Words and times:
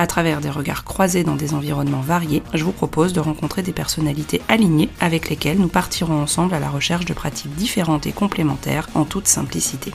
À 0.00 0.06
travers 0.06 0.40
des 0.40 0.48
regards 0.48 0.84
croisés 0.84 1.24
dans 1.24 1.34
des 1.34 1.54
environnements 1.54 2.00
variés, 2.00 2.44
je 2.54 2.62
vous 2.62 2.70
propose 2.70 3.12
de 3.12 3.18
rencontrer 3.18 3.62
des 3.62 3.72
personnalités 3.72 4.40
alignées 4.48 4.90
avec 5.00 5.28
lesquelles 5.28 5.58
nous 5.58 5.66
partirons 5.66 6.22
ensemble 6.22 6.54
à 6.54 6.60
la 6.60 6.68
recherche 6.68 7.04
de 7.04 7.14
pratiques 7.14 7.52
différentes 7.56 8.06
et 8.06 8.12
complémentaires 8.12 8.88
en 8.94 9.04
toute 9.04 9.26
simplicité. 9.26 9.90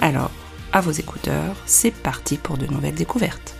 Alors, 0.00 0.32
à 0.72 0.80
vos 0.80 0.90
écouteurs, 0.90 1.54
c'est 1.66 1.92
parti 1.92 2.36
pour 2.36 2.58
de 2.58 2.66
nouvelles 2.66 2.96
découvertes. 2.96 3.54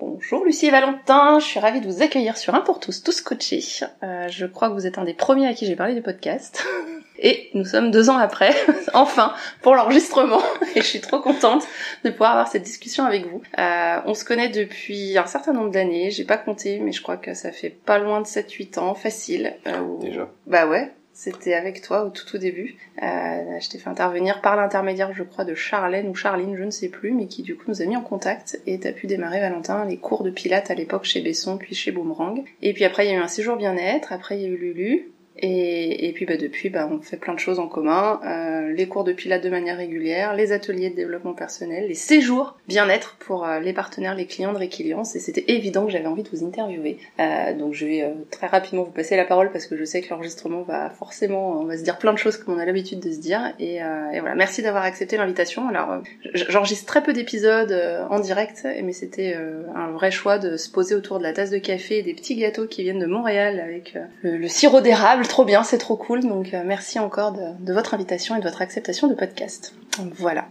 Bonjour 0.00 0.44
Lucie 0.44 0.66
et 0.66 0.72
Valentin, 0.72 1.38
je 1.38 1.44
suis 1.44 1.60
ravie 1.60 1.80
de 1.80 1.86
vous 1.86 2.02
accueillir 2.02 2.36
sur 2.36 2.56
Un 2.56 2.60
pour 2.60 2.80
tous, 2.80 3.04
tous 3.04 3.20
coachés. 3.20 3.62
Euh, 4.02 4.26
je 4.28 4.46
crois 4.46 4.68
que 4.68 4.74
vous 4.74 4.88
êtes 4.88 4.98
un 4.98 5.04
des 5.04 5.14
premiers 5.14 5.46
à 5.46 5.54
qui 5.54 5.64
j'ai 5.64 5.76
parlé 5.76 5.94
du 5.94 6.02
podcast. 6.02 6.66
Et 7.24 7.48
nous 7.54 7.64
sommes 7.64 7.90
deux 7.90 8.10
ans 8.10 8.18
après, 8.18 8.54
enfin, 8.92 9.32
pour 9.62 9.74
l'enregistrement. 9.74 10.42
Et 10.76 10.82
je 10.82 10.86
suis 10.86 11.00
trop 11.00 11.20
contente 11.20 11.66
de 12.04 12.10
pouvoir 12.10 12.32
avoir 12.32 12.48
cette 12.48 12.62
discussion 12.62 13.04
avec 13.04 13.26
vous. 13.26 13.40
Euh, 13.58 14.00
on 14.04 14.12
se 14.12 14.26
connaît 14.26 14.50
depuis 14.50 15.16
un 15.16 15.26
certain 15.26 15.54
nombre 15.54 15.70
d'années. 15.70 16.10
J'ai 16.10 16.24
pas 16.24 16.36
compté, 16.36 16.78
mais 16.80 16.92
je 16.92 17.02
crois 17.02 17.16
que 17.16 17.32
ça 17.32 17.50
fait 17.50 17.70
pas 17.70 17.98
loin 17.98 18.20
de 18.20 18.26
7-8 18.26 18.78
ans, 18.78 18.94
facile. 18.94 19.54
Euh, 19.66 19.98
Déjà. 20.00 20.28
Bah 20.46 20.66
ouais. 20.66 20.92
C'était 21.14 21.54
avec 21.54 21.80
toi 21.80 22.04
au 22.04 22.10
tout 22.10 22.26
tout 22.26 22.38
début. 22.38 22.76
Euh, 23.00 23.60
je 23.60 23.70
t'ai 23.70 23.78
fait 23.78 23.88
intervenir 23.88 24.40
par 24.40 24.56
l'intermédiaire, 24.56 25.14
je 25.14 25.22
crois, 25.22 25.44
de 25.44 25.54
Charlène 25.54 26.08
ou 26.08 26.14
Charline, 26.14 26.56
je 26.56 26.64
ne 26.64 26.70
sais 26.70 26.88
plus, 26.88 27.12
mais 27.12 27.28
qui 27.28 27.42
du 27.42 27.56
coup 27.56 27.66
nous 27.68 27.80
a 27.80 27.84
mis 27.84 27.96
en 27.96 28.02
contact 28.02 28.60
et 28.66 28.80
t'as 28.80 28.90
pu 28.90 29.06
démarrer, 29.06 29.38
Valentin, 29.38 29.84
les 29.84 29.96
cours 29.96 30.24
de 30.24 30.30
pilates 30.30 30.72
à 30.72 30.74
l'époque 30.74 31.04
chez 31.04 31.20
Besson, 31.20 31.56
puis 31.56 31.76
chez 31.76 31.92
Boomerang. 31.92 32.42
Et 32.62 32.72
puis 32.72 32.84
après, 32.84 33.06
il 33.06 33.12
y 33.12 33.14
a 33.14 33.16
eu 33.16 33.22
un 33.22 33.28
séjour 33.28 33.56
bien-être, 33.56 34.12
après 34.12 34.38
il 34.38 34.42
y 34.42 34.46
a 34.46 34.48
eu 34.48 34.56
Lulu, 34.56 35.12
et, 35.36 36.08
et, 36.08 36.12
puis 36.12 36.26
bah, 36.26 36.36
depuis, 36.36 36.70
bah, 36.70 36.88
on 36.90 37.00
fait 37.00 37.16
plein 37.16 37.34
de 37.34 37.40
choses 37.40 37.58
en 37.58 37.66
commun. 37.66 38.20
Euh, 38.24 38.72
les 38.72 38.86
cours 38.86 39.02
de 39.02 39.12
pilates 39.12 39.42
de 39.42 39.50
manière 39.50 39.76
régulière, 39.76 40.34
les 40.34 40.52
ateliers 40.52 40.90
de 40.90 40.94
développement 40.94 41.32
personnel, 41.32 41.88
les 41.88 41.94
séjours 41.94 42.56
bien-être 42.68 43.16
pour 43.18 43.44
euh, 43.44 43.58
les 43.58 43.72
partenaires, 43.72 44.14
les 44.14 44.26
clients 44.26 44.52
de 44.52 44.58
Réquiliance. 44.58 45.16
Et 45.16 45.18
c'était 45.18 45.44
évident 45.48 45.86
que 45.86 45.90
j'avais 45.92 46.06
envie 46.06 46.22
de 46.22 46.28
vous 46.28 46.46
interviewer. 46.46 46.98
Euh, 47.18 47.52
donc 47.54 47.74
je 47.74 47.84
vais 47.84 48.02
euh, 48.02 48.10
très 48.30 48.46
rapidement 48.46 48.84
vous 48.84 48.92
passer 48.92 49.16
la 49.16 49.24
parole 49.24 49.50
parce 49.50 49.66
que 49.66 49.76
je 49.76 49.84
sais 49.84 50.02
que 50.02 50.10
l'enregistrement 50.10 50.62
va 50.62 50.90
forcément, 50.90 51.60
on 51.60 51.64
va 51.64 51.76
se 51.76 51.82
dire 51.82 51.98
plein 51.98 52.12
de 52.12 52.18
choses 52.18 52.36
comme 52.36 52.54
on 52.54 52.58
a 52.58 52.64
l'habitude 52.64 53.00
de 53.00 53.10
se 53.10 53.18
dire. 53.18 53.54
Et, 53.58 53.82
euh, 53.82 54.10
et 54.12 54.20
voilà, 54.20 54.36
merci 54.36 54.62
d'avoir 54.62 54.84
accepté 54.84 55.16
l'invitation. 55.16 55.68
Alors 55.68 56.00
j'enregistre 56.32 56.86
très 56.86 57.02
peu 57.02 57.12
d'épisodes 57.12 57.76
en 58.08 58.20
direct, 58.20 58.66
mais 58.84 58.92
c'était 58.92 59.36
un 59.74 59.90
vrai 59.90 60.10
choix 60.10 60.38
de 60.38 60.56
se 60.56 60.70
poser 60.70 60.94
autour 60.94 61.18
de 61.18 61.24
la 61.24 61.32
tasse 61.32 61.50
de 61.50 61.58
café 61.58 61.98
et 61.98 62.02
des 62.02 62.14
petits 62.14 62.36
gâteaux 62.36 62.66
qui 62.66 62.82
viennent 62.82 63.00
de 63.00 63.06
Montréal 63.06 63.60
avec 63.60 63.96
le, 64.22 64.36
le 64.36 64.48
sirop 64.48 64.80
d'érable 64.80 65.23
trop 65.28 65.44
bien, 65.44 65.62
c'est 65.64 65.78
trop 65.78 65.96
cool. 65.96 66.20
Donc 66.20 66.54
euh, 66.54 66.62
merci 66.64 66.98
encore 66.98 67.32
de, 67.32 67.72
votre 67.72 67.94
invitation 67.94 68.36
et 68.36 68.38
de 68.38 68.44
votre 68.44 68.62
acceptation 68.62 69.08
de 69.08 69.14
podcast. 69.14 69.74
Voilà. 70.16 70.46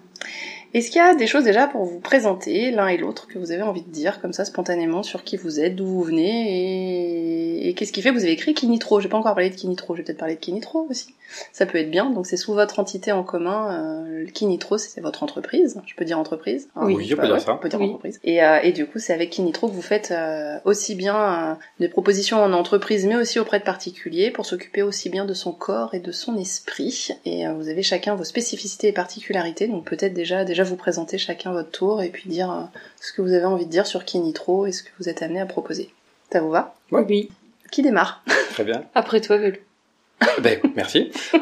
Est-ce 0.73 0.89
qu'il 0.89 0.97
y 0.97 1.06
a 1.06 1.13
des 1.13 1.28
choses 1.28 1.44
déjà 1.44 1.67
pour 1.67 1.85
vous 1.85 2.00
présenter 2.00 2.72
l'un 2.72 2.88
et 2.88 2.97
l'autre 2.97 3.28
que 3.28 3.38
vous 3.38 3.51
avez 3.51 3.61
envie 3.61 3.84
de 3.84 3.91
dire 3.91 4.22
comme 4.22 4.34
ça 4.34 4.44
spontanément 4.44 5.03
sur 5.03 5.23
qui 5.23 5.38
vous 5.38 5.59
êtes, 5.59 5.75
d'où 5.75 5.85
vous 5.85 6.01
venez 6.01 7.67
et, 7.67 7.73
qu'est-ce 7.75 7.91
qui 7.91 8.01
fait 8.01 8.11
vous 8.11 8.23
avez 8.23 8.31
écrit 8.31 8.53
Kinitro? 8.53 9.00
J'ai 9.00 9.09
pas 9.09 9.17
encore 9.17 9.35
parlé 9.35 9.50
de 9.50 9.56
Kinitro, 9.56 9.95
j'ai 9.95 10.03
peut-être 10.03 10.17
parlé 10.17 10.35
de 10.35 10.39
Kinitro 10.39 10.88
aussi. 10.90 11.13
Ça 11.52 11.66
peut 11.66 11.78
être 11.78 11.92
bien. 11.92 12.10
Donc 12.10 12.26
c'est 12.26 12.38
sous 12.38 12.54
votre 12.54 12.80
entité 12.80 13.12
en 13.12 13.24
commun. 13.24 13.72
Euh, 13.72 14.26
Kinitro, 14.28 14.78
c'est 14.78 15.02
votre 15.02 15.24
entreprise. 15.24 15.82
Je 15.86 15.96
peux 15.96 16.06
dire 16.06 16.20
entreprise. 16.20 16.70
Hein, 16.76 16.86
oui, 16.86 17.06
je 17.06 17.16
peux 17.16 17.28
dire 17.28 17.40
ça. 17.42 17.54
On 17.54 17.58
peut 17.58 17.70
dire 17.70 17.80
oui. 17.80 17.88
entreprise. 17.88 18.20
Et, 18.24 18.44
euh, 18.44 18.60
et, 18.64 18.72
du 18.72 18.86
coup, 18.86 19.00
c'est 19.00 19.14
avec 19.14 19.30
Kinitro 19.32 19.68
que 19.68 19.74
vous 19.74 19.82
faites 19.82 20.12
euh, 20.12 20.58
aussi 20.66 20.96
bien 20.96 21.16
euh, 21.16 21.56
des 21.80 21.90
propositions 21.90 22.44
en 22.44 22.54
entreprise, 22.54 23.06
mais 23.06 23.16
aussi 23.16 23.40
auprès 23.40 23.60
de 23.60 23.64
particuliers 23.64 24.32
pour 24.32 24.46
s'occuper 24.46 24.82
aussi 24.84 25.10
bien 25.10 25.26
de 25.26 25.34
son 25.34 25.52
corps 25.52 25.94
et 25.94 26.00
de 26.00 26.12
son 26.12 26.38
esprit. 26.38 27.10
Et 27.26 27.48
euh, 27.48 27.54
vous 27.54 27.70
avez 27.70 27.84
chacun 27.84 28.16
vos 28.16 28.24
spécificités 28.24 28.88
et 28.88 28.94
particularités. 28.94 29.68
Donc 29.68 29.86
peut-être 29.86 30.14
déjà 30.14 30.46
déjà 30.46 30.64
vous 30.64 30.76
présenter 30.76 31.18
chacun 31.18 31.52
votre 31.52 31.72
tour 31.72 32.02
et 32.02 32.10
puis 32.10 32.30
dire 32.30 32.52
euh, 32.52 32.64
ce 33.02 33.14
que 33.14 33.22
vous 33.22 33.34
avez 33.34 33.46
envie 33.46 33.66
de 33.66 33.72
dire 33.72 33.88
sur 33.88 34.06
Kinitro 34.06 34.66
et 34.66 34.72
ce 34.72 34.84
que 34.84 34.90
vous 35.00 35.10
êtes 35.10 35.22
amené 35.22 35.40
à 35.42 35.46
proposer. 35.46 35.90
Ça 36.32 36.42
vous 36.42 36.50
va? 36.50 36.76
Ouais. 36.92 37.06
Oui. 37.08 37.30
Qui 37.72 37.82
démarre? 37.82 38.24
Très 38.52 38.64
bien. 38.64 38.84
Après 38.96 39.22
toi, 39.22 39.38
Velu. 39.38 39.62
Ben 40.41 40.59
merci. 40.75 41.11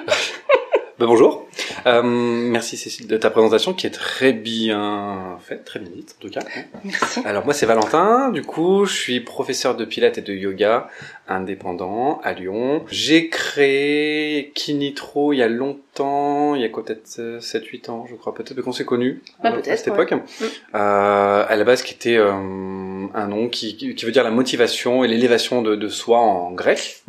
ben, 1.00 1.08
bonjour. 1.08 1.48
Euh, 1.86 2.02
merci 2.04 2.78
Cécile 2.78 3.08
de 3.08 3.18
ta 3.18 3.30
présentation 3.30 3.74
qui 3.74 3.88
est 3.88 3.92
très 3.92 4.34
bien 4.34 5.38
faite, 5.42 5.66
très 5.66 5.80
bien 5.80 5.90
dite 5.90 6.16
en 6.18 6.22
tout 6.22 6.30
cas. 6.30 6.42
Merci. 6.84 7.22
Alors 7.26 7.46
moi 7.46 7.54
c'est 7.54 7.66
Valentin, 7.66 8.30
du 8.30 8.42
coup 8.42 8.86
je 8.86 8.94
suis 8.94 9.20
professeur 9.20 9.76
de 9.76 9.86
pilates 9.86 10.18
et 10.18 10.22
de 10.22 10.34
yoga 10.34 10.88
indépendant 11.28 12.20
à 12.24 12.34
Lyon. 12.34 12.84
J'ai 12.90 13.30
créé 13.30 14.52
Kinitro 14.54 15.34
il 15.34 15.38
y 15.38 15.44
a 15.44 15.48
longtemps, 15.48 16.56
il 16.56 16.62
y 16.62 16.66
a 16.66 16.70
quoi 16.70 16.84
peut-être 16.86 17.08
7-8 17.08 17.90
ans 17.90 18.06
je 18.10 18.16
crois, 18.16 18.34
peut-être 18.34 18.62
qu'on 18.62 18.72
s'est 18.72 18.86
connus 18.86 19.22
bah, 19.44 19.52
peut 19.52 19.70
à 19.70 19.78
cette 19.78 19.88
époque. 19.88 20.12
Ouais. 20.12 20.48
Euh, 20.76 21.46
à 21.48 21.56
la 21.56 21.64
base 21.64 21.82
qui 21.84 21.94
était 21.94 22.18
euh, 22.18 22.32
un 22.32 23.28
nom 23.28 23.48
qui, 23.50 23.76
qui 23.76 24.06
veut 24.06 24.12
dire 24.12 24.24
la 24.24 24.32
motivation 24.32 25.04
et 25.04 25.08
l'élévation 25.08 25.62
de, 25.62 25.76
de, 25.76 25.88
soi 25.90 26.20
en 26.20 26.52
grec. 26.52 27.02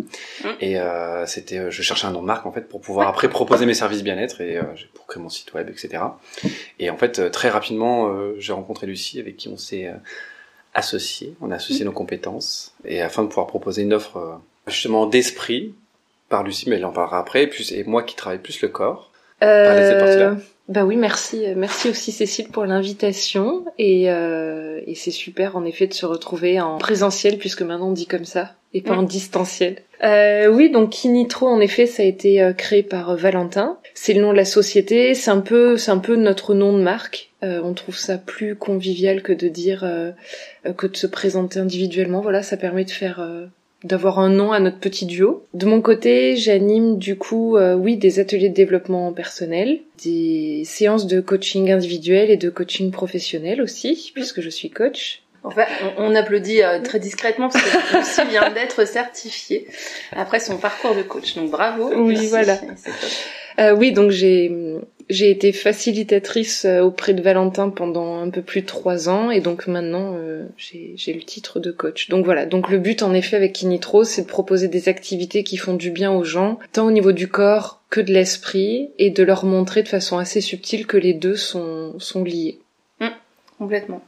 Mm. 0.42 0.48
Et 0.60 0.80
euh, 0.80 1.26
c'était, 1.26 1.70
je 1.70 1.82
cherchais 1.82 2.06
un 2.06 2.12
nom 2.12 2.22
de 2.22 2.26
marque 2.26 2.46
en 2.46 2.52
fait 2.52 2.68
pour 2.68 2.80
pouvoir 2.80 3.08
après 3.08 3.28
proposer 3.28 3.66
mes 3.66 3.74
services 3.74 4.02
bien-être 4.02 4.31
et 4.40 4.56
euh, 4.56 4.62
pour 4.94 5.06
créer 5.06 5.22
mon 5.22 5.28
site 5.28 5.52
web, 5.54 5.68
etc. 5.68 6.02
Et 6.78 6.90
en 6.90 6.96
fait 6.96 7.30
très 7.30 7.48
rapidement 7.48 8.14
j'ai 8.38 8.52
rencontré 8.52 8.86
Lucie 8.86 9.20
avec 9.20 9.36
qui 9.36 9.48
on 9.48 9.56
s'est 9.56 9.90
associés, 10.74 11.34
on 11.40 11.50
a 11.50 11.56
associé 11.56 11.84
mmh. 11.84 11.88
nos 11.88 11.92
compétences 11.92 12.74
et 12.84 13.02
afin 13.02 13.22
de 13.22 13.28
pouvoir 13.28 13.46
proposer 13.46 13.82
une 13.82 13.92
offre 13.92 14.16
euh, 14.16 14.34
justement 14.66 15.06
d'esprit 15.06 15.74
par 16.28 16.42
Lucie, 16.42 16.68
mais 16.68 16.76
elle 16.76 16.84
en 16.84 16.92
parlera 16.92 17.18
après, 17.18 17.42
et, 17.42 17.46
puis, 17.46 17.74
et 17.74 17.84
moi 17.84 18.02
qui 18.02 18.16
travaille 18.16 18.38
plus 18.38 18.62
le 18.62 18.68
corps. 18.68 19.12
Euh... 19.42 20.36
Bah 20.68 20.84
oui, 20.84 20.96
merci, 20.96 21.44
merci 21.56 21.88
aussi 21.88 22.12
Cécile 22.12 22.48
pour 22.48 22.64
l'invitation 22.64 23.64
et, 23.78 24.10
euh, 24.10 24.80
et 24.86 24.94
c'est 24.94 25.10
super 25.10 25.56
en 25.56 25.64
effet 25.64 25.86
de 25.86 25.92
se 25.92 26.06
retrouver 26.06 26.60
en 26.60 26.78
présentiel 26.78 27.36
puisque 27.36 27.62
maintenant 27.62 27.88
on 27.88 27.92
dit 27.92 28.06
comme 28.06 28.24
ça 28.24 28.52
et 28.72 28.80
pas 28.80 28.94
en 28.94 29.02
distanciel. 29.02 29.82
Euh, 30.02 30.46
oui, 30.46 30.70
donc 30.70 30.90
Kinitro 30.90 31.46
en 31.46 31.60
effet 31.60 31.86
ça 31.86 32.02
a 32.04 32.06
été 32.06 32.40
euh, 32.40 32.52
créé 32.52 32.82
par 32.82 33.16
Valentin. 33.16 33.78
C'est 33.94 34.14
le 34.14 34.22
nom 34.22 34.32
de 34.32 34.36
la 34.36 34.44
société, 34.44 35.14
c'est 35.14 35.30
un 35.30 35.40
peu, 35.40 35.76
c'est 35.76 35.90
un 35.90 35.98
peu 35.98 36.16
notre 36.16 36.54
nom 36.54 36.76
de 36.76 36.82
marque. 36.82 37.32
Euh, 37.42 37.60
on 37.64 37.74
trouve 37.74 37.96
ça 37.96 38.18
plus 38.18 38.54
convivial 38.54 39.22
que 39.22 39.32
de 39.32 39.48
dire 39.48 39.82
euh, 39.84 40.12
que 40.76 40.86
de 40.86 40.96
se 40.96 41.08
présenter 41.08 41.58
individuellement. 41.58 42.20
Voilà, 42.20 42.42
ça 42.42 42.56
permet 42.56 42.84
de 42.84 42.90
faire 42.90 43.20
euh, 43.20 43.46
d'avoir 43.84 44.18
un 44.18 44.28
nom 44.28 44.52
à 44.52 44.60
notre 44.60 44.78
petit 44.78 45.06
duo. 45.06 45.46
De 45.54 45.66
mon 45.66 45.80
côté, 45.80 46.36
j'anime 46.36 46.98
du 46.98 47.16
coup, 47.16 47.56
euh, 47.56 47.74
oui, 47.74 47.96
des 47.96 48.20
ateliers 48.20 48.48
de 48.48 48.54
développement 48.54 49.12
personnel, 49.12 49.80
des 50.04 50.62
séances 50.64 51.06
de 51.06 51.20
coaching 51.20 51.70
individuel 51.70 52.30
et 52.30 52.36
de 52.36 52.50
coaching 52.50 52.90
professionnel 52.90 53.60
aussi, 53.60 54.12
puisque 54.14 54.40
je 54.40 54.50
suis 54.50 54.70
coach. 54.70 55.22
Enfin, 55.44 55.64
on, 55.98 56.12
on 56.12 56.14
applaudit 56.14 56.62
euh, 56.62 56.80
très 56.80 57.00
discrètement 57.00 57.48
parce 57.48 57.64
que 57.64 57.96
Lucie 57.98 58.30
vient 58.30 58.50
d'être 58.50 58.86
certifiée 58.86 59.66
après 60.12 60.38
son 60.38 60.56
parcours 60.56 60.94
de 60.94 61.02
coach. 61.02 61.34
Donc 61.34 61.50
bravo. 61.50 61.92
Oui, 61.96 62.28
voilà. 62.28 62.60
Euh, 63.58 63.74
oui, 63.74 63.92
donc 63.92 64.10
j'ai 64.10 64.50
j'ai 65.08 65.30
été 65.30 65.52
facilitatrice 65.52 66.64
auprès 66.64 67.12
de 67.12 67.22
Valentin 67.22 67.68
pendant 67.68 68.18
un 68.18 68.30
peu 68.30 68.42
plus 68.42 68.62
de 68.62 68.66
trois 68.66 69.08
ans 69.08 69.30
et 69.30 69.40
donc 69.40 69.66
maintenant 69.66 70.14
euh, 70.16 70.46
j'ai 70.56 71.12
le 71.12 71.22
titre 71.22 71.60
de 71.60 71.70
coach. 71.70 72.08
Donc 72.08 72.24
voilà, 72.24 72.46
donc 72.46 72.70
le 72.70 72.78
but 72.78 73.02
en 73.02 73.12
effet 73.12 73.36
avec 73.36 73.52
Kinitro, 73.52 74.04
c'est 74.04 74.22
de 74.22 74.26
proposer 74.26 74.68
des 74.68 74.88
activités 74.88 75.44
qui 75.44 75.56
font 75.56 75.74
du 75.74 75.90
bien 75.90 76.12
aux 76.12 76.24
gens, 76.24 76.58
tant 76.72 76.86
au 76.86 76.90
niveau 76.90 77.12
du 77.12 77.28
corps 77.28 77.82
que 77.90 78.00
de 78.00 78.12
l'esprit, 78.12 78.90
et 78.98 79.10
de 79.10 79.22
leur 79.22 79.44
montrer 79.44 79.82
de 79.82 79.88
façon 79.88 80.18
assez 80.18 80.40
subtile 80.40 80.86
que 80.86 80.96
les 80.96 81.12
deux 81.12 81.36
sont, 81.36 81.98
sont 81.98 82.24
liés. 82.24 82.58
Mmh, 83.00 83.08
complètement. 83.58 84.02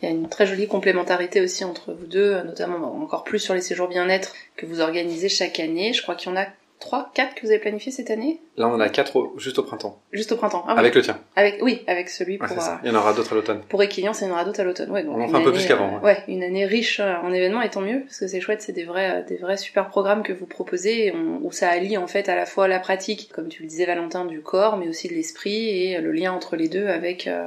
Il 0.00 0.06
y 0.06 0.08
a 0.08 0.14
une 0.14 0.28
très 0.28 0.46
jolie 0.46 0.66
complémentarité 0.66 1.40
aussi 1.40 1.64
entre 1.64 1.92
vous 1.92 2.06
deux, 2.06 2.42
notamment 2.42 3.00
encore 3.00 3.22
plus 3.22 3.38
sur 3.38 3.54
les 3.54 3.60
séjours 3.60 3.88
bien-être 3.88 4.34
que 4.56 4.66
vous 4.66 4.80
organisez 4.80 5.28
chaque 5.28 5.60
année. 5.60 5.92
Je 5.92 6.02
crois 6.02 6.14
qu'il 6.14 6.30
y 6.30 6.32
en 6.32 6.40
a 6.40 6.46
3, 6.82 7.12
4 7.14 7.34
que 7.36 7.42
vous 7.42 7.50
avez 7.50 7.60
planifié 7.60 7.92
cette 7.92 8.10
année 8.10 8.40
Là, 8.56 8.68
on 8.68 8.72
en 8.74 8.80
a 8.80 8.88
quatre 8.90 9.30
juste 9.38 9.58
au 9.58 9.62
printemps. 9.62 10.02
Juste 10.12 10.32
au 10.32 10.36
printemps. 10.36 10.64
Ah, 10.66 10.72
oui. 10.74 10.80
Avec 10.80 10.94
le 10.94 11.00
tien. 11.02 11.18
Avec, 11.36 11.58
oui, 11.62 11.82
avec 11.86 12.10
celui 12.10 12.38
Ouais, 12.38 12.46
pour, 12.46 12.60
ça. 12.60 12.72
euh, 12.74 12.76
Il 12.84 12.92
y 12.92 12.94
en 12.94 12.98
aura 12.98 13.14
d'autres 13.14 13.32
à 13.32 13.34
l'automne. 13.36 13.60
pour 13.68 13.82
Equilian, 13.82 14.12
c'est 14.12 14.26
une 14.26 14.32
aura 14.32 14.44
d'autres 14.44 14.60
à 14.60 14.64
l'automne. 14.64 14.90
Ouais, 14.90 15.02
donc 15.04 15.16
On 15.16 15.22
en 15.22 15.28
fait 15.28 15.36
un 15.36 15.40
peu 15.42 15.52
plus 15.52 15.64
qu'avant, 15.66 15.96
euh, 15.96 16.00
ouais. 16.04 16.18
une 16.28 16.42
année 16.42 16.66
riche 16.66 17.00
euh, 17.00 17.14
en 17.22 17.32
événements, 17.32 17.62
et 17.62 17.70
tant 17.70 17.80
mieux, 17.80 18.00
parce 18.00 18.18
que 18.18 18.26
c'est 18.26 18.40
chouette, 18.40 18.60
c'est 18.62 18.72
des 18.72 18.84
vrais, 18.84 19.24
des 19.28 19.36
vrais 19.36 19.56
super 19.56 19.88
programmes 19.88 20.22
que 20.22 20.32
vous 20.32 20.44
proposez, 20.46 21.06
et 21.06 21.12
on- 21.12 21.38
où 21.46 21.52
ça 21.52 21.68
allie 21.70 21.96
en 21.96 22.06
fait 22.08 22.28
à 22.28 22.34
la 22.36 22.44
fois 22.46 22.66
la 22.68 22.78
pratique, 22.80 23.30
comme 23.32 23.48
tu 23.48 23.62
le 23.62 23.68
disais 23.68 23.86
Valentin, 23.86 24.24
du 24.26 24.40
corps, 24.42 24.76
mais 24.76 24.88
aussi 24.88 25.08
de 25.08 25.14
l'esprit, 25.14 25.68
et 25.92 26.00
le 26.00 26.10
lien 26.12 26.32
entre 26.32 26.56
les 26.56 26.68
deux 26.68 26.88
avec, 26.88 27.26
euh, 27.28 27.42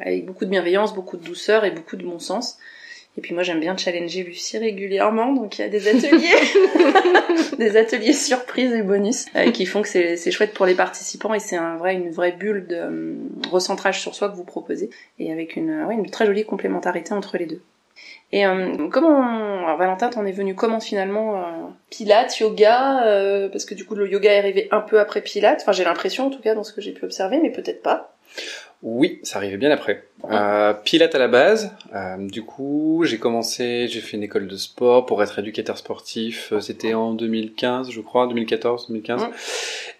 avec 0.00 0.26
beaucoup 0.26 0.44
de 0.44 0.50
bienveillance, 0.50 0.94
beaucoup 0.94 1.16
de 1.16 1.24
douceur 1.24 1.64
et 1.64 1.70
beaucoup 1.70 1.96
de 1.96 2.04
bon 2.04 2.18
sens. 2.18 2.58
Et 3.16 3.20
puis 3.20 3.32
moi 3.32 3.44
j'aime 3.44 3.60
bien 3.60 3.76
challenger 3.76 4.24
Lucie 4.24 4.58
régulièrement, 4.58 5.32
donc 5.32 5.56
il 5.58 5.62
y 5.62 5.64
a 5.64 5.68
des 5.68 5.86
ateliers, 5.86 6.34
des 7.58 7.76
ateliers 7.76 8.12
surprises 8.12 8.72
et 8.72 8.82
bonus 8.82 9.26
euh, 9.36 9.50
qui 9.50 9.66
font 9.66 9.82
que 9.82 9.88
c'est 9.88 10.30
chouette 10.30 10.54
pour 10.54 10.66
les 10.66 10.74
participants 10.74 11.34
et 11.34 11.40
c'est 11.40 11.56
une 11.56 12.10
vraie 12.10 12.32
bulle 12.32 12.66
de 12.66 12.76
euh, 12.76 13.14
recentrage 13.50 14.00
sur 14.00 14.14
soi 14.14 14.28
que 14.28 14.36
vous 14.36 14.44
proposez 14.44 14.90
et 15.18 15.32
avec 15.32 15.56
une 15.56 15.70
euh, 15.70 16.10
très 16.10 16.26
jolie 16.26 16.44
complémentarité 16.44 17.12
entre 17.14 17.38
les 17.38 17.46
deux. 17.46 17.62
Et 18.32 18.42
comment 18.90 19.22
alors 19.64 19.76
Valentin 19.76 20.08
t'en 20.08 20.26
es 20.26 20.32
venu 20.32 20.56
comment 20.56 20.80
finalement 20.80 21.72
Pilates, 21.90 22.36
yoga 22.40 23.48
parce 23.52 23.64
que 23.64 23.74
du 23.74 23.84
coup 23.84 23.94
le 23.94 24.10
yoga 24.10 24.32
est 24.32 24.38
arrivé 24.38 24.68
un 24.72 24.80
peu 24.80 24.98
après 24.98 25.20
Pilates, 25.20 25.60
enfin 25.62 25.70
j'ai 25.70 25.84
l'impression 25.84 26.26
en 26.26 26.30
tout 26.30 26.42
cas 26.42 26.56
dans 26.56 26.64
ce 26.64 26.72
que 26.72 26.80
j'ai 26.80 26.90
pu 26.90 27.04
observer 27.04 27.38
mais 27.40 27.50
peut-être 27.50 27.82
pas. 27.82 28.16
Oui, 28.86 29.18
ça 29.22 29.38
arrivait 29.38 29.56
bien 29.56 29.70
après. 29.70 30.04
Euh, 30.30 30.74
Pilate 30.74 31.14
à 31.14 31.18
la 31.18 31.26
base. 31.26 31.72
Euh, 31.94 32.18
du 32.18 32.42
coup, 32.42 33.02
j'ai 33.04 33.16
commencé, 33.16 33.88
j'ai 33.88 34.00
fait 34.00 34.18
une 34.18 34.22
école 34.22 34.46
de 34.46 34.56
sport 34.58 35.06
pour 35.06 35.22
être 35.22 35.38
éducateur 35.38 35.78
sportif. 35.78 36.52
Euh, 36.52 36.60
C'était 36.60 36.92
en 36.92 37.14
2015, 37.14 37.90
je 37.90 38.00
crois, 38.02 38.26
2014, 38.26 38.88
2015. 38.88 39.22
Ouais. 39.22 39.28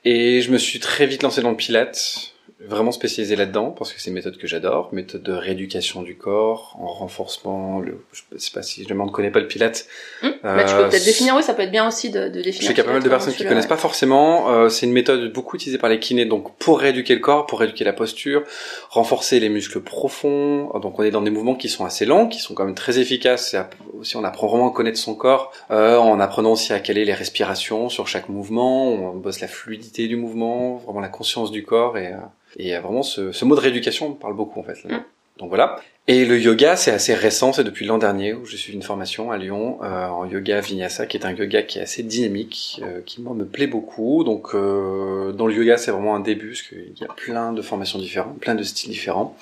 Et 0.05 0.43
je 0.43 0.53
me 0.53 0.59
suis 0.59 0.81
très 0.81 1.07
vite 1.07 1.23
lancé 1.23 1.41
dans 1.41 1.51
le 1.51 1.57
Pilate, 1.57 2.34
vraiment 2.69 2.93
spécialisé 2.93 3.37
là-dedans 3.37 3.71
parce 3.71 3.93
que 3.93 4.01
c'est 4.01 4.09
une 4.11 4.15
méthode 4.15 4.37
que 4.37 4.47
j'adore, 4.47 4.89
méthode 4.93 5.23
de 5.23 5.33
rééducation 5.33 6.03
du 6.03 6.17
corps, 6.17 6.77
en 6.81 6.87
renforcement. 6.87 7.81
Le, 7.81 8.05
je 8.13 8.39
sais 8.39 8.51
pas 8.53 8.63
si 8.63 8.87
on 8.91 8.95
ne 9.07 9.11
connaît 9.11 9.31
pas 9.31 9.41
le 9.41 9.49
Pilate. 9.49 9.87
Hum 10.23 10.33
bah, 10.43 10.65
tu 10.65 10.75
peux 10.75 10.83
Euh, 10.83 10.89
peut-être 10.89 11.05
définir, 11.05 11.35
oui, 11.37 11.43
ça 11.43 11.55
peut 11.55 11.63
être 11.63 11.71
bien 11.71 11.87
aussi 11.87 12.11
de, 12.11 12.29
de 12.29 12.43
définir. 12.43 12.53
Je 12.53 12.67
sais 12.67 12.75
qu'il 12.75 12.79
y 12.79 12.81
a 12.81 12.85
pas 12.85 12.93
mal 12.93 13.03
de 13.03 13.05
Pilates, 13.05 13.19
personnes 13.19 13.35
qui 13.35 13.43
tu 13.43 13.49
connaissent 13.49 13.67
pas 13.67 13.77
forcément. 13.77 14.51
Euh, 14.51 14.69
c'est 14.69 14.87
une 14.87 14.93
méthode 14.93 15.33
beaucoup 15.33 15.57
utilisée 15.57 15.79
par 15.79 15.91
les 15.91 15.99
kinés, 15.99 16.25
donc 16.27 16.57
pour 16.59 16.81
rééduquer 16.81 17.15
le 17.15 17.21
corps, 17.21 17.47
pour 17.47 17.61
rééduquer 17.61 17.85
la 17.85 17.93
posture, 17.93 18.43
renforcer 18.91 19.41
les 19.41 19.49
muscles 19.49 19.81
profonds. 19.81 20.71
Donc 20.81 20.99
on 20.99 21.03
est 21.03 21.11
dans 21.11 21.23
des 21.23 21.31
mouvements 21.31 21.55
qui 21.55 21.69
sont 21.69 21.85
assez 21.85 22.05
lents, 22.05 22.27
qui 22.29 22.41
sont 22.41 22.55
quand 22.55 22.65
même 22.65 22.75
très 22.75 22.99
efficaces. 22.99 23.55
Et 23.55 23.59
aussi 23.99 24.17
on 24.17 24.25
apprend 24.25 24.47
vraiment 24.47 24.71
à 24.71 24.73
connaître 24.75 24.99
son 24.99 25.15
corps, 25.15 25.53
euh, 25.71 25.97
en 25.97 26.21
apprenant 26.21 26.53
aussi 26.53 26.73
à 26.73 26.81
caler 26.81 27.05
les 27.05 27.15
respirations 27.15 27.89
sur 27.89 28.07
chaque 28.09 28.29
mouvement. 28.29 28.89
On 28.89 29.17
bosse 29.17 29.41
la 29.41 29.49
fluidité 29.49 30.09
du 30.09 30.17
mouvement, 30.17 30.77
vraiment 30.77 31.01
la 31.01 31.09
conscience 31.09 31.51
du 31.51 31.65
corps 31.65 31.97
et, 31.99 32.09
euh, 32.09 32.17
et 32.59 32.77
euh, 32.77 32.81
vraiment 32.81 33.03
ce, 33.03 33.33
ce 33.33 33.45
mot 33.45 33.55
de 33.55 33.61
rééducation 33.61 34.11
me 34.11 34.15
parle 34.15 34.35
beaucoup 34.35 34.61
en 34.61 34.63
fait. 34.63 34.83
là-dedans. 34.85 35.05
Donc 35.39 35.49
voilà. 35.49 35.81
Et 36.07 36.27
le 36.27 36.39
yoga, 36.39 36.77
c'est 36.77 36.91
assez 36.91 37.15
récent, 37.15 37.55
c'est 37.55 37.65
depuis 37.65 37.87
l'an 37.87 37.97
dernier 37.97 38.35
où 38.35 38.45
je 38.45 38.57
suis 38.57 38.75
une 38.75 38.83
formation 38.83 39.31
à 39.31 39.39
Lyon 39.39 39.79
euh, 39.83 40.07
en 40.07 40.27
yoga 40.27 40.61
vinyasa, 40.61 41.07
qui 41.07 41.17
est 41.17 41.25
un 41.25 41.33
yoga 41.33 41.63
qui 41.63 41.79
est 41.79 41.83
assez 41.83 42.03
dynamique, 42.03 42.81
euh, 42.83 43.01
qui 43.05 43.23
moi 43.23 43.35
me 43.35 43.47
plaît 43.47 43.67
beaucoup. 43.67 44.23
Donc 44.23 44.55
euh, 44.55 45.33
dans 45.33 45.47
le 45.47 45.55
yoga, 45.55 45.79
c'est 45.79 45.91
vraiment 45.91 46.15
un 46.15 46.21
début, 46.21 46.49
parce 46.51 46.63
qu'il 46.63 46.99
y 47.01 47.05
a 47.05 47.13
plein 47.15 47.53
de 47.53 47.63
formations 47.63 47.99
différentes, 47.99 48.39
plein 48.39 48.55
de 48.55 48.63
styles 48.63 48.91
différents. 48.91 49.35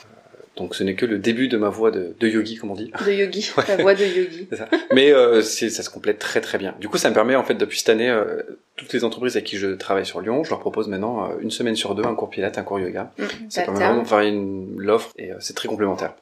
Donc 0.56 0.74
ce 0.74 0.84
n'est 0.84 0.94
que 0.94 1.06
le 1.06 1.18
début 1.18 1.48
de 1.48 1.56
ma 1.56 1.70
voie 1.70 1.90
de, 1.90 2.14
de 2.20 2.28
yogi, 2.28 2.56
comme 2.56 2.70
on 2.70 2.74
dit. 2.74 2.92
De 3.06 3.10
yogi, 3.12 3.50
Ouais. 3.56 3.64
la 3.68 3.76
voix 3.78 3.94
de 3.94 4.04
yogi. 4.04 4.46
C'est 4.50 4.56
ça. 4.56 4.68
Mais 4.92 5.10
euh, 5.12 5.40
ça 5.42 5.70
se 5.82 5.88
complète 5.90 6.18
très 6.18 6.40
très 6.42 6.58
bien. 6.58 6.74
Du 6.78 6.88
coup, 6.88 6.98
ça 6.98 7.08
me 7.08 7.14
permet 7.14 7.34
en 7.36 7.42
fait 7.44 7.54
depuis 7.54 7.78
cette 7.78 7.88
année, 7.88 8.10
euh, 8.10 8.42
toutes 8.76 8.92
les 8.92 9.02
entreprises 9.04 9.34
avec 9.36 9.46
qui 9.46 9.56
je 9.56 9.68
travaille 9.68 10.04
sur 10.04 10.20
Lyon, 10.20 10.44
je 10.44 10.50
leur 10.50 10.60
propose 10.60 10.88
maintenant 10.88 11.24
euh, 11.30 11.34
une 11.40 11.50
semaine 11.50 11.74
sur 11.76 11.94
deux 11.94 12.04
un 12.04 12.14
cours 12.14 12.28
pilates, 12.28 12.58
un 12.58 12.62
cours 12.64 12.80
yoga. 12.80 13.12
Hum, 13.18 13.26
Ça 13.48 13.62
permet 13.62 13.78
d'alterne. 13.80 14.02
vraiment 14.04 14.22
de 14.24 14.28
une- 14.28 14.74
l'offre 14.78 15.12
et 15.16 15.32
euh, 15.32 15.36
c'est 15.40 15.54
très 15.54 15.68
complémentaire. 15.68 16.14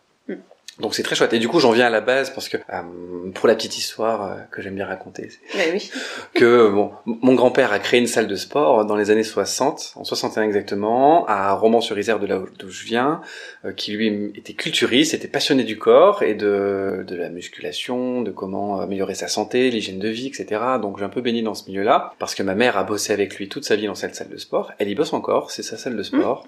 Donc 0.80 0.94
c'est 0.94 1.02
très 1.02 1.14
chouette. 1.16 1.32
Et 1.32 1.38
du 1.38 1.48
coup, 1.48 1.60
j'en 1.60 1.72
viens 1.72 1.86
à 1.86 1.90
la 1.90 2.00
base 2.00 2.30
parce 2.30 2.48
que 2.48 2.56
euh, 2.56 3.30
pour 3.34 3.48
la 3.48 3.54
petite 3.54 3.76
histoire 3.78 4.22
euh, 4.24 4.34
que 4.50 4.62
j'aime 4.62 4.74
bien 4.74 4.86
raconter, 4.86 5.28
oui. 5.72 5.90
que 6.34 6.68
bon, 6.70 6.92
mon 7.06 7.34
grand-père 7.34 7.72
a 7.72 7.78
créé 7.78 8.00
une 8.00 8.06
salle 8.06 8.26
de 8.28 8.36
sport 8.36 8.84
dans 8.84 8.96
les 8.96 9.10
années 9.10 9.22
60, 9.24 9.92
en 9.96 10.04
61 10.04 10.42
exactement, 10.44 11.26
à 11.26 11.52
Romans-sur-Isère 11.52 12.18
de 12.18 12.26
là 12.26 12.38
où- 12.38 12.46
d'où 12.58 12.70
je 12.70 12.84
viens, 12.84 13.20
euh, 13.64 13.72
qui 13.72 13.92
lui 13.92 14.32
était 14.34 14.54
culturiste, 14.54 15.14
était 15.14 15.28
passionné 15.28 15.64
du 15.64 15.78
corps 15.78 16.22
et 16.22 16.34
de 16.34 17.04
de 17.06 17.16
la 17.16 17.28
musculation, 17.28 18.22
de 18.22 18.30
comment 18.30 18.80
améliorer 18.80 19.14
sa 19.14 19.28
santé, 19.28 19.70
l'hygiène 19.70 19.98
de 19.98 20.08
vie, 20.08 20.26
etc. 20.26 20.60
Donc 20.80 20.98
j'ai 20.98 21.04
un 21.04 21.08
peu 21.08 21.20
baigné 21.20 21.42
dans 21.42 21.54
ce 21.54 21.68
milieu-là 21.68 22.14
parce 22.18 22.34
que 22.34 22.42
ma 22.42 22.54
mère 22.54 22.76
a 22.76 22.84
bossé 22.84 23.12
avec 23.12 23.36
lui 23.36 23.48
toute 23.48 23.64
sa 23.64 23.76
vie 23.76 23.86
dans 23.86 23.94
cette 23.94 24.14
salle 24.14 24.28
de 24.28 24.36
sport. 24.36 24.72
Elle 24.78 24.88
y 24.88 24.94
bosse 24.94 25.12
encore, 25.12 25.50
c'est 25.50 25.62
sa 25.62 25.76
salle 25.76 25.96
de 25.96 26.02
sport. 26.02 26.46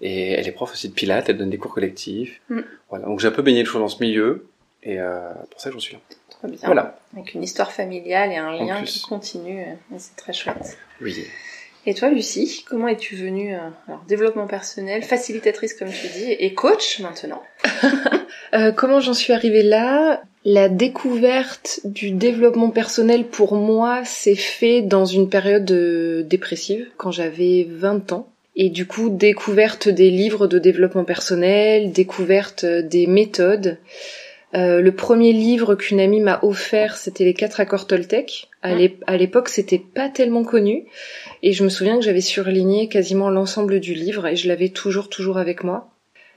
Et 0.00 0.32
elle 0.32 0.46
est 0.46 0.52
prof 0.52 0.72
aussi 0.72 0.88
de 0.88 0.94
pilates, 0.94 1.28
elle 1.28 1.36
donne 1.38 1.50
des 1.50 1.58
cours 1.58 1.74
collectifs. 1.74 2.40
Mm. 2.48 2.60
Voilà, 2.90 3.06
donc 3.06 3.20
j'ai 3.20 3.28
un 3.28 3.32
peu 3.32 3.42
baigné 3.42 3.64
toujours 3.64 3.80
dans 3.80 3.88
ce 3.88 4.02
milieu, 4.02 4.46
et 4.82 5.00
euh, 5.00 5.20
pour 5.50 5.60
ça 5.60 5.70
que 5.70 5.74
j'en 5.74 5.80
suis 5.80 5.94
là. 5.94 6.00
Trop 6.30 6.48
bien. 6.48 6.58
Voilà. 6.64 6.98
Avec 7.16 7.34
une 7.34 7.42
histoire 7.42 7.72
familiale 7.72 8.30
et 8.30 8.36
un 8.36 8.48
En 8.48 8.64
lien 8.64 8.82
qui 8.84 9.02
continue. 9.02 9.60
euh, 9.60 9.94
et 9.94 9.98
C'est 9.98 10.14
très 10.16 10.32
chouette. 10.32 10.78
Oui. 11.00 11.24
Et 11.86 11.94
toi, 11.94 12.10
Lucie, 12.10 12.64
comment 12.68 12.86
es-tu 12.88 13.16
venue 13.16 13.54
euh, 13.54 13.60
alors, 13.86 14.04
développement 14.06 14.46
personnel, 14.46 15.02
facilitatrice 15.02 15.74
comme 15.74 15.88
tu 15.90 16.06
dis, 16.08 16.30
et 16.32 16.54
coach 16.54 17.00
maintenant 17.00 17.42
Euh, 18.54 18.72
comment 18.72 19.00
j'en 19.00 19.12
suis 19.14 19.32
arrivée 19.34 19.62
là? 19.62 20.22
La 20.44 20.70
découverte 20.70 21.80
du 21.84 22.10
développement 22.10 22.70
personnel 22.70 23.26
pour 23.26 23.54
moi 23.54 24.04
s'est 24.06 24.34
fait 24.36 24.80
dans 24.80 25.04
une 25.04 25.28
période 25.28 25.70
euh, 25.70 26.22
dépressive 26.22 26.88
quand 26.96 27.10
j'avais 27.10 27.66
20 27.70 28.12
ans. 28.12 28.28
Et 28.60 28.70
du 28.70 28.86
coup, 28.86 29.08
découverte 29.08 29.88
des 29.88 30.10
livres 30.10 30.48
de 30.48 30.58
développement 30.58 31.04
personnel, 31.04 31.92
découverte 31.92 32.64
euh, 32.64 32.82
des 32.82 33.06
méthodes. 33.06 33.78
Euh, 34.54 34.80
le 34.80 34.92
premier 34.92 35.32
livre 35.32 35.74
qu'une 35.74 36.00
amie 36.00 36.20
m'a 36.20 36.40
offert, 36.42 36.96
c'était 36.96 37.24
les 37.24 37.34
quatre 37.34 37.60
accords 37.60 37.86
Toltec. 37.86 38.48
L'ép- 38.64 39.04
à 39.06 39.16
l'époque, 39.16 39.48
c'était 39.48 39.78
pas 39.78 40.08
tellement 40.08 40.42
connu. 40.42 40.86
Et 41.42 41.52
je 41.52 41.62
me 41.62 41.68
souviens 41.68 41.96
que 41.96 42.04
j'avais 42.04 42.20
surligné 42.20 42.88
quasiment 42.88 43.30
l'ensemble 43.30 43.78
du 43.78 43.94
livre 43.94 44.26
et 44.26 44.36
je 44.36 44.48
l'avais 44.48 44.70
toujours, 44.70 45.08
toujours 45.08 45.38
avec 45.38 45.62
moi. 45.62 45.90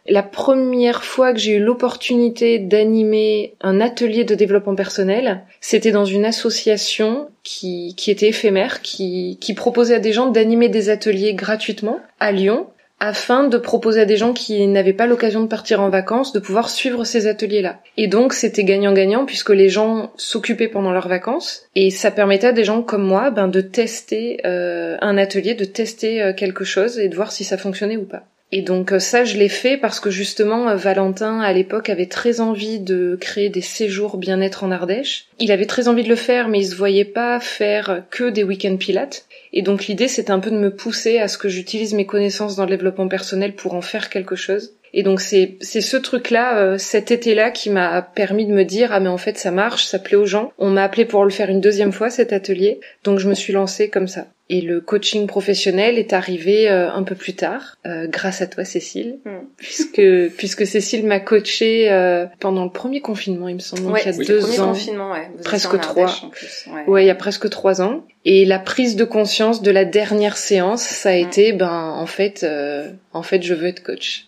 La 0.08 0.24
première 0.24 1.04
fois 1.04 1.32
que 1.32 1.40
j'ai 1.40 1.58
eu 1.58 1.60
l'opportunité 1.60 2.58
d'animer 2.58 3.54
un 3.62 3.80
atelier 3.80 4.24
de 4.24 4.36
développement 4.36 4.76
personnel, 4.76 5.44
c'était 5.60 5.92
dans 5.92 6.06
une 6.06 6.26
association 6.26 7.30
qui, 7.44 7.96
était 8.08 8.30
éphémère, 8.30 8.82
qui, 8.82 9.38
qui 9.40 9.54
proposait 9.54 9.96
à 9.96 10.00
des 10.00 10.14
gens 10.14 10.28
d'animer 10.28 10.70
des 10.70 10.90
ateliers 10.90 11.34
gratuitement 11.34 12.00
à 12.20 12.32
Lyon, 12.32 12.68
afin 13.02 13.48
de 13.48 13.58
proposer 13.58 14.02
à 14.02 14.06
des 14.06 14.16
gens 14.16 14.32
qui 14.32 14.68
n'avaient 14.68 14.94
pas 14.94 15.08
l'occasion 15.08 15.42
de 15.42 15.48
partir 15.48 15.82
en 15.82 15.90
vacances 15.90 16.34
de 16.34 16.40
pouvoir 16.40 16.70
suivre 16.70 17.04
ces 17.04 17.26
ateliers-là. 17.26 17.80
Et 17.98 18.08
donc 18.08 18.34
c'était 18.34 18.64
gagnant-gagnant 18.64 19.26
puisque 19.26 19.50
les 19.50 19.70
gens 19.70 20.12
s'occupaient 20.18 20.68
pendant 20.68 20.92
leurs 20.92 21.08
vacances 21.08 21.64
et 21.76 21.90
ça 21.90 22.12
permettait 22.12 22.48
à 22.48 22.54
des 22.54 22.64
gens 22.64 22.84
comme 22.84 23.04
moi 23.04 23.32
ben, 23.32 23.48
de 23.48 23.60
tester 23.60 24.40
euh, 24.46 24.98
un 25.02 25.18
atelier, 25.18 25.56
de 25.56 25.66
tester 25.66 26.22
euh, 26.22 26.34
quelque 26.34 26.64
chose 26.64 27.00
et 27.00 27.10
de 27.10 27.16
voir 27.16 27.32
si 27.32 27.44
ça 27.44 27.58
fonctionnait 27.58 27.98
ou 27.98 28.06
pas. 28.06 28.24
Et 28.52 28.62
donc 28.62 28.92
euh, 28.92 29.00
ça, 29.00 29.24
je 29.24 29.38
l'ai 29.38 29.50
fait 29.50 29.78
parce 29.78 30.00
que 30.00 30.10
justement, 30.10 30.70
euh, 30.70 30.76
Valentin, 30.76 31.40
à 31.40 31.54
l'époque, 31.54 31.90
avait 31.90 32.08
très 32.08 32.42
envie 32.42 32.80
de 32.80 33.18
créer 33.20 33.50
des 33.50 33.62
séjours 33.62 34.18
bien-être 34.18 34.64
en 34.64 34.72
Ardèche. 34.72 35.28
Il 35.40 35.52
avait 35.52 35.66
très 35.66 35.88
envie 35.88 36.04
de 36.04 36.10
le 36.10 36.16
faire, 36.16 36.50
mais 36.50 36.60
il 36.60 36.68
se 36.68 36.76
voyait 36.76 37.06
pas 37.06 37.40
faire 37.40 38.04
que 38.10 38.30
des 38.30 38.44
week-ends 38.44 38.78
pilates. 38.78 39.26
Et 39.54 39.62
donc 39.62 39.88
l'idée, 39.88 40.08
c'était 40.08 40.32
un 40.32 40.40
peu 40.40 40.52
de 40.52 40.58
me 40.58 40.74
pousser 40.74 41.20
à 41.20 41.28
ce 41.28 41.38
que 41.38 41.50
j'utilise 41.50 41.94
mes 41.94 42.06
connaissances 42.06 42.56
dans 42.56 42.66
le 42.66 42.70
développement 42.72 43.08
personnel 43.08 43.56
pour 43.56 43.74
en 43.74 43.82
faire 43.82 44.10
quelque 44.10 44.36
chose. 44.36 44.74
Et 44.94 45.04
donc 45.04 45.22
c'est 45.22 45.58
c'est 45.62 45.82
ce 45.82 45.98
truc-là, 45.98 46.58
euh, 46.58 46.78
cet 46.78 47.12
été-là, 47.12 47.52
qui 47.52 47.70
m'a 47.70 48.02
permis 48.02 48.46
de 48.46 48.52
me 48.52 48.66
dire 48.66 48.90
ah 48.92 49.00
mais 49.00 49.10
en 49.10 49.18
fait 49.18 49.38
ça 49.38 49.52
marche, 49.52 49.86
ça 49.86 50.00
plaît 50.00 50.18
aux 50.18 50.26
gens. 50.26 50.52
On 50.58 50.70
m'a 50.70 50.84
appelé 50.84 51.06
pour 51.06 51.24
le 51.24 51.30
faire 51.30 51.50
une 51.50 51.62
deuxième 51.62 51.94
fois 51.94 52.10
cet 52.10 52.34
atelier, 52.34 52.80
donc 53.04 53.20
je 53.20 53.30
me 53.30 53.34
suis 53.34 53.54
lancée 53.54 53.90
comme 53.90 54.08
ça. 54.08 54.28
Et 54.54 54.60
le 54.60 54.82
coaching 54.82 55.28
professionnel 55.28 55.98
est 55.98 56.12
arrivé 56.12 56.70
euh, 56.70 56.92
un 56.92 57.04
peu 57.04 57.16
plus 57.16 57.34
tard, 57.36 57.78
euh, 57.86 58.06
grâce 58.08 58.42
à 58.42 58.48
toi 58.48 58.66
Cécile, 58.66 59.20
Mm. 59.24 59.30
puisque 59.56 60.02
puisque 60.38 60.68
Cécile 60.68 61.06
m'a 61.06 61.20
coachée 61.22 61.90
euh, 61.90 62.26
pendant 62.40 62.66
le 62.66 62.70
premier 62.72 63.00
confinement, 63.00 63.48
il 63.48 63.56
me 63.56 63.60
semble, 63.60 63.84
donc 63.84 63.94
Ouais, 63.94 64.02
il 64.06 64.12
y 64.12 64.14
a 64.14 64.18
le 64.18 64.26
deux 64.26 64.40
premier 64.40 64.60
ans. 64.60 64.68
confinement, 64.70 65.12
ouais. 65.14 65.30
Vous 65.38 65.44
presque 65.44 65.80
trois. 65.80 66.10
En 66.26 66.30
plus, 66.30 66.66
ouais. 66.68 66.84
Ouais, 66.88 67.04
il 67.04 67.08
y 67.08 67.12
a 67.12 67.16
presque 67.16 67.50
trois 67.50 67.82
ans. 67.82 68.04
Et 68.26 68.44
la 68.46 68.60
prise 68.60 68.96
de 68.98 69.06
conscience 69.06 69.62
de 69.62 69.72
la 69.72 69.86
dernière 69.86 70.36
séance, 70.38 70.84
ça 70.84 71.10
a 71.12 71.14
Mm. 71.18 71.26
été, 71.28 71.54
ben, 71.54 71.94
en 71.96 72.06
fait, 72.06 72.44
euh, 72.44 72.90
en 73.14 73.24
fait, 73.24 73.42
je 73.44 73.54
veux 73.54 73.68
être 73.68 73.82
coach. 73.84 74.28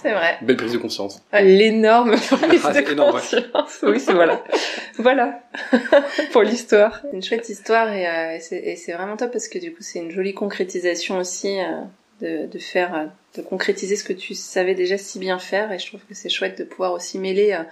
C'est 0.00 0.12
vrai. 0.12 0.38
Belle 0.42 0.56
prise 0.56 0.72
de 0.72 0.78
conscience. 0.78 1.22
L'énorme 1.32 2.12
prise 2.16 2.62
Ah, 2.64 2.72
c'est 2.72 2.82
de 2.82 2.92
énorme, 2.92 3.16
ouais. 3.16 3.20
conscience. 3.20 3.78
Oui, 3.82 3.98
c'est 4.00 4.12
voilà. 4.12 4.42
voilà. 4.98 5.40
Pour 6.32 6.42
l'histoire. 6.42 7.02
Une 7.12 7.22
chouette 7.22 7.48
histoire 7.48 7.92
et, 7.92 8.06
euh, 8.06 8.38
et 8.52 8.76
c'est 8.76 8.92
vraiment 8.92 9.16
top 9.16 9.32
parce 9.32 9.48
que 9.48 9.58
du 9.58 9.72
coup 9.72 9.82
c'est 9.82 9.98
une 9.98 10.10
jolie 10.10 10.34
concrétisation 10.34 11.18
aussi 11.18 11.58
euh, 11.60 11.80
de, 12.20 12.46
de 12.46 12.58
faire 12.58 12.94
euh, 12.94 13.04
de 13.36 13.42
concrétiser 13.42 13.96
ce 13.96 14.04
que 14.04 14.12
tu 14.12 14.34
savais 14.34 14.74
déjà 14.74 14.98
si 14.98 15.18
bien 15.18 15.38
faire 15.38 15.72
et 15.72 15.78
je 15.78 15.86
trouve 15.86 16.00
que 16.00 16.14
c'est 16.14 16.28
chouette 16.28 16.58
de 16.58 16.64
pouvoir 16.64 16.92
aussi 16.92 17.18
mêler 17.18 17.52
euh, 17.52 17.62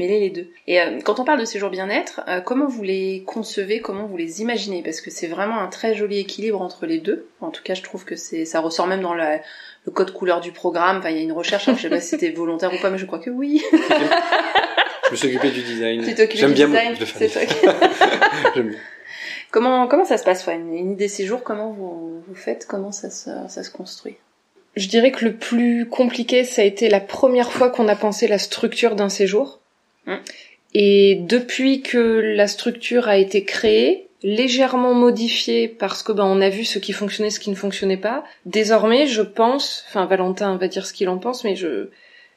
mêler 0.00 0.18
les 0.18 0.30
deux. 0.30 0.48
Et 0.66 0.80
euh, 0.80 1.00
quand 1.04 1.20
on 1.20 1.24
parle 1.24 1.38
de 1.40 1.44
séjours 1.44 1.70
bien-être, 1.70 2.22
euh, 2.26 2.40
comment 2.40 2.66
vous 2.66 2.82
les 2.82 3.22
concevez, 3.26 3.80
comment 3.80 4.06
vous 4.06 4.16
les 4.16 4.40
imaginez? 4.40 4.82
Parce 4.82 5.00
que 5.00 5.10
c'est 5.10 5.26
vraiment 5.26 5.60
un 5.60 5.68
très 5.68 5.94
joli 5.94 6.18
équilibre 6.18 6.60
entre 6.62 6.86
les 6.86 6.98
deux. 6.98 7.28
En 7.40 7.50
tout 7.50 7.62
cas, 7.62 7.74
je 7.74 7.82
trouve 7.82 8.04
que 8.04 8.16
c'est 8.16 8.44
ça 8.46 8.60
ressort 8.60 8.86
même 8.86 9.02
dans 9.02 9.14
la, 9.14 9.40
le 9.84 9.92
code 9.92 10.12
couleur 10.12 10.40
du 10.40 10.52
programme. 10.52 10.98
Enfin, 10.98 11.10
il 11.10 11.16
y 11.16 11.20
a 11.20 11.22
une 11.22 11.32
recherche, 11.32 11.68
je 11.70 11.80
sais 11.80 11.90
pas 11.90 12.00
si 12.00 12.08
c'était 12.08 12.30
volontaire 12.30 12.72
ou 12.72 12.78
pas, 12.80 12.90
mais 12.90 12.98
je 12.98 13.06
crois 13.06 13.18
que 13.18 13.30
oui. 13.30 13.62
je 13.72 15.10
me 15.12 15.16
suis 15.16 15.28
occupé 15.28 15.50
du 15.50 15.62
design. 15.62 16.02
J'aime 16.34 16.52
bien 16.52 16.68
design, 16.68 16.96
c'est 16.96 17.28
toi. 17.28 17.74
Comment 19.50 19.86
comment 19.86 20.04
ça 20.04 20.18
se 20.18 20.24
passe, 20.24 20.46
une, 20.46 20.74
une 20.74 20.92
idée 20.92 21.08
séjour 21.08 21.42
Comment 21.42 21.72
vous, 21.72 22.22
vous 22.26 22.34
faites? 22.34 22.66
Comment 22.66 22.92
ça 22.92 23.10
se, 23.10 23.30
ça 23.48 23.62
se 23.62 23.70
construit? 23.70 24.16
Je 24.76 24.88
dirais 24.88 25.10
que 25.10 25.24
le 25.24 25.34
plus 25.34 25.88
compliqué, 25.88 26.44
ça 26.44 26.62
a 26.62 26.64
été 26.64 26.88
la 26.88 27.00
première 27.00 27.52
fois 27.52 27.70
qu'on 27.70 27.88
a 27.88 27.96
pensé 27.96 28.28
la 28.28 28.38
structure 28.38 28.94
d'un 28.94 29.08
séjour. 29.08 29.60
Mmh. 30.06 30.14
Et 30.74 31.16
depuis 31.22 31.82
que 31.82 31.98
la 31.98 32.46
structure 32.46 33.08
a 33.08 33.16
été 33.16 33.44
créée, 33.44 34.08
légèrement 34.22 34.94
modifiée 34.94 35.68
parce 35.68 36.02
que 36.02 36.12
ben 36.12 36.24
on 36.24 36.40
a 36.40 36.50
vu 36.50 36.64
ce 36.64 36.78
qui 36.78 36.92
fonctionnait, 36.92 37.30
ce 37.30 37.40
qui 37.40 37.50
ne 37.50 37.54
fonctionnait 37.54 37.96
pas. 37.96 38.24
Désormais, 38.46 39.06
je 39.06 39.22
pense, 39.22 39.84
enfin 39.88 40.06
Valentin 40.06 40.56
va 40.56 40.68
dire 40.68 40.86
ce 40.86 40.92
qu'il 40.92 41.08
en 41.08 41.18
pense, 41.18 41.44
mais 41.44 41.56
je 41.56 41.88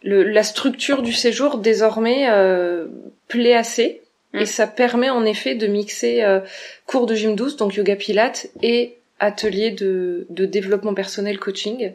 le, 0.02 0.24
la 0.24 0.44
structure 0.44 1.02
du 1.02 1.14
séjour 1.14 1.58
désormais 1.58 2.30
euh, 2.30 2.88
plaît 3.28 3.56
assez 3.56 4.02
mmh. 4.34 4.40
et 4.40 4.46
ça 4.46 4.68
permet 4.68 5.10
en 5.10 5.26
effet 5.26 5.56
de 5.56 5.68
mixer 5.68 6.24
euh, 6.24 6.40
cours 6.86 7.06
de 7.06 7.16
gym 7.16 7.36
douce, 7.36 7.58
donc 7.58 7.76
yoga 7.76 7.96
pilates 7.96 8.48
et 8.62 8.98
atelier 9.20 9.72
de, 9.72 10.28
de 10.30 10.46
développement 10.46 10.94
personnel 10.94 11.40
coaching. 11.40 11.94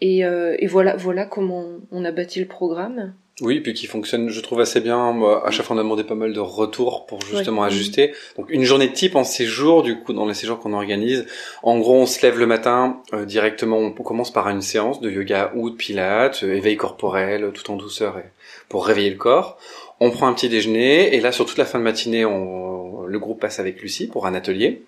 Et, 0.00 0.24
euh, 0.24 0.56
et 0.58 0.66
voilà, 0.66 0.96
voilà 0.96 1.24
comment 1.24 1.64
on 1.92 2.04
a 2.04 2.10
bâti 2.10 2.40
le 2.40 2.46
programme. 2.46 3.14
Oui, 3.40 3.60
puis 3.60 3.74
qui 3.74 3.86
fonctionne, 3.86 4.28
je 4.28 4.40
trouve 4.40 4.60
assez 4.60 4.80
bien. 4.80 5.10
Moi, 5.12 5.44
à 5.44 5.50
chaque 5.50 5.66
fois, 5.66 5.74
on 5.74 5.78
a 5.80 5.82
demandé 5.82 6.04
pas 6.04 6.14
mal 6.14 6.32
de 6.32 6.38
retours 6.38 7.04
pour 7.06 7.20
justement 7.22 7.64
ajuster. 7.64 8.12
Donc, 8.36 8.48
une 8.48 8.62
journée 8.62 8.92
type 8.92 9.16
en 9.16 9.24
séjour, 9.24 9.82
du 9.82 9.98
coup, 9.98 10.12
dans 10.12 10.26
les 10.26 10.34
séjours 10.34 10.60
qu'on 10.60 10.72
organise. 10.72 11.26
En 11.64 11.80
gros, 11.80 11.96
on 11.96 12.06
se 12.06 12.22
lève 12.22 12.38
le 12.38 12.46
matin 12.46 13.02
euh, 13.12 13.24
directement. 13.24 13.78
On 13.78 13.90
commence 13.90 14.32
par 14.32 14.48
une 14.50 14.62
séance 14.62 15.00
de 15.00 15.10
yoga 15.10 15.52
ou 15.56 15.70
de 15.70 15.74
pilates, 15.74 16.44
euh, 16.44 16.54
éveil 16.54 16.76
corporel, 16.76 17.50
tout 17.52 17.72
en 17.72 17.76
douceur, 17.76 18.18
et 18.18 18.30
pour 18.68 18.86
réveiller 18.86 19.10
le 19.10 19.16
corps. 19.16 19.58
On 20.00 20.10
prend 20.10 20.26
un 20.26 20.32
petit 20.34 20.48
déjeuner, 20.48 21.14
et 21.14 21.20
là, 21.20 21.32
sur 21.32 21.46
toute 21.46 21.58
la 21.58 21.64
fin 21.64 21.78
de 21.78 21.84
matinée, 21.84 22.24
on, 22.24 23.02
le 23.02 23.18
groupe 23.18 23.40
passe 23.40 23.60
avec 23.60 23.80
Lucie 23.80 24.06
pour 24.06 24.26
un 24.26 24.34
atelier, 24.34 24.82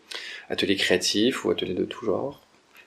atelier 0.51 0.77
créatif 0.77 1.45
ou 1.45 1.51
atelier 1.51 1.75
de 1.75 1.85
tout 1.85 2.05
genre 2.05 2.41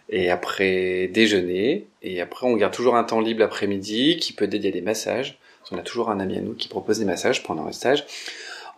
et 0.10 0.32
après 0.32 1.08
déjeuner, 1.08 1.86
et 2.02 2.20
après 2.20 2.48
on 2.48 2.56
garde 2.56 2.74
toujours 2.74 2.96
un 2.96 3.04
temps 3.04 3.22
libre 3.22 3.42
l'après-midi 3.42 4.18
qui 4.18 4.34
peut 4.34 4.48
dédié 4.48 4.72
à 4.72 4.74
des 4.74 4.82
massages. 4.82 5.38
On 5.72 5.78
a 5.78 5.82
toujours 5.82 6.10
un 6.10 6.20
ami 6.20 6.36
à 6.36 6.42
nous 6.42 6.56
qui 6.56 6.68
propose 6.68 6.98
des 6.98 7.06
massages 7.06 7.44
pendant 7.44 7.64
le 7.64 7.72
stage. 7.72 8.06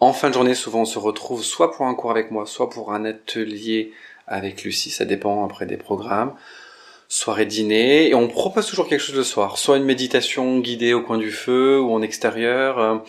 En 0.01 0.11
fin 0.11 0.27
de 0.27 0.33
journée, 0.33 0.55
souvent, 0.55 0.81
on 0.81 0.85
se 0.85 0.99
retrouve 0.99 1.41
soit 1.41 1.71
pour 1.71 1.85
un 1.85 1.95
cours 1.95 2.11
avec 2.11 2.31
moi, 2.31 2.45
soit 2.45 2.69
pour 2.69 2.91
un 2.91 3.05
atelier 3.05 3.93
avec 4.27 4.63
Lucie. 4.63 4.89
Ça 4.89 5.05
dépend 5.05 5.45
après 5.45 5.65
des 5.65 5.77
programmes. 5.77 6.33
Soirée 7.07 7.45
dîner. 7.45 8.09
Et 8.09 8.15
on 8.15 8.27
propose 8.27 8.65
toujours 8.65 8.89
quelque 8.89 8.99
chose 8.99 9.15
le 9.15 9.23
soir. 9.23 9.57
Soit 9.57 9.77
une 9.77 9.85
méditation 9.85 10.59
guidée 10.59 10.93
au 10.93 11.01
coin 11.01 11.17
du 11.17 11.31
feu 11.31 11.79
ou 11.79 11.93
en 11.93 12.01
extérieur. 12.01 13.03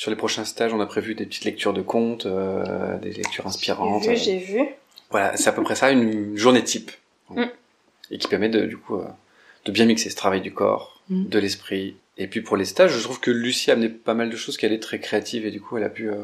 Euh, 0.00 0.02
sur 0.02 0.10
les 0.10 0.16
prochains 0.16 0.44
stages, 0.44 0.72
on 0.72 0.80
a 0.80 0.86
prévu 0.86 1.14
des 1.14 1.26
petites 1.26 1.44
lectures 1.44 1.72
de 1.72 1.82
contes, 1.82 2.26
euh, 2.26 2.98
des 2.98 3.12
lectures 3.12 3.46
inspirantes. 3.46 4.04
J'ai 4.04 4.14
vu, 4.14 4.16
j'ai 4.16 4.38
vu. 4.38 4.68
Voilà, 5.10 5.36
c'est 5.36 5.48
à 5.48 5.52
peu 5.52 5.62
près 5.62 5.74
ça, 5.74 5.90
une 5.90 6.36
journée 6.36 6.64
type. 6.64 6.90
Mm. 7.30 7.44
Et 8.10 8.18
qui 8.18 8.26
permet 8.26 8.48
de, 8.48 8.66
du 8.66 8.76
coup, 8.76 8.96
euh, 8.96 9.04
de 9.64 9.70
bien 9.70 9.86
mixer 9.86 10.10
ce 10.10 10.16
travail 10.16 10.40
du 10.40 10.52
corps, 10.52 11.00
mm. 11.08 11.28
de 11.28 11.38
l'esprit 11.38 11.94
et 12.20 12.26
puis 12.26 12.42
pour 12.42 12.58
les 12.58 12.66
stages, 12.66 12.92
je 12.92 13.02
trouve 13.02 13.18
que 13.18 13.30
Lucie 13.30 13.70
a 13.70 13.74
amené 13.74 13.88
pas 13.88 14.12
mal 14.12 14.28
de 14.28 14.36
choses, 14.36 14.58
qu'elle 14.58 14.74
est 14.74 14.82
très 14.82 15.00
créative 15.00 15.46
et 15.46 15.50
du 15.50 15.60
coup 15.60 15.78
elle 15.78 15.84
a 15.84 15.88
pu 15.88 16.10
euh, 16.10 16.18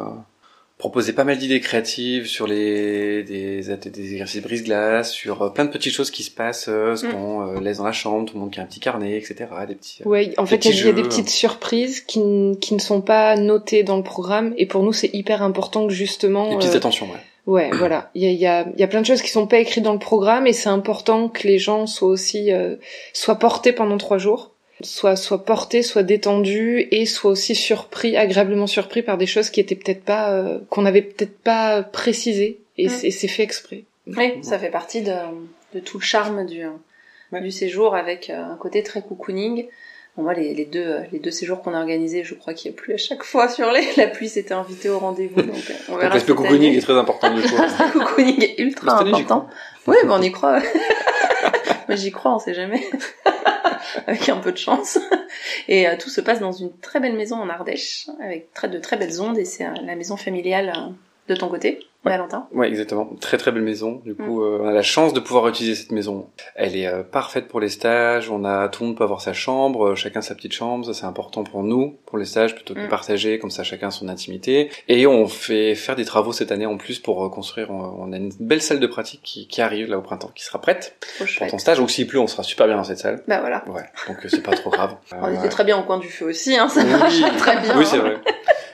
proposer 0.78 1.14
pas 1.14 1.25
mal 1.25 1.38
d'idées 1.38 1.61
créatives 1.61 2.26
sur 2.26 2.47
les 2.47 3.23
des, 3.23 3.62
des 3.62 4.12
exercices 4.12 4.42
brise-glace, 4.42 5.11
sur 5.11 5.42
euh, 5.42 5.49
plein 5.49 5.64
de 5.64 5.71
petites 5.71 5.92
choses 5.92 6.11
qui 6.11 6.23
se 6.23 6.30
passent, 6.30 6.68
euh, 6.68 6.97
ce 6.97 7.06
mm. 7.06 7.12
qu'on 7.12 7.61
laisse 7.61 7.78
dans 7.78 7.85
la 7.85 7.92
chambre, 7.92 8.26
tout 8.28 8.35
le 8.35 8.40
monde 8.40 8.50
qui 8.50 8.61
a 8.61 8.62
un 8.62 8.66
petit 8.66 8.80
carnet, 8.80 9.16
etc. 9.16 9.47
Des 9.66 9.75
petits. 9.75 10.02
Ouais, 10.04 10.35
en 10.37 10.45
fait 10.45 10.64
il 10.66 10.76
y, 10.76 10.88
a 10.88 10.92
des 10.92 11.02
petites 11.02 11.30
surprises 11.30 12.00
qui, 12.00 12.21
qui 12.61 12.75
ne 12.75 12.78
sont 12.78 13.00
pas 13.00 13.37
notées 13.37 13.85
dans 13.85 13.97
le 13.97 14.02
programme 14.02 14.54
et 14.59 14.66
pour 14.66 14.83
nous 14.83 14.92
c'est 14.92 15.11
hyper 15.14 15.42
important 15.42 15.87
que 15.87 15.92
justement. 15.92 16.50
Des 16.50 16.56
petites 16.56 16.76
attentions, 16.76 17.06
ouais. 17.06 17.21
Ouais, 17.47 17.71
voilà. 17.78 18.11
Il 18.14 18.23
y 18.23 18.26
a, 18.26 18.30
y, 18.33 18.47
a, 18.47 18.66
y 18.76 18.83
a 18.83 18.87
plein 18.87 19.00
de 19.00 19.06
choses 19.06 19.23
qui 19.23 19.30
sont 19.30 19.47
pas 19.47 19.59
écrites 19.59 19.85
dans 19.85 19.95
le 19.95 19.99
programme 19.99 20.47
et 20.47 20.52
c'est 20.52 20.68
important 20.68 21.28
que 21.28 21.47
les 21.47 21.59
gens 21.59 21.87
soient 21.87 22.09
aussi 22.09 22.50
soient 23.14 23.38
portés 23.38 23.73
pendant 23.73 23.97
trois 23.97 24.18
jours 24.18 24.56
soit 24.83 25.16
soit 25.16 25.45
porté, 25.45 25.83
soit 25.83 26.02
détendu 26.02 26.87
et 26.90 27.06
soit 27.06 27.30
aussi 27.30 27.54
surpris, 27.54 28.16
agréablement 28.16 28.66
surpris 28.66 29.02
par 29.02 29.18
des 29.18 29.26
choses 29.26 29.50
qui 29.50 29.61
étaient 29.61 29.75
peut-être 29.75 30.04
pas 30.04 30.33
euh, 30.33 30.59
qu'on 30.71 30.85
avait 30.85 31.02
peut-être 31.02 31.38
pas 31.38 31.83
précisé 31.83 32.61
et 32.78 32.88
c'est 32.88 33.28
fait 33.28 33.42
exprès. 33.42 33.85
Oui, 34.06 34.35
ça 34.42 34.59
fait 34.59 34.71
partie 34.71 35.02
de, 35.02 35.14
de 35.75 35.80
tout 35.80 35.99
le 35.99 36.04
charme 36.04 36.47
du 36.47 36.64
du 37.33 37.50
séjour 37.50 37.95
avec 37.95 38.30
euh, 38.30 38.52
un 38.52 38.56
côté 38.56 38.83
très 38.83 39.02
cocooning. 39.02 39.66
Bon, 40.16 40.23
moi, 40.23 40.33
les, 40.33 40.54
les, 40.54 40.64
deux, 40.64 41.00
les 41.12 41.18
deux 41.18 41.30
séjours 41.30 41.61
qu'on 41.61 41.75
a 41.75 41.78
organisés, 41.78 42.25
je 42.25 42.35
crois 42.35 42.54
qu'il 42.54 42.71
n'y 42.71 42.76
a 42.76 42.80
plus 42.80 42.95
à 42.95 42.97
chaque 42.97 43.23
fois 43.23 43.49
sur 43.49 43.71
les. 43.71 43.85
La 43.97 44.06
pluie 44.06 44.28
s'était 44.28 44.54
invitée 44.54 44.88
au 44.88 44.99
rendez-vous, 44.99 45.42
donc 45.42 45.56
euh, 45.71 45.75
on 45.88 45.97
verra. 45.97 46.14
L'aspect 46.14 46.35
cocooning 46.35 46.75
est 46.75 46.80
très 46.80 46.97
important 46.97 47.35
du 47.35 47.42
coup. 47.42 47.56
L'aspect 47.59 47.90
cocooning 47.92 48.42
est 48.42 48.59
ultra 48.59 49.02
important. 49.02 49.49
Oui, 49.87 49.97
bon, 50.04 50.14
on 50.14 50.23
y 50.23 50.33
croit. 50.33 50.61
moi, 51.88 51.97
j'y 51.97 52.11
crois, 52.11 52.35
on 52.35 52.38
sait 52.38 52.54
jamais. 52.54 52.83
avec 54.07 54.28
un 54.28 54.38
peu 54.38 54.52
de 54.52 54.59
chance. 54.59 54.99
Et 55.69 55.88
euh, 55.88 55.97
tout 55.99 56.11
se 56.11 56.21
passe 56.21 56.40
dans 56.40 56.52
une 56.52 56.76
très 56.78 57.00
belle 57.00 57.16
maison 57.16 57.37
en 57.37 57.49
Ardèche, 57.49 58.09
avec 58.23 58.49
de 58.71 58.78
très 58.78 58.97
belles 58.97 59.21
ondes, 59.21 59.38
et 59.38 59.45
c'est 59.45 59.66
euh, 59.66 59.75
la 59.83 59.97
maison 59.97 60.16
familiale 60.16 60.73
euh, 60.76 60.90
de 61.28 61.35
ton 61.35 61.49
côté. 61.49 61.80
Valentin. 62.11 62.47
Ouais, 62.52 62.68
exactement. 62.68 63.11
Très 63.21 63.37
très 63.37 63.50
belle 63.50 63.62
maison. 63.62 64.00
Du 64.04 64.14
coup, 64.14 64.40
mm. 64.40 64.45
euh, 64.45 64.59
on 64.62 64.68
a 64.68 64.73
la 64.73 64.83
chance 64.83 65.12
de 65.12 65.21
pouvoir 65.21 65.49
utiliser 65.49 65.75
cette 65.75 65.92
maison. 65.92 66.28
Elle 66.54 66.76
est 66.76 66.87
euh, 66.87 67.02
parfaite 67.02 67.49
pour 67.49 67.61
les 67.61 67.68
stages. 67.68 68.30
On 68.30 68.45
a 68.45 68.68
tout 68.68 68.83
le 68.83 68.88
monde 68.88 68.97
peut 68.97 69.04
avoir 69.04 69.21
sa 69.21 69.33
chambre, 69.33 69.88
euh, 69.88 69.95
chacun 69.95 70.21
sa 70.21 70.35
petite 70.35 70.52
chambre. 70.52 70.87
Ça 70.87 70.95
c'est 70.95 71.06
important 71.06 71.42
pour 71.42 71.62
nous, 71.62 71.99
pour 72.06 72.18
les 72.18 72.25
stages, 72.25 72.54
plutôt 72.54 72.75
que 72.75 72.80
de 72.80 72.87
mm. 72.87 72.88
partager 72.88 73.38
comme 73.38 73.50
ça 73.50 73.64
chacun 73.64 73.90
son 73.90 74.09
intimité. 74.09 74.71
Et 74.88 75.06
on 75.06 75.26
fait 75.26 75.75
faire 75.75 75.97
des 75.97 76.04
travaux 76.04 76.33
cette 76.33 76.52
année 76.52 76.66
en 76.66 76.76
plus 76.76 77.00
pour 77.00 77.28
construire. 77.30 77.71
On 77.71 78.12
a 78.12 78.16
une 78.16 78.33
belle 78.38 78.62
salle 78.62 78.80
de 78.80 78.87
pratique 78.87 79.23
qui, 79.23 79.49
qui 79.49 79.61
arrive 79.61 79.90
là 79.90 79.99
au 79.99 80.02
printemps, 80.02 80.30
qui 80.35 80.45
sera 80.45 80.61
prête 80.61 80.97
pour 81.18 81.49
ton 81.49 81.59
stage. 81.59 81.78
Donc 81.78 81.90
s'il 81.90 82.06
pleut, 82.06 82.21
on 82.21 82.28
sera 82.28 82.45
super 82.45 82.66
bien 82.66 82.76
dans 82.76 82.85
cette 82.85 82.99
salle. 82.99 83.23
Bah 83.26 83.40
voilà. 83.40 83.64
Ouais. 83.68 83.85
Donc 84.06 84.18
c'est 84.28 84.42
pas 84.42 84.54
trop 84.54 84.71
grave. 84.71 84.97
on 85.21 85.35
était 85.35 85.49
très 85.49 85.64
bien 85.64 85.76
au 85.76 85.83
coin 85.83 85.99
du 85.99 86.09
feu 86.09 86.26
aussi. 86.26 86.56
Hein, 86.56 86.68
ça 86.68 86.85
marche 86.85 87.21
très 87.38 87.61
bien. 87.61 87.76
Oui, 87.76 87.85
c'est 87.85 87.99
vrai. 87.99 88.16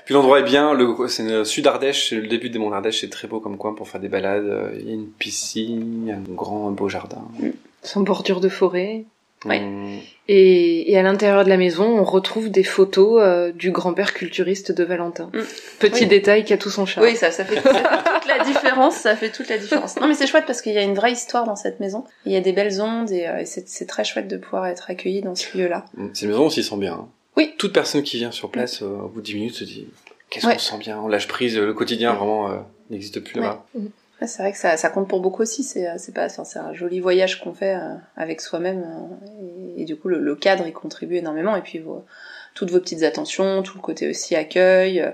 Puis 0.05 0.15
l'endroit 0.15 0.41
est 0.41 0.45
bien, 0.45 0.75
le, 0.75 0.95
c'est 1.09 1.23
le 1.23 1.45
sud 1.45 1.67
Ardèche, 1.67 2.09
c'est 2.09 2.17
le 2.17 2.27
début 2.27 2.51
des 2.51 2.59
monts 2.59 2.73
Ardèche, 2.73 3.01
c'est 3.01 3.11
très 3.11 3.29
beau 3.29 3.41
comme 3.41 3.57
coin 3.57 3.75
pour 3.75 3.89
faire 3.89 4.01
des 4.01 4.09
balades. 4.09 4.73
Il 4.79 4.89
y 4.89 4.91
a 4.91 4.95
une 4.95 5.09
piscine, 5.09 6.13
un 6.15 6.35
grand, 6.35 6.69
un 6.69 6.73
beau 6.73 6.89
jardin. 6.89 7.25
Mm. 7.39 7.51
Sans 7.83 8.03
bordure 8.03 8.41
de 8.41 8.49
forêt. 8.49 9.05
Oui. 9.45 9.61
Mm. 9.61 9.99
Et, 10.29 10.93
et, 10.93 10.99
à 10.99 11.03
l'intérieur 11.03 11.45
de 11.45 11.49
la 11.49 11.57
maison, 11.57 11.85
on 11.85 12.05
retrouve 12.05 12.49
des 12.49 12.63
photos 12.63 13.21
euh, 13.21 13.53
du 13.53 13.71
grand-père 13.71 14.15
culturiste 14.15 14.73
de 14.73 14.85
Valentin. 14.85 15.31
Mm. 15.35 15.41
Petit 15.81 16.07
détail 16.07 16.45
qui 16.45 16.53
a 16.53 16.59
tout 16.59 16.71
son 16.71 16.87
charme. 16.87 17.07
Oui, 17.07 17.17
ça, 17.17 17.31
ça 17.31 17.45
fait, 17.45 17.61
ça 17.61 17.75
fait 17.75 18.21
toute 18.21 18.29
la 18.29 18.45
différence. 18.45 18.97
Ça 18.97 19.17
fait 19.17 19.31
toute 19.31 19.49
la 19.49 19.59
différence. 19.59 19.97
Non, 20.01 20.07
mais 20.07 20.15
c'est 20.15 20.27
chouette 20.27 20.45
parce 20.47 20.63
qu'il 20.63 20.73
y 20.73 20.79
a 20.79 20.83
une 20.83 20.95
vraie 20.95 21.13
histoire 21.13 21.45
dans 21.45 21.57
cette 21.57 21.81
maison. 21.81 22.05
Il 22.25 22.33
y 22.33 22.37
a 22.37 22.41
des 22.41 22.53
belles 22.53 22.81
ondes 22.81 23.11
et, 23.11 23.27
euh, 23.27 23.41
et 23.41 23.47
c'est 23.47 23.87
très 23.87 24.05
chouette 24.05 24.29
de 24.29 24.37
pouvoir 24.37 24.67
être 24.67 24.91
accueilli 24.91 25.23
dans 25.23 25.35
ce 25.35 25.59
lieu-là. 25.59 25.85
C'est 26.13 26.27
une 26.27 26.31
maison, 26.31 26.45
on 26.45 26.51
s'y 26.51 26.63
sent 26.63 26.77
bien. 26.77 26.95
Hein. 26.95 27.09
Oui. 27.37 27.55
Toute 27.59 27.73
personne 27.73 28.03
qui 28.03 28.19
vient 28.19 28.31
sur 28.31 28.51
place, 28.51 28.83
euh, 28.83 28.87
au 28.87 29.09
bout 29.09 29.21
de 29.21 29.27
10 29.27 29.35
minutes, 29.35 29.55
se 29.55 29.65
dit 29.65 29.89
qu'est-ce 30.31 30.47
qu'on 30.47 30.59
sent 30.59 30.79
bien, 30.79 30.99
on 30.99 31.09
lâche 31.09 31.29
prise, 31.29 31.59
le 31.59 31.75
quotidien 31.75 32.15
vraiment 32.15 32.51
euh, 32.51 32.57
n'existe 32.91 33.21
plus 33.21 33.41
là-bas. 33.41 33.65
Mm. 33.75 33.87
c'est 34.27 34.43
vrai 34.43 34.53
que 34.53 34.59
ça, 34.59 34.77
ça, 34.77 34.89
compte 34.91 35.09
pour 35.09 35.21
beaucoup 35.21 35.43
aussi. 35.43 35.63
C'est, 35.63 35.89
euh, 35.89 35.95
c'est 35.99 36.15
pas, 36.15 36.29
c'est 36.29 36.59
un 36.59 36.73
joli 36.73 37.01
voyage 37.01 37.41
qu'on 37.41 37.55
fait 37.55 37.77
avec 38.17 38.41
soi-même, 38.41 38.85
et, 39.77 39.85
du 39.85 39.97
coup 39.97 40.09
le, 40.09 40.19
le, 40.19 40.37
cadre 40.37 40.67
y 40.67 40.73
contribue 40.73 41.17
énormément. 41.17 41.57
Et 41.57 41.63
puis 41.63 41.79
vos, 41.79 42.05
toutes 42.55 42.71
vos 42.71 42.81
petites 42.81 43.03
attentions, 43.03 43.63
tout 43.63 43.77
le 43.77 43.83
côté 43.83 44.09
aussi 44.09 44.37
accueil, 44.37 45.05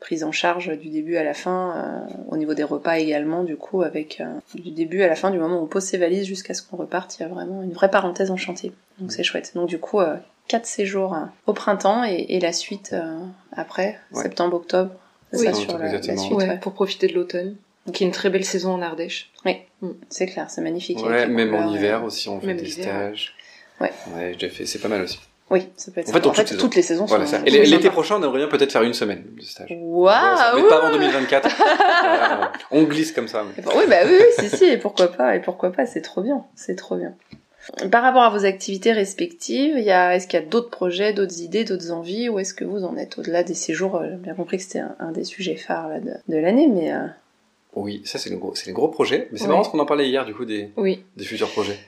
prise 0.00 0.24
en 0.24 0.32
charge 0.32 0.76
du 0.78 0.88
début 0.88 1.16
à 1.16 1.24
la 1.24 1.34
fin, 1.34 2.06
au 2.28 2.36
niveau 2.36 2.54
des 2.54 2.64
repas 2.64 2.98
également. 2.98 3.44
Du 3.44 3.56
coup, 3.56 3.82
avec 3.82 4.22
du 4.54 4.70
début 4.70 5.02
à 5.02 5.08
la 5.08 5.16
fin, 5.16 5.30
du 5.30 5.38
moment 5.38 5.58
où 5.58 5.64
on 5.64 5.66
pose 5.66 5.84
ses 5.84 5.98
valises 5.98 6.26
jusqu'à 6.26 6.54
ce 6.54 6.62
qu'on 6.62 6.76
reparte, 6.76 7.18
il 7.18 7.22
y 7.22 7.24
a 7.24 7.28
vraiment 7.28 7.62
une 7.62 7.72
vraie 7.72 7.90
parenthèse 7.90 8.30
en 8.30 8.36
chantier. 8.36 8.72
Donc 8.98 9.12
c'est 9.12 9.24
chouette. 9.24 9.52
Donc 9.54 9.68
du 9.68 9.78
coup, 9.78 10.00
quatre 10.48 10.66
séjours 10.66 11.16
au 11.46 11.52
printemps 11.52 12.02
et, 12.04 12.40
la 12.40 12.52
suite 12.52 12.90
euh, 12.92 13.18
après, 13.52 14.00
septembre, 14.12 14.56
octobre. 14.56 14.90
Oui, 15.34 15.44
ça, 15.44 15.52
sur 15.52 15.78
la, 15.78 16.00
suite, 16.00 16.60
pour 16.62 16.72
profiter 16.72 17.06
de 17.06 17.14
l'automne. 17.14 17.56
Qui 17.92 18.04
est 18.04 18.06
une 18.06 18.12
très 18.12 18.30
belle 18.30 18.44
saison 18.44 18.72
en 18.72 18.82
Ardèche. 18.82 19.30
Oui, 19.44 19.56
mm. 19.82 19.90
c'est 20.08 20.26
clair, 20.26 20.50
c'est 20.50 20.62
magnifique. 20.62 21.02
Ouais, 21.02 21.26
même 21.26 21.54
en 21.54 21.72
hiver 21.72 22.02
aussi, 22.02 22.28
on 22.28 22.40
fait 22.40 22.54
des 22.54 22.68
stages. 22.68 23.34
Ouais. 23.80 23.92
Ouais, 24.14 24.34
j'ai 24.38 24.48
fait, 24.48 24.66
c'est 24.66 24.80
pas 24.80 24.88
mal 24.88 25.02
aussi. 25.02 25.20
Oui, 25.50 25.68
ça 25.76 25.90
peut 25.90 26.00
être. 26.00 26.26
En 26.26 26.32
fait, 26.34 26.56
toutes, 26.56 26.74
les 26.74 26.82
saisons. 26.82 27.06
Voilà. 27.06 27.24
Et 27.46 27.50
l'été 27.50 27.90
prochain, 27.90 28.16
on 28.16 28.22
aimerait 28.22 28.38
bien 28.38 28.48
peut-être 28.48 28.72
faire 28.72 28.82
une 28.82 28.94
semaine 28.94 29.24
de 29.36 29.42
stage. 29.42 29.68
Waouh 29.70 30.56
Mais 30.56 30.68
pas 30.68 30.78
avant 30.78 30.92
2024. 30.92 31.48
on 32.70 32.82
glisse 32.84 33.12
comme 33.12 33.28
ça. 33.28 33.44
Oui, 33.56 33.84
bah 33.88 33.96
oui, 34.06 34.20
si, 34.38 34.56
si, 34.56 34.64
et 34.64 34.76
pourquoi 34.76 35.08
pas, 35.08 35.36
et 35.36 35.40
pourquoi 35.40 35.72
pas, 35.72 35.86
c'est 35.86 36.02
trop 36.02 36.22
bien, 36.22 36.44
c'est 36.54 36.76
trop 36.76 36.96
bien. 36.96 37.14
Par 37.90 38.02
rapport 38.02 38.22
à 38.22 38.30
vos 38.30 38.44
activités 38.44 38.92
respectives, 38.92 39.74
il 39.76 39.84
y 39.84 39.90
a, 39.90 40.14
est-ce 40.14 40.26
qu'il 40.26 40.40
y 40.40 40.42
a 40.42 40.46
d'autres 40.46 40.70
projets, 40.70 41.12
d'autres 41.12 41.40
idées, 41.40 41.64
d'autres 41.64 41.92
envies, 41.92 42.28
ou 42.28 42.38
est-ce 42.38 42.54
que 42.54 42.64
vous 42.64 42.84
en 42.84 42.96
êtes 42.96 43.18
au-delà 43.18 43.42
des 43.42 43.54
séjours 43.54 44.02
J'ai 44.08 44.16
bien 44.16 44.34
compris 44.34 44.56
que 44.56 44.62
c'était 44.62 44.82
un, 44.98 45.12
des 45.12 45.24
sujets 45.24 45.56
phares 45.56 45.88
là, 45.88 46.00
de, 46.00 46.12
de 46.28 46.36
l'année, 46.36 46.66
mais... 46.66 46.92
Euh... 46.92 47.06
Oui, 47.74 48.02
ça 48.04 48.18
c'est 48.18 48.30
le 48.30 48.38
gros, 48.38 48.54
c'est 48.54 48.66
les 48.66 48.72
gros 48.72 48.88
projets. 48.88 49.28
Mais 49.30 49.38
c'est 49.38 49.46
marrant 49.46 49.60
parce 49.60 49.70
qu'on 49.70 49.78
en 49.78 49.86
parlait 49.86 50.08
hier 50.08 50.24
du 50.24 50.34
coup 50.34 50.44
des, 50.44 50.70
oui. 50.76 51.04
des 51.16 51.24
futurs 51.24 51.50
projets. 51.50 51.78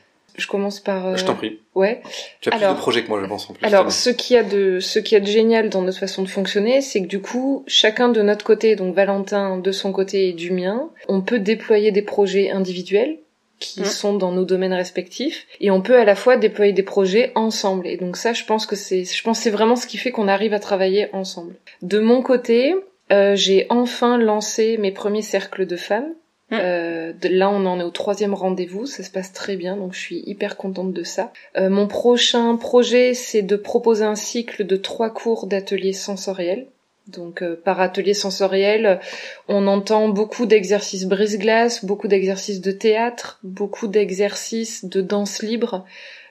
Je 0.40 0.48
commence 0.48 0.80
par. 0.80 1.06
Euh... 1.06 1.16
Je 1.16 1.24
t'en 1.24 1.34
prie. 1.34 1.60
Ouais. 1.74 2.02
Tu 2.40 2.48
as 2.48 2.52
plus 2.52 2.66
de 2.66 2.74
projets 2.74 3.04
que 3.04 3.08
moi, 3.08 3.20
je 3.22 3.26
pense 3.26 3.48
en 3.48 3.54
plus. 3.54 3.64
Alors, 3.64 3.92
ce 3.92 4.10
qui 4.10 4.36
a 4.36 4.42
de, 4.42 4.80
ce 4.80 4.98
qui 4.98 5.14
a 5.14 5.20
de 5.20 5.26
génial 5.26 5.68
dans 5.68 5.82
notre 5.82 5.98
façon 5.98 6.22
de 6.22 6.28
fonctionner, 6.28 6.80
c'est 6.80 7.02
que 7.02 7.06
du 7.06 7.20
coup, 7.20 7.64
chacun 7.66 8.08
de 8.08 8.22
notre 8.22 8.44
côté, 8.44 8.74
donc 8.76 8.94
Valentin 8.94 9.58
de 9.58 9.72
son 9.72 9.92
côté 9.92 10.28
et 10.28 10.32
du 10.32 10.50
mien, 10.50 10.90
on 11.08 11.20
peut 11.20 11.38
déployer 11.38 11.92
des 11.92 12.02
projets 12.02 12.50
individuels 12.50 13.18
qui 13.58 13.82
mmh. 13.82 13.84
sont 13.84 14.14
dans 14.14 14.32
nos 14.32 14.44
domaines 14.44 14.72
respectifs 14.72 15.46
et 15.60 15.70
on 15.70 15.82
peut 15.82 15.96
à 15.96 16.04
la 16.04 16.14
fois 16.14 16.36
déployer 16.36 16.72
des 16.72 16.82
projets 16.82 17.30
ensemble 17.34 17.86
et 17.86 17.98
donc 17.98 18.16
ça 18.16 18.32
je 18.32 18.44
pense 18.44 18.64
que 18.64 18.74
c'est 18.74 19.04
je 19.04 19.22
pense 19.22 19.38
c'est 19.38 19.50
vraiment 19.50 19.76
ce 19.76 19.86
qui 19.86 19.98
fait 19.98 20.10
qu'on 20.10 20.28
arrive 20.28 20.54
à 20.54 20.58
travailler 20.58 21.08
ensemble. 21.12 21.54
De 21.82 22.00
mon 22.00 22.22
côté, 22.22 22.74
euh, 23.12 23.36
j'ai 23.36 23.66
enfin 23.68 24.18
lancé 24.18 24.78
mes 24.78 24.92
premiers 24.92 25.22
cercles 25.22 25.66
de 25.66 25.76
femmes. 25.76 26.14
Mmh. 26.50 26.56
Euh, 26.60 27.12
là, 27.22 27.48
on 27.48 27.64
en 27.66 27.78
est 27.78 27.84
au 27.84 27.90
troisième 27.90 28.34
rendez-vous, 28.34 28.86
ça 28.86 29.02
se 29.04 29.10
passe 29.10 29.32
très 29.32 29.56
bien, 29.56 29.76
donc 29.76 29.94
je 29.94 30.00
suis 30.00 30.22
hyper 30.26 30.56
contente 30.56 30.92
de 30.92 31.02
ça. 31.04 31.32
Euh, 31.56 31.70
mon 31.70 31.86
prochain 31.86 32.56
projet, 32.56 33.14
c'est 33.14 33.42
de 33.42 33.56
proposer 33.56 34.04
un 34.04 34.16
cycle 34.16 34.66
de 34.66 34.76
trois 34.76 35.10
cours 35.10 35.46
d'ateliers 35.46 35.92
sensoriels. 35.92 36.66
Donc 37.06 37.42
euh, 37.42 37.60
par 37.62 37.80
atelier 37.80 38.14
sensoriel, 38.14 39.00
on 39.48 39.66
entend 39.66 40.08
beaucoup 40.08 40.46
d'exercices 40.46 41.06
brise-glace, 41.06 41.84
beaucoup 41.84 42.08
d'exercices 42.08 42.60
de 42.60 42.72
théâtre, 42.72 43.38
beaucoup 43.42 43.86
d'exercices 43.86 44.84
de 44.84 45.00
danse 45.00 45.42
libre. 45.42 45.84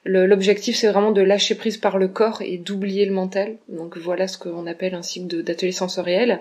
L'objectif 0.05 0.77
c'est 0.77 0.87
vraiment 0.87 1.11
de 1.11 1.21
lâcher 1.21 1.55
prise 1.55 1.77
par 1.77 1.97
le 1.97 2.07
corps 2.07 2.41
et 2.41 2.57
d'oublier 2.57 3.05
le 3.05 3.13
mental. 3.13 3.57
Donc 3.67 3.97
voilà 3.97 4.27
ce 4.27 4.37
qu'on 4.37 4.67
appelle 4.67 4.95
un 4.95 5.01
cycle 5.01 5.43
d'atelier 5.43 5.73
sensoriel. 5.73 6.39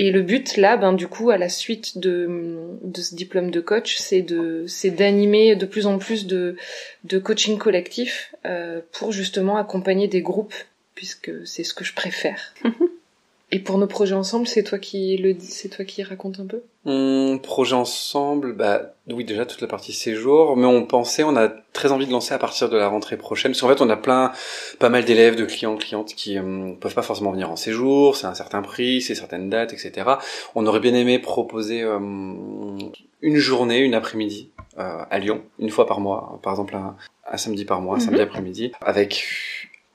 Et 0.00 0.12
le 0.12 0.22
but 0.22 0.56
là, 0.56 0.76
ben 0.76 0.92
du 0.92 1.08
coup, 1.08 1.30
à 1.30 1.38
la 1.38 1.48
suite 1.48 1.98
de, 1.98 2.68
de 2.82 3.02
ce 3.02 3.16
diplôme 3.16 3.50
de 3.50 3.60
coach, 3.60 3.96
c'est 3.98 4.22
de 4.22 4.64
c'est 4.68 4.92
d'animer 4.92 5.56
de 5.56 5.66
plus 5.66 5.86
en 5.86 5.98
plus 5.98 6.28
de 6.28 6.54
de 7.02 7.18
coaching 7.18 7.58
collectif 7.58 8.32
euh, 8.46 8.80
pour 8.92 9.10
justement 9.10 9.56
accompagner 9.56 10.06
des 10.06 10.22
groupes, 10.22 10.54
puisque 10.94 11.32
c'est 11.44 11.64
ce 11.64 11.74
que 11.74 11.84
je 11.84 11.94
préfère. 11.94 12.54
Et 13.50 13.58
pour 13.58 13.78
nos 13.78 13.88
projets 13.88 14.14
ensemble, 14.14 14.46
c'est 14.46 14.62
toi 14.62 14.78
qui 14.78 15.16
le 15.16 15.34
c'est 15.40 15.70
toi 15.70 15.84
qui 15.84 16.04
raconte 16.04 16.38
un 16.38 16.46
peu? 16.46 16.62
Hum, 16.86 17.40
projet 17.40 17.74
ensemble, 17.74 18.52
bah 18.52 18.94
oui 19.08 19.24
déjà 19.24 19.46
toute 19.46 19.62
la 19.62 19.66
partie 19.66 19.92
séjour, 19.92 20.56
mais 20.56 20.66
on 20.66 20.86
pensait, 20.86 21.24
on 21.24 21.34
a 21.34 21.48
très 21.78 21.92
envie 21.92 22.06
de 22.06 22.12
lancer 22.12 22.34
à 22.34 22.38
partir 22.38 22.68
de 22.68 22.76
la 22.76 22.88
rentrée 22.88 23.16
prochaine, 23.16 23.52
parce 23.52 23.60
qu'en 23.60 23.68
fait 23.68 23.80
on 23.80 23.88
a 23.88 23.96
plein, 23.96 24.32
pas 24.80 24.88
mal 24.88 25.04
d'élèves, 25.04 25.36
de 25.36 25.44
clients, 25.44 25.76
clientes 25.76 26.12
qui 26.14 26.36
hum, 26.36 26.76
peuvent 26.76 26.94
pas 26.94 27.02
forcément 27.02 27.30
venir 27.30 27.50
en 27.50 27.56
séjour, 27.56 28.16
c'est 28.16 28.26
un 28.26 28.34
certain 28.34 28.62
prix, 28.62 29.00
c'est 29.00 29.14
certaines 29.14 29.48
dates, 29.48 29.72
etc. 29.72 30.10
On 30.56 30.66
aurait 30.66 30.80
bien 30.80 30.94
aimé 30.94 31.20
proposer 31.20 31.84
hum, 31.84 32.78
une 33.22 33.36
journée, 33.36 33.78
une 33.78 33.94
après-midi 33.94 34.50
euh, 34.78 35.04
à 35.08 35.18
Lyon, 35.20 35.42
une 35.60 35.70
fois 35.70 35.86
par 35.86 36.00
mois, 36.00 36.40
par 36.42 36.52
exemple 36.52 36.74
un, 36.74 36.96
un 37.30 37.36
samedi 37.36 37.64
par 37.64 37.80
mois, 37.80 37.96
un 37.96 38.00
samedi 38.00 38.20
mhm. 38.20 38.26
après-midi, 38.26 38.72
avec 38.80 39.24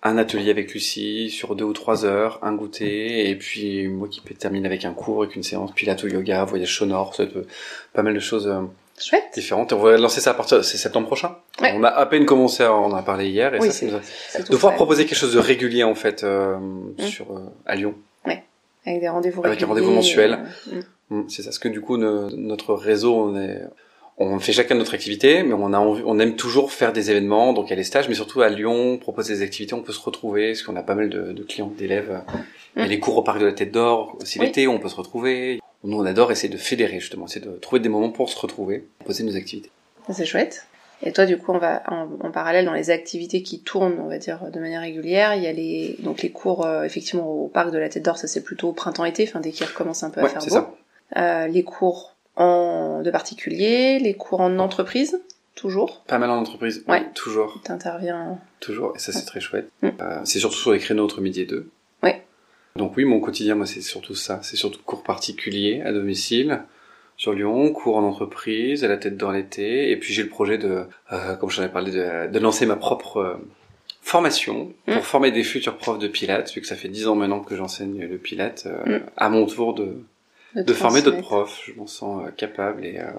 un 0.03 0.17
atelier 0.17 0.51
avec 0.51 0.73
Lucie 0.73 1.29
sur 1.29 1.55
deux 1.55 1.65
ou 1.65 1.73
trois 1.73 2.05
heures, 2.05 2.39
un 2.43 2.53
goûter, 2.53 3.29
et 3.29 3.35
puis 3.35 3.87
moi 3.87 4.07
qui 4.09 4.21
termine 4.21 4.65
avec 4.65 4.85
un 4.85 4.93
cours, 4.93 5.23
avec 5.23 5.35
une 5.35 5.43
séance 5.43 5.71
pilates 5.73 6.03
ou 6.03 6.07
yoga, 6.07 6.43
voyage 6.45 6.77
sonore, 6.77 7.15
pas 7.93 8.03
mal 8.03 8.13
de 8.13 8.19
choses 8.19 8.47
euh, 8.47 8.61
Chouette. 8.99 9.23
différentes. 9.33 9.73
on 9.73 9.79
va 9.79 9.97
lancer 9.97 10.21
ça 10.21 10.31
à 10.31 10.33
partir, 10.33 10.63
c'est 10.63 10.77
septembre 10.77 11.07
prochain. 11.07 11.35
On 11.61 11.83
a 11.83 11.87
à 11.87 12.05
peine 12.05 12.25
commencé, 12.25 12.63
on 12.63 12.85
en 12.85 12.93
a 12.93 13.01
parlé 13.01 13.29
hier, 13.29 13.53
et 13.55 13.61
ça, 13.61 13.71
c'est 13.71 13.87
de 13.87 14.55
pouvoir 14.55 14.75
proposer 14.75 15.05
quelque 15.05 15.17
chose 15.17 15.33
de 15.33 15.39
régulier 15.39 15.83
en 15.83 15.95
fait 15.95 16.23
euh, 16.23 16.57
mmh. 16.57 17.01
sur 17.01 17.31
euh, 17.31 17.39
à 17.65 17.75
Lyon. 17.75 17.95
Ouais. 18.25 18.43
Avec 18.85 19.01
des 19.01 19.09
rendez-vous 19.09 19.43
Avec 19.43 19.59
des 19.59 19.65
rendez-vous 19.65 19.91
mensuels. 19.91 20.39
Mmh. 20.67 20.79
Mmh. 21.09 21.29
C'est 21.29 21.41
ça, 21.41 21.51
ce 21.51 21.59
que 21.59 21.69
du 21.69 21.81
coup 21.81 21.97
notre 21.97 22.73
réseau, 22.75 23.15
on 23.15 23.35
est 23.35 23.61
on 24.17 24.39
fait 24.39 24.53
chacun 24.53 24.75
notre 24.75 24.93
activité, 24.93 25.41
mais 25.41 25.53
on 25.53 25.73
a 25.73 25.79
envie, 25.79 26.03
on 26.05 26.19
aime 26.19 26.35
toujours 26.35 26.71
faire 26.71 26.93
des 26.93 27.09
événements, 27.09 27.51
donc 27.53 27.67
il 27.67 27.69
y 27.71 27.73
a 27.73 27.75
les 27.75 27.83
stages, 27.83 28.07
mais 28.07 28.13
surtout 28.13 28.41
à 28.41 28.49
Lyon, 28.49 28.97
proposer 28.99 29.33
des 29.33 29.41
activités, 29.41 29.73
on 29.73 29.81
peut 29.81 29.91
se 29.91 29.99
retrouver, 29.99 30.51
parce 30.51 30.61
qu'on 30.61 30.75
a 30.75 30.83
pas 30.83 30.93
mal 30.93 31.09
de, 31.09 31.31
de 31.31 31.43
clients, 31.43 31.71
d'élèves. 31.75 32.21
Il 32.75 32.83
y 32.83 32.85
a 32.85 32.87
les 32.87 32.99
cours 32.99 33.17
au 33.17 33.23
parc 33.23 33.39
de 33.39 33.45
la 33.45 33.53
Tête 33.53 33.71
d'Or, 33.71 34.17
aussi 34.21 34.37
l'été, 34.37 34.67
on 34.67 34.79
peut 34.79 34.89
se 34.89 34.95
retrouver. 34.95 35.59
Nous, 35.83 35.97
on 35.97 36.05
adore 36.05 36.31
essayer 36.31 36.53
de 36.53 36.57
fédérer, 36.57 36.99
justement, 36.99 37.27
c'est 37.27 37.41
de 37.41 37.51
trouver 37.51 37.81
des 37.81 37.89
moments 37.89 38.09
pour 38.09 38.29
se 38.29 38.39
retrouver, 38.39 38.87
proposer 38.99 39.23
nos 39.23 39.35
activités. 39.35 39.71
C'est 40.11 40.25
chouette. 40.25 40.65
Et 41.05 41.11
toi, 41.11 41.25
du 41.25 41.37
coup, 41.37 41.51
on 41.51 41.57
va 41.57 41.83
en, 41.87 42.31
parallèle 42.31 42.65
dans 42.65 42.73
les 42.73 42.89
activités 42.89 43.43
qui 43.43 43.59
tournent, 43.59 43.99
on 43.99 44.07
va 44.07 44.17
dire, 44.17 44.49
de 44.51 44.59
manière 44.59 44.81
régulière. 44.81 45.35
Il 45.35 45.43
y 45.43 45.47
a 45.47 45.51
les 45.51 45.97
donc 45.99 46.21
les 46.21 46.31
cours 46.31 46.65
euh, 46.65 46.83
effectivement 46.83 47.27
au 47.27 47.47
parc 47.49 47.71
de 47.71 47.77
la 47.77 47.89
Tête 47.89 48.03
d'Or, 48.05 48.17
ça 48.17 48.27
c'est 48.27 48.43
plutôt 48.43 48.71
printemps-été, 48.71 49.25
enfin 49.27 49.41
dès 49.41 49.51
qu'il 49.51 49.65
recommence 49.65 50.03
un 50.03 50.09
peu 50.09 50.21
à 50.21 50.29
faire 50.29 50.41
beau. 50.41 50.49
Ça. 50.49 50.73
Euh, 51.17 51.47
les 51.47 51.63
cours 51.63 52.15
en 52.37 53.01
de 53.01 53.11
particulier, 53.11 53.99
les 53.99 54.13
cours 54.13 54.39
en 54.39 54.59
entreprise, 54.59 55.19
toujours. 55.55 56.03
Pas 56.07 56.19
mal 56.19 56.29
en 56.29 56.37
entreprise, 56.37 56.85
ouais. 56.87 57.03
toujours. 57.13 57.61
T'interviens. 57.63 58.39
Toujours, 58.61 58.93
et 58.95 58.99
ça 58.99 59.11
c'est 59.11 59.25
très 59.25 59.41
chouette. 59.41 59.69
Mm. 59.81 59.89
Euh, 59.99 60.21
c'est 60.23 60.39
surtout 60.39 60.57
sur 60.57 60.71
les 60.71 60.79
créneaux 60.79 61.03
entre 61.03 61.19
midi 61.19 61.41
et 61.41 61.45
deux. 61.45 61.69
Donc 62.75 62.97
oui, 62.97 63.05
mon 63.05 63.19
quotidien, 63.19 63.55
moi 63.55 63.65
c'est 63.65 63.81
surtout 63.81 64.15
ça. 64.15 64.39
C'est 64.43 64.55
surtout 64.55 64.79
cours 64.83 65.03
particuliers 65.03 65.81
à 65.81 65.91
domicile 65.91 66.61
sur 67.15 67.33
Lyon, 67.33 67.71
cours 67.71 67.97
en 67.97 68.03
entreprise, 68.03 68.83
à 68.83 68.87
la 68.87 68.97
tête 68.97 69.17
dans 69.17 69.31
l'été, 69.31 69.91
et 69.91 69.97
puis 69.97 70.13
j'ai 70.13 70.23
le 70.23 70.29
projet 70.29 70.57
de, 70.57 70.85
euh, 71.11 71.35
comme 71.35 71.51
j'en 71.51 71.63
ai 71.63 71.69
parlé, 71.69 71.91
de, 71.91 72.27
de, 72.31 72.39
lancer 72.39 72.65
ma 72.65 72.75
propre 72.75 73.17
euh, 73.17 73.35
formation 74.01 74.73
pour 74.85 74.95
mm. 74.95 75.01
former 75.01 75.31
des 75.31 75.43
futurs 75.43 75.77
profs 75.77 75.99
de 75.99 76.07
Pilates, 76.07 76.51
vu 76.51 76.59
que 76.59 76.65
ça 76.65 76.75
fait 76.75 76.89
dix 76.89 77.07
ans 77.07 77.15
maintenant 77.15 77.41
que 77.41 77.55
j'enseigne 77.55 78.03
le 78.03 78.17
Pilates, 78.17 78.65
euh, 78.65 78.97
mm. 78.97 79.03
à 79.15 79.29
mon 79.29 79.45
tour 79.45 79.75
de 79.75 80.03
de, 80.55 80.73
former 80.73 81.01
d'autres 81.01 81.21
profs. 81.21 81.63
Je 81.65 81.73
m'en 81.73 81.87
sens 81.87 82.25
euh, 82.25 82.31
capable 82.31 82.85
et, 82.85 82.99
euh, 82.99 83.09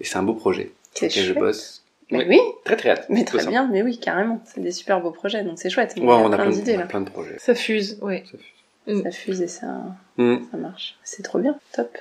et 0.00 0.04
c'est 0.04 0.16
un 0.16 0.22
beau 0.22 0.34
projet. 0.34 0.72
C'est 0.94 1.10
je 1.10 1.32
bosse. 1.32 1.82
Mais 2.10 2.24
oui. 2.28 2.38
Très 2.64 2.76
très 2.76 2.90
hâte. 2.90 3.06
Mais 3.08 3.24
très 3.24 3.44
bien, 3.46 3.68
mais 3.70 3.82
oui, 3.82 3.98
carrément. 3.98 4.40
C'est 4.44 4.60
des 4.60 4.70
super 4.70 5.00
beaux 5.00 5.10
projets, 5.10 5.42
donc 5.42 5.58
c'est 5.58 5.70
chouette. 5.70 5.94
Ouais, 5.96 6.04
on 6.04 6.32
a 6.32 6.36
plein, 6.36 6.50
d'idées 6.50 6.76
là. 6.76 6.86
plein 6.86 7.00
de 7.00 7.10
projets. 7.10 7.36
Ça 7.38 7.54
fuse, 7.54 7.98
oui. 8.00 8.22
Ça 8.30 8.38
fuse, 8.38 8.55
ça 8.86 9.10
fuse 9.10 9.42
et 9.42 9.48
ça, 9.48 9.84
mm. 10.16 10.36
ça 10.50 10.56
marche. 10.56 10.98
C'est 11.04 11.22
trop 11.22 11.38
bien, 11.38 11.58
top. 11.72 11.96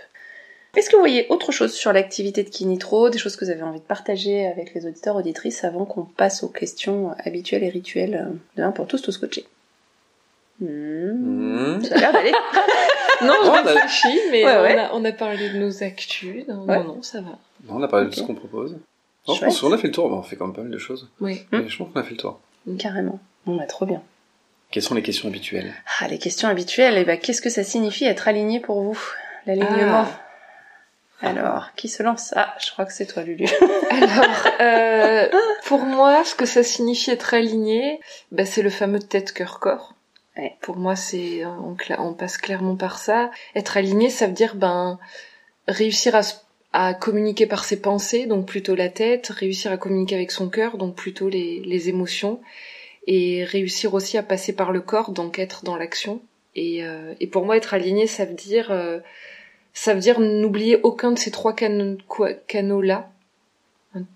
Est-ce 0.76 0.90
que 0.90 0.96
vous 0.96 1.02
voyez 1.02 1.26
autre 1.30 1.52
chose 1.52 1.74
sur 1.74 1.94
l'activité 1.94 2.44
de 2.44 2.50
Kinitro, 2.50 3.10
des 3.10 3.18
choses 3.18 3.38
que 3.38 3.46
vous 3.46 3.52
avez 3.52 3.64
envie 3.64 3.80
de 3.80 3.86
partager 3.86 4.46
avec 4.46 4.74
les 4.74 4.86
auditeurs, 4.86 5.16
auditrices, 5.16 5.64
avant 5.64 5.86
qu'on 5.86 6.04
passe 6.04 6.44
aux 6.44 6.50
questions 6.50 7.16
habituelles 7.24 7.64
et 7.64 7.70
rituelles 7.70 8.28
de 8.58 8.64
1 8.64 8.72
pour 8.72 8.86
tous, 8.86 9.02
tous 9.02 9.18
coachés 9.18 9.46
mmh. 10.60 11.84
Ça 11.84 11.96
a 11.96 11.98
l'air 11.98 12.12
d'aller. 12.12 12.32
non, 13.22 13.34
je 13.44 13.50
réfléchis, 13.50 14.20
mais 14.32 14.44
On, 14.46 14.50
a, 14.50 14.90
on, 14.94 15.06
a, 15.06 15.12
parlé 15.14 15.50
de 15.50 15.60
nos 15.60 15.82
actus. 15.82 16.46
Non, 16.48 16.66
non, 16.66 17.02
ça 17.02 17.22
va. 17.22 17.40
Non, 17.68 17.78
on 17.78 17.84
a 17.84 17.88
parlé 17.88 18.10
de 18.10 18.14
ce 18.14 18.24
qu'on 18.24 18.36
propose. 18.36 18.78
Non, 19.28 19.34
je 19.34 19.46
pense 19.46 19.62
qu'on 19.62 19.72
a 19.72 19.78
fait 19.78 19.88
le 19.88 19.94
tour. 19.94 20.12
on 20.12 20.22
fait 20.24 20.36
quand 20.36 20.48
même 20.48 20.56
pas 20.56 20.62
mal 20.62 20.72
de 20.72 20.78
choses. 20.78 21.10
Oui. 21.22 21.42
Mais 21.52 21.70
je 21.70 21.78
pense 21.78 21.88
qu'on 21.92 22.00
a 22.00 22.04
fait 22.04 22.12
le 22.12 22.18
tour. 22.18 22.40
Carrément. 22.78 23.20
Bon, 23.46 23.56
bah, 23.56 23.66
trop 23.66 23.86
bien. 23.86 24.02
Quelles 24.76 24.84
sont 24.84 24.96
les 24.96 25.04
questions 25.04 25.30
habituelles? 25.30 25.74
Ah, 26.02 26.10
les 26.10 26.18
questions 26.18 26.50
habituelles, 26.50 26.98
eh 26.98 27.06
ben, 27.06 27.18
qu'est-ce 27.18 27.42
que 27.42 27.50
ça 27.50 27.64
signifie 27.64 28.04
être 28.04 28.28
aligné 28.28 28.60
pour 28.60 28.82
vous? 28.82 29.00
L'alignement. 29.46 30.06
Ah. 31.22 31.26
Alors, 31.26 31.70
qui 31.78 31.88
se 31.88 32.04
lance? 32.04 32.34
Ah, 32.36 32.54
je 32.60 32.72
crois 32.72 32.84
que 32.84 32.92
c'est 32.92 33.06
toi, 33.06 33.24
Lulu. 33.24 33.46
Alors, 33.90 34.48
euh, 34.60 35.30
pour 35.64 35.80
moi, 35.80 36.26
ce 36.26 36.36
que 36.36 36.46
ça 36.46 36.62
signifie 36.62 37.12
être 37.12 37.34
aligné, 37.34 38.02
bah, 38.34 38.46
c'est 38.46 38.62
le 38.62 38.70
fameux 38.70 39.00
tête-cœur-corps. 39.00 39.94
Pour 40.60 40.76
moi, 40.76 40.98
c'est 40.98 41.46
on, 41.46 41.78
on, 41.98 42.14
passe 42.14 42.38
clairement 42.38 42.76
par 42.76 42.98
ça. 42.98 43.32
Être 43.56 43.78
aligné, 43.78 44.10
ça 44.10 44.28
veut 44.28 44.34
dire 44.34 44.56
ben 44.56 45.00
réussir 45.70 46.16
à, 46.16 46.22
à 46.74 46.94
communiquer 46.94 47.46
par 47.46 47.64
ses 47.64 47.80
pensées, 47.80 48.26
donc 48.26 48.46
plutôt 48.46 48.76
la 48.76 48.90
tête, 48.90 49.28
réussir 49.28 49.72
à 49.72 49.78
communiquer 49.78 50.16
avec 50.16 50.32
son 50.32 50.50
cœur, 50.50 50.78
donc 50.78 50.96
plutôt 50.96 51.30
les, 51.30 51.62
les 51.62 51.88
émotions, 51.88 52.42
et 53.08 53.44
réussir 53.44 53.94
aussi 53.94 54.18
à 54.18 54.24
passer 54.24 54.54
par 54.54 54.72
le 54.72 54.82
corps, 54.82 55.12
donc 55.12 55.40
être 55.40 55.64
dans 55.64 55.78
l'action. 55.78 56.22
Et, 56.56 56.84
euh, 56.84 57.14
et 57.20 57.28
pour 57.28 57.46
moi, 57.46 57.58
être 57.58 57.74
aligné, 57.74 58.08
ça 58.08 58.26
veut 58.26 58.34
dire 58.34 58.72
euh, 58.72 59.00
ça 59.74 59.94
veut 59.94 60.00
dire 60.00 60.20
n'oublier 60.20 60.80
aucun 60.84 61.12
de 61.12 61.20
ces 61.20 61.32
trois 61.32 61.54
canaux 61.54 62.82
là 62.82 63.10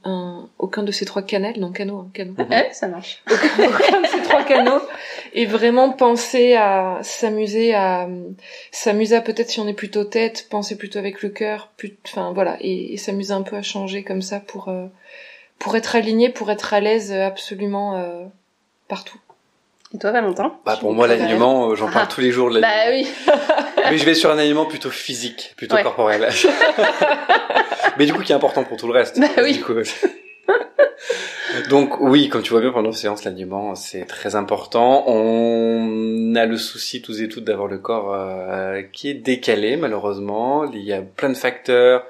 un, 0.04 0.49
aucun 0.58 0.84
de 0.84 0.91
ces 0.91 1.06
trois 1.06 1.21
canaux, 1.21 1.54
non 1.58 1.71
canaux, 1.71 1.99
un 1.99 2.10
canot. 2.13 2.34
Ouais, 2.49 2.69
ça 2.71 2.88
marche. 2.88 3.23
Aucun, 3.30 4.02
de 4.02 4.08
ces 4.08 4.21
trois 4.23 4.43
canaux 4.43 4.82
et 5.34 5.45
vraiment 5.45 5.91
penser 5.91 6.54
à 6.56 6.99
s'amuser 7.04 7.73
à 7.73 8.08
s'amuser 8.71 9.15
à 9.15 9.21
peut-être 9.21 9.49
si 9.49 9.60
on 9.60 9.67
est 9.67 9.73
plutôt 9.73 10.04
tête, 10.04 10.47
penser 10.49 10.78
plutôt 10.78 10.99
avec 10.99 11.21
le 11.21 11.30
cœur, 11.30 11.71
enfin 12.06 12.34
voilà, 12.34 12.58
et, 12.62 12.97
s'amuser 12.97 13.34
un 13.34 13.41
peu 13.41 13.56
à 13.56 13.62
changer 13.62 14.04
comme 14.04 14.21
ça 14.21 14.39
pour 14.39 14.69
euh, 14.69 14.88
pour 15.60 15.75
être 15.75 15.95
aligné, 15.95 16.30
pour 16.30 16.52
être 16.52 16.73
à 16.73 16.80
l'aise 16.80 17.12
absolument 17.12 17.97
euh, 17.97 18.25
partout. 18.89 19.17
Et 19.93 19.97
toi, 19.97 20.12
Valentin? 20.12 20.54
Bah 20.65 20.78
pour 20.80 20.93
moi, 20.93 21.08
l'alignement, 21.08 21.69
euh, 21.69 21.75
j'en 21.75 21.89
parle 21.89 22.08
ah. 22.10 22.13
tous 22.13 22.21
les 22.21 22.32
jours. 22.32 22.52
Bah 22.52 22.67
oui. 22.89 23.08
Mais 23.89 23.97
je 23.97 24.06
vais 24.06 24.13
sur 24.13 24.30
un 24.30 24.38
alignement 24.38 24.65
plutôt 24.65 24.91
physique, 24.91 25.54
plutôt 25.56 25.78
corporel. 25.78 26.30
Mais 27.97 28.06
du 28.06 28.13
coup, 28.13 28.21
qui 28.21 28.32
est 28.32 28.36
important 28.36 28.63
pour 28.63 28.78
tout 28.78 28.88
le 28.88 28.93
reste. 28.93 29.19
Bah 29.19 29.28
oui. 29.41 29.63
Donc 31.69 31.99
oui, 31.99 32.30
comme 32.30 32.41
tu 32.41 32.52
vois 32.52 32.62
bien 32.62 32.71
pendant 32.71 32.89
la 32.89 32.95
séance, 32.95 33.23
l'alignement 33.23 33.75
c'est 33.75 34.06
très 34.06 34.36
important. 34.36 35.04
On 35.08 36.36
a 36.36 36.45
le 36.45 36.58
souci 36.58 37.02
tous 37.02 37.21
et 37.21 37.28
toutes 37.28 37.43
d'avoir 37.43 37.67
le 37.67 37.80
corps 37.80 38.13
euh, 38.13 38.82
qui 38.93 39.10
est 39.10 39.15
décalé 39.15 39.75
malheureusement. 39.75 40.65
Il 40.71 40.84
y 40.84 40.93
a 40.93 41.02
plein 41.02 41.30
de 41.30 41.38
facteurs 41.38 42.06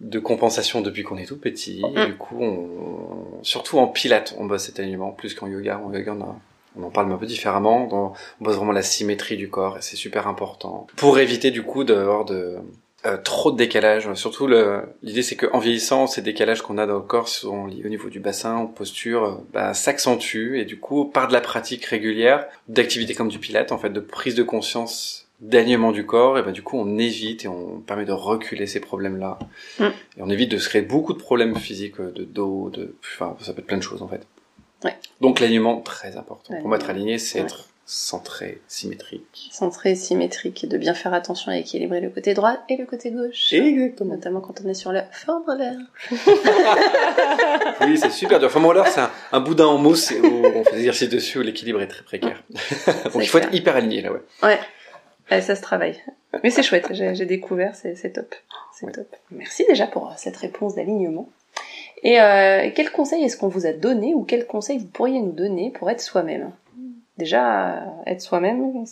de 0.00 0.18
compensation 0.18 0.80
depuis 0.80 1.02
qu'on 1.02 1.18
est 1.18 1.26
tout 1.26 1.38
petit. 1.38 1.82
Mm. 1.84 2.06
du 2.06 2.14
coup, 2.16 2.36
on, 2.40 3.42
surtout 3.42 3.78
en 3.78 3.88
pilates, 3.88 4.34
on 4.38 4.44
bosse 4.46 4.64
cet 4.64 4.78
alignement 4.80 5.10
plus 5.12 5.34
qu'en 5.34 5.46
yoga. 5.48 5.80
En 5.84 5.92
yoga, 5.92 6.14
on, 6.18 6.22
a- 6.22 6.36
on 6.78 6.82
en 6.84 6.90
parle 6.90 7.10
un 7.12 7.16
peu 7.16 7.26
différemment. 7.26 7.88
On, 7.90 8.12
on 8.40 8.44
bosse 8.44 8.56
vraiment 8.56 8.72
la 8.72 8.82
symétrie 8.82 9.36
du 9.36 9.48
corps 9.50 9.78
et 9.78 9.82
c'est 9.82 9.96
super 9.96 10.26
important 10.28 10.86
pour 10.96 11.18
éviter 11.18 11.50
du 11.50 11.62
coup 11.62 11.82
d'avoir 11.84 12.24
de 12.24 12.56
euh, 13.06 13.16
trop 13.16 13.50
de 13.52 13.56
décalage. 13.56 14.12
Surtout, 14.14 14.48
l'idée 15.02 15.22
c'est 15.22 15.36
qu'en 15.36 15.58
vieillissant, 15.60 16.06
ces 16.08 16.20
décalages 16.22 16.62
qu'on 16.62 16.78
a 16.78 16.86
dans 16.86 16.94
le 16.94 17.00
corps 17.00 17.28
sont 17.28 17.66
liés 17.66 17.82
au 17.84 17.88
niveau 17.88 18.08
du 18.08 18.18
bassin, 18.20 18.58
aux 18.60 18.66
postures, 18.68 19.24
euh, 19.24 19.34
bah, 19.52 19.72
s'accentuent 19.74 20.58
et 20.60 20.64
du 20.64 20.78
coup, 20.80 21.04
par 21.04 21.28
de 21.28 21.32
la 21.32 21.40
pratique 21.40 21.84
régulière, 21.84 22.46
d'activités 22.68 23.14
comme 23.14 23.28
du 23.28 23.38
pilate, 23.38 23.70
en 23.72 23.78
fait, 23.78 23.90
de 23.90 24.00
prise 24.00 24.34
de 24.34 24.42
conscience 24.42 25.27
d'alignement 25.40 25.92
du 25.92 26.04
corps, 26.04 26.38
et 26.38 26.42
ben 26.42 26.52
du 26.52 26.62
coup 26.62 26.76
on 26.78 26.98
évite 26.98 27.44
et 27.44 27.48
on 27.48 27.80
permet 27.80 28.04
de 28.04 28.12
reculer 28.12 28.66
ces 28.66 28.80
problèmes-là. 28.80 29.38
Mm. 29.78 29.84
Et 29.84 30.22
on 30.22 30.30
évite 30.30 30.50
de 30.50 30.58
se 30.58 30.68
créer 30.68 30.82
beaucoup 30.82 31.12
de 31.12 31.18
problèmes 31.18 31.56
physiques, 31.56 32.00
euh, 32.00 32.10
de 32.12 32.24
dos, 32.24 32.70
de, 32.70 32.96
enfin 33.02 33.36
ça 33.40 33.52
peut 33.52 33.60
être 33.60 33.66
plein 33.66 33.76
de 33.76 33.82
choses 33.82 34.02
en 34.02 34.08
fait. 34.08 34.26
Ouais. 34.84 34.96
Donc 35.20 35.40
l'alignement 35.40 35.80
très 35.80 36.16
important. 36.16 36.54
Pour 36.58 36.68
moi 36.68 36.76
être 36.76 36.90
aligné, 36.90 37.18
c'est 37.18 37.38
Ouais. 37.40 37.44
être 37.46 37.66
centré, 37.90 38.60
symétrique. 38.68 39.48
Centré, 39.50 39.94
symétrique, 39.94 40.62
et 40.62 40.66
de 40.66 40.76
bien 40.76 40.92
faire 40.92 41.14
attention 41.14 41.50
à 41.52 41.56
équilibrer 41.56 42.00
le 42.02 42.10
côté 42.10 42.34
droit 42.34 42.58
et 42.68 42.76
le 42.76 42.84
côté 42.84 43.10
gauche. 43.10 43.50
Exactement. 43.52 44.14
Notamment 44.14 44.40
quand 44.42 44.60
on 44.62 44.68
est 44.68 44.74
sur 44.74 44.92
le 44.92 45.00
forme 45.10 45.44
l'air. 45.56 45.74
Oui, 47.80 47.96
c'est 47.96 48.10
super 48.10 48.38
dur. 48.40 48.50
Là, 48.74 48.84
c'est 48.86 49.00
un, 49.00 49.10
un 49.32 49.40
boudin 49.40 49.66
en 49.66 49.78
mousse 49.78 50.10
et 50.12 50.20
où 50.20 50.44
on 50.44 50.64
fait 50.64 50.72
des 50.72 50.78
exercices 50.80 51.08
dessus 51.08 51.38
où 51.38 51.42
l'équilibre 51.42 51.80
est 51.80 51.86
très 51.86 52.02
précaire. 52.02 52.42
Donc, 53.12 53.22
il 53.22 53.26
faut 53.28 53.38
clair. 53.38 53.48
être 53.48 53.54
hyper 53.54 53.76
aligné, 53.76 54.02
là, 54.02 54.12
ouais. 54.12 54.20
Ouais. 54.42 54.58
Ouais, 55.30 55.40
ça 55.42 55.54
se 55.56 55.62
travaille. 55.62 55.96
Mais 56.42 56.50
c'est 56.50 56.62
chouette, 56.62 56.88
j'ai 56.92 57.26
découvert, 57.26 57.74
c'est 57.74 58.12
top. 58.12 58.34
C'est 58.74 58.86
Ouais. 58.86 58.92
top. 58.92 59.14
Merci 59.30 59.64
déjà 59.68 59.86
pour 59.86 60.06
euh, 60.08 60.12
cette 60.16 60.36
réponse 60.36 60.74
d'alignement. 60.76 61.28
Et 62.02 62.20
euh, 62.20 62.70
quel 62.74 62.90
conseil 62.92 63.24
est-ce 63.24 63.36
qu'on 63.36 63.48
vous 63.48 63.66
a 63.66 63.72
donné 63.72 64.14
ou 64.14 64.22
quel 64.22 64.46
conseil 64.46 64.78
vous 64.78 64.86
pourriez 64.86 65.20
nous 65.20 65.32
donner 65.32 65.70
pour 65.70 65.90
être 65.90 66.00
soi-même? 66.00 66.52
Déjà, 67.18 67.74
euh, 67.74 67.80
être 68.06 68.20
soi-même, 68.20 68.84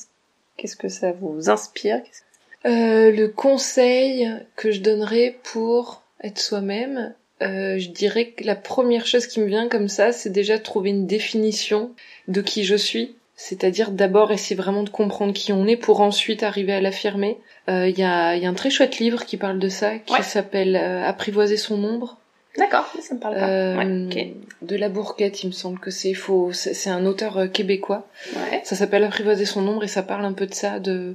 qu'est-ce 0.56 0.76
que 0.76 0.88
ça 0.88 1.12
vous 1.12 1.48
inspire? 1.48 2.02
Qu'est-ce- 2.02 2.22
Euh, 2.68 3.12
le 3.12 3.28
conseil 3.28 4.28
que 4.56 4.72
je 4.72 4.80
donnerais 4.80 5.38
pour 5.44 6.02
être 6.24 6.40
soi-même, 6.40 7.14
euh, 7.42 7.78
je 7.78 7.90
dirais 7.90 8.30
que 8.30 8.42
la 8.42 8.56
première 8.56 9.06
chose 9.06 9.28
qui 9.28 9.38
me 9.40 9.46
vient 9.46 9.68
comme 9.68 9.88
ça, 9.88 10.10
c'est 10.10 10.30
déjà 10.30 10.58
de 10.58 10.62
trouver 10.64 10.90
une 10.90 11.06
définition 11.06 11.92
de 12.26 12.40
qui 12.40 12.64
je 12.64 12.74
suis. 12.74 13.14
C'est-à-dire 13.36 13.90
d'abord 13.90 14.32
essayer 14.32 14.56
vraiment 14.56 14.82
de 14.82 14.88
comprendre 14.88 15.32
qui 15.34 15.52
on 15.52 15.66
est 15.66 15.76
pour 15.76 16.00
ensuite 16.00 16.42
arriver 16.42 16.72
à 16.72 16.80
l'affirmer. 16.80 17.36
Euh, 17.68 17.88
Il 17.88 17.98
y, 17.98 18.02
a, 18.02 18.34
y 18.36 18.46
a 18.46 18.48
un 18.48 18.54
très 18.54 18.70
chouette 18.70 18.98
livre 18.98 19.24
qui 19.26 19.36
parle 19.36 19.58
de 19.58 19.68
ça, 19.68 19.98
qui 19.98 20.14
Ouais. 20.14 20.22
s'appelle 20.22 20.74
euh, 20.76 21.04
Apprivoiser 21.04 21.56
son 21.58 21.82
ombre. 21.84 22.16
D'accord, 22.56 22.90
ça 23.02 23.14
me 23.14 23.20
parle 23.20 23.34
pas. 23.34 23.48
Euh, 23.50 23.76
Ouais. 24.08 24.34
De 24.62 24.76
la 24.76 24.88
Bourquette, 24.88 25.42
il 25.42 25.48
me 25.48 25.52
semble 25.52 25.78
que 25.78 25.90
c'est 25.90 26.14
faux. 26.14 26.52
C'est 26.54 26.72
c'est 26.72 26.88
un 26.88 27.04
auteur 27.04 27.36
euh, 27.36 27.46
québécois. 27.46 28.06
Ouais. 28.34 28.62
Ça 28.64 28.74
s'appelle 28.76 29.04
Apprivoiser 29.04 29.44
son 29.44 29.66
ombre 29.68 29.84
et 29.84 29.88
ça 29.88 30.02
parle 30.02 30.24
un 30.24 30.32
peu 30.32 30.46
de 30.46 30.54
ça, 30.54 30.78
de 30.80 31.14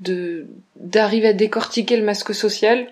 de 0.00 0.46
d'arriver 0.76 1.28
à 1.28 1.32
décortiquer 1.34 1.98
le 1.98 2.04
masque 2.04 2.34
social 2.34 2.86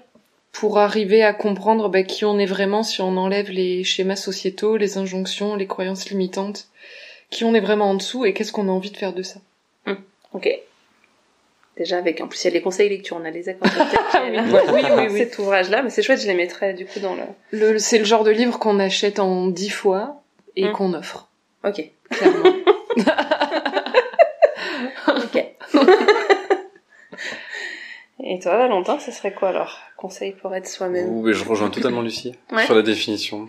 pour 0.52 0.78
arriver 0.78 1.22
à 1.22 1.32
comprendre 1.32 1.88
bah, 1.88 2.02
qui 2.02 2.26
on 2.26 2.38
est 2.38 2.44
vraiment 2.46 2.82
si 2.82 3.00
on 3.00 3.16
enlève 3.16 3.50
les 3.50 3.82
schémas 3.84 4.16
sociétaux, 4.16 4.76
les 4.76 4.98
injonctions, 4.98 5.56
les 5.56 5.66
croyances 5.66 6.10
limitantes, 6.10 6.66
qui 7.30 7.44
on 7.44 7.54
est 7.54 7.60
vraiment 7.60 7.90
en 7.90 7.94
dessous 7.94 8.24
et 8.24 8.32
qu'est-ce 8.34 8.52
qu'on 8.52 8.68
a 8.68 8.72
envie 8.72 8.90
de 8.90 8.96
faire 8.96 9.12
de 9.12 9.22
ça. 9.22 9.40
Ok. 10.34 10.48
Déjà 11.76 11.98
avec, 11.98 12.20
en 12.20 12.26
plus 12.28 12.42
il 12.42 12.48
y 12.48 12.50
a 12.50 12.54
les 12.54 12.60
conseils 12.60 12.88
lecture, 12.88 13.16
on 13.20 13.24
a 13.24 13.30
les 13.30 13.48
accords 13.48 13.70
de 13.70 13.78
Oui, 14.74 14.80
oui, 14.82 14.90
oui, 14.96 15.06
oui. 15.12 15.18
cet 15.18 15.38
ouvrage-là, 15.38 15.82
mais 15.82 15.90
c'est 15.90 16.02
chouette, 16.02 16.20
je 16.20 16.26
les 16.26 16.34
mettrai 16.34 16.74
du 16.74 16.86
coup 16.86 16.98
dans 17.00 17.14
le... 17.14 17.22
Le, 17.52 17.78
c'est 17.78 17.98
le 17.98 18.04
genre 18.04 18.24
de 18.24 18.30
livre 18.30 18.58
qu'on 18.58 18.78
achète 18.80 19.18
en 19.20 19.46
dix 19.46 19.70
fois 19.70 20.22
et 20.56 20.68
Mm. 20.68 20.72
qu'on 20.72 20.92
offre, 20.94 21.28
Ok. 21.64 21.82
clairement. 22.10 22.52
Ok. 25.08 25.44
Et 28.20 28.38
toi, 28.40 28.56
Valentin, 28.56 28.98
ce 28.98 29.12
serait 29.12 29.32
quoi 29.32 29.50
alors 29.50 29.78
Conseil 29.96 30.32
pour 30.32 30.54
être 30.54 30.66
soi-même? 30.66 31.08
Ouh, 31.08 31.22
mais 31.22 31.32
je 31.32 31.44
rejoins 31.44 31.70
totalement 31.70 32.02
Lucie 32.02 32.34
Ouais. 32.52 32.64
sur 32.66 32.74
la 32.74 32.82
définition. 32.82 33.46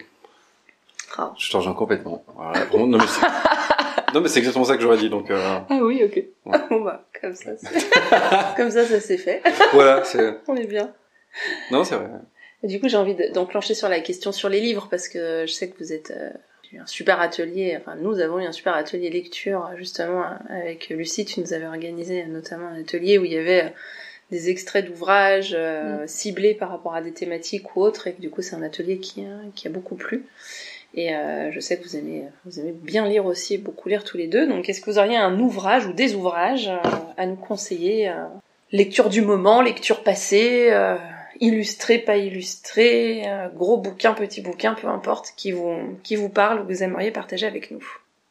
Je 1.38 1.50
te 1.52 1.58
rejoins 1.58 1.74
complètement. 1.74 2.24
Voilà, 2.36 2.66
vraiment, 2.66 2.88
non, 4.14 4.22
mais 4.22 4.28
c'est... 4.28 4.40
exactement 4.40 4.66
ça 4.66 4.76
que 4.76 4.82
j'aurais 4.82 4.98
dit, 4.98 5.10
donc, 5.10 5.30
euh, 5.32 5.40
ah 5.70 5.80
oui, 5.82 6.04
ok. 6.04 6.24
Bon 6.70 6.82
bah, 6.82 7.06
comme 7.22 7.36
ça, 7.36 7.52
c'est... 7.58 7.90
comme 8.58 8.72
ça, 8.72 8.86
ça 8.86 9.00
s'est 9.00 9.18
fait. 9.18 9.42
voilà, 9.74 10.04
c'est, 10.04 10.40
On 10.48 10.56
est 10.56 10.68
bien. 10.68 10.92
non, 11.72 11.84
c'est 11.84 11.96
vrai. 11.96 12.08
Et 12.64 12.68
du 12.68 12.80
coup, 12.80 12.90
j'ai 12.90 12.98
envie 12.98 13.16
de- 13.16 13.32
d'enclencher 13.34 13.74
sur 13.74 13.88
la 13.90 14.00
question 14.02 14.32
sur 14.32 14.50
les 14.50 14.60
livres 14.60 14.88
parce 14.90 15.08
que 15.08 15.46
je 15.48 15.52
sais 15.54 15.70
que 15.70 15.78
vous 15.80 15.94
êtes 15.94 16.12
euh, 16.12 16.30
un 16.78 16.86
super 16.86 17.22
atelier. 17.22 17.78
Enfin, 17.80 17.96
nous 17.96 18.20
avons 18.20 18.40
eu 18.40 18.46
un 18.46 18.52
super 18.52 18.74
atelier 18.76 19.10
lecture 19.10 19.70
justement 19.78 20.24
avec 20.50 20.90
Lucie. 20.90 21.24
Tu 21.26 21.40
nous 21.40 21.54
avais 21.54 21.68
organisé 21.68 22.26
notamment 22.26 22.68
un 22.68 22.80
atelier 22.82 23.18
où 23.18 23.24
il 23.26 23.32
y 23.32 23.38
avait 23.38 23.64
euh, 23.64 23.70
des 24.32 24.50
extraits 24.50 24.86
d'ouvrages 24.86 25.56
euh, 25.58 26.06
ciblés 26.06 26.54
par 26.54 26.70
rapport 26.70 26.94
à 26.96 27.02
des 27.02 27.14
thématiques 27.14 27.76
ou 27.76 27.82
autres 27.82 28.08
et 28.08 28.14
que 28.14 28.22
du 28.22 28.30
coup, 28.30 28.42
c'est 28.42 28.56
un 28.56 28.62
atelier 28.64 28.98
qui, 29.00 29.24
qui 29.56 29.68
a 29.68 29.72
beaucoup 29.72 29.96
plu. 29.96 30.26
Et 30.94 31.14
euh, 31.14 31.52
je 31.52 31.60
sais 31.60 31.78
que 31.78 31.84
vous 31.84 31.96
aimez, 31.96 32.26
vous 32.46 32.60
aimez 32.60 32.72
bien 32.72 33.08
lire 33.08 33.26
aussi, 33.26 33.58
beaucoup 33.58 33.90
lire 33.90 34.04
tous 34.04 34.18
les 34.18 34.28
deux. 34.28 34.48
Donc, 34.48 34.70
est-ce 34.70 34.82
que 34.82 34.90
vous 34.90 34.98
auriez 34.98 35.18
un 35.18 35.40
ouvrage 35.40 35.86
ou 35.86 35.94
des 35.94 36.16
ouvrages 36.16 36.68
euh, 36.68 36.90
à 37.18 37.26
nous 37.26 37.36
conseiller 37.36 38.10
euh, 38.10 38.26
Lecture 38.72 39.10
du 39.10 39.22
moment, 39.22 39.62
lecture 39.62 40.04
passée, 40.04 40.68
euh, 40.72 40.96
illustré, 41.40 41.98
pas 41.98 42.18
illustré, 42.18 43.24
gros 43.56 43.78
bouquin, 43.78 44.14
petit 44.14 44.42
bouquin, 44.42 44.76
peu 44.76 44.88
importe, 44.88 45.34
qui 45.36 45.52
vous, 45.52 45.98
qui 46.04 46.16
vous 46.16 46.30
parle 46.30 46.60
ou 46.60 46.64
que 46.66 46.72
vous 46.72 46.84
aimeriez 46.84 47.10
partager 47.10 47.48
avec 47.48 47.72
nous? 47.72 47.84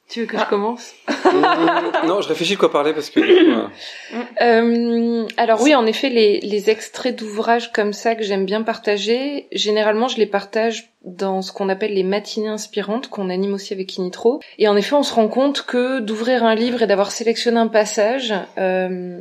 Tu 0.09 0.21
veux 0.21 0.27
que 0.27 0.37
Ah. 0.39 0.45
je 0.45 0.49
commence 0.49 0.95
Mmh, 1.09 2.07
non, 2.07 2.23
je 2.23 2.29
réfléchis 2.29 2.55
de 2.55 2.59
quoi 2.59 2.73
parler 2.73 2.95
parce 2.95 3.11
que, 3.11 3.21
euh, 3.21 3.67
Euh, 4.41 5.27
alors 5.37 5.61
oui, 5.61 5.75
en 5.75 5.85
effet, 5.85 6.09
les, 6.09 6.41
les 6.41 6.71
extraits 6.71 7.15
d'ouvrages 7.19 7.73
comme 7.73 7.93
ça 7.93 8.15
que 8.15 8.23
j'aime 8.23 8.47
bien 8.47 8.63
partager, 8.63 9.47
généralement 9.53 10.09
je 10.09 10.17
les 10.17 10.27
partage 10.27 10.91
dans 11.05 11.43
ce 11.43 11.53
qu'on 11.53 11.69
appelle 11.69 11.93
les 11.95 12.03
matinées 12.05 12.49
inspirantes 12.49 13.09
qu'on 13.09 13.29
anime 13.31 13.55
aussi 13.55 13.73
avec 13.75 13.97
Initro. 13.97 14.41
Et 14.59 14.69
en 14.69 14.77
effet, 14.77 14.95
on 14.95 15.03
se 15.03 15.13
rend 15.13 15.29
compte 15.29 15.63
que 15.63 16.01
d'ouvrir 16.01 16.45
un 16.45 16.55
livre 16.55 16.83
et 16.83 16.87
d'avoir 16.87 17.11
sélectionné 17.11 17.59
un 17.59 17.69
passage, 17.69 18.33
euh, 18.59 19.19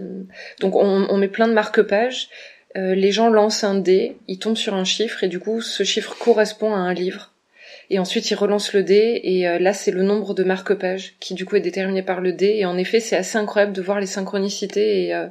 donc 0.62 0.76
on, 0.76 1.08
on 1.10 1.18
met 1.18 1.28
plein 1.28 1.48
de 1.48 1.54
marque-pages, 1.54 2.30
euh, 2.78 2.96
les 2.96 3.12
gens 3.12 3.30
lancent 3.30 3.64
un 3.64 3.76
dé, 3.76 4.18
ils 4.28 4.40
tombent 4.40 4.56
sur 4.58 4.74
un 4.76 4.84
chiffre 4.84 5.24
et 5.24 5.28
du 5.28 5.40
coup 5.40 5.62
ce 5.62 5.84
chiffre 5.84 6.16
correspond 6.18 6.74
à 6.74 6.78
un 6.78 6.94
livre. 6.94 7.32
Et 7.90 8.00
ensuite, 8.00 8.30
ils 8.30 8.36
relancent 8.36 8.74
le 8.74 8.84
dé, 8.84 9.22
et 9.24 9.48
euh, 9.48 9.60
là, 9.60 9.74
c'est 9.74 9.92
le 9.92 10.04
nombre 10.04 10.34
de 10.34 10.44
marque-pages 10.44 11.14
qui, 11.20 11.34
du 11.34 11.46
coup, 11.46 11.56
est 11.56 11.62
déterminé 11.62 12.02
par 12.04 12.20
le 12.22 12.34
dé. 12.34 12.58
Et 12.58 12.66
en 12.66 12.78
effet, 12.78 13.00
c'est 13.00 13.16
assez 13.16 13.38
incroyable 13.38 13.74
de 13.74 13.82
voir 13.82 14.00
les 14.00 14.08
synchronicités 14.08 15.06
et 15.06 15.14
euh, 15.14 15.28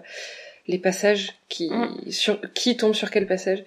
les 0.67 0.79
passages 0.79 1.35
qui, 1.49 1.69
Mm. 1.71 2.11
sur, 2.11 2.41
qui 2.55 2.77
tombent 2.77 2.95
sur 2.95 3.11
quel 3.11 3.27
passage. 3.27 3.63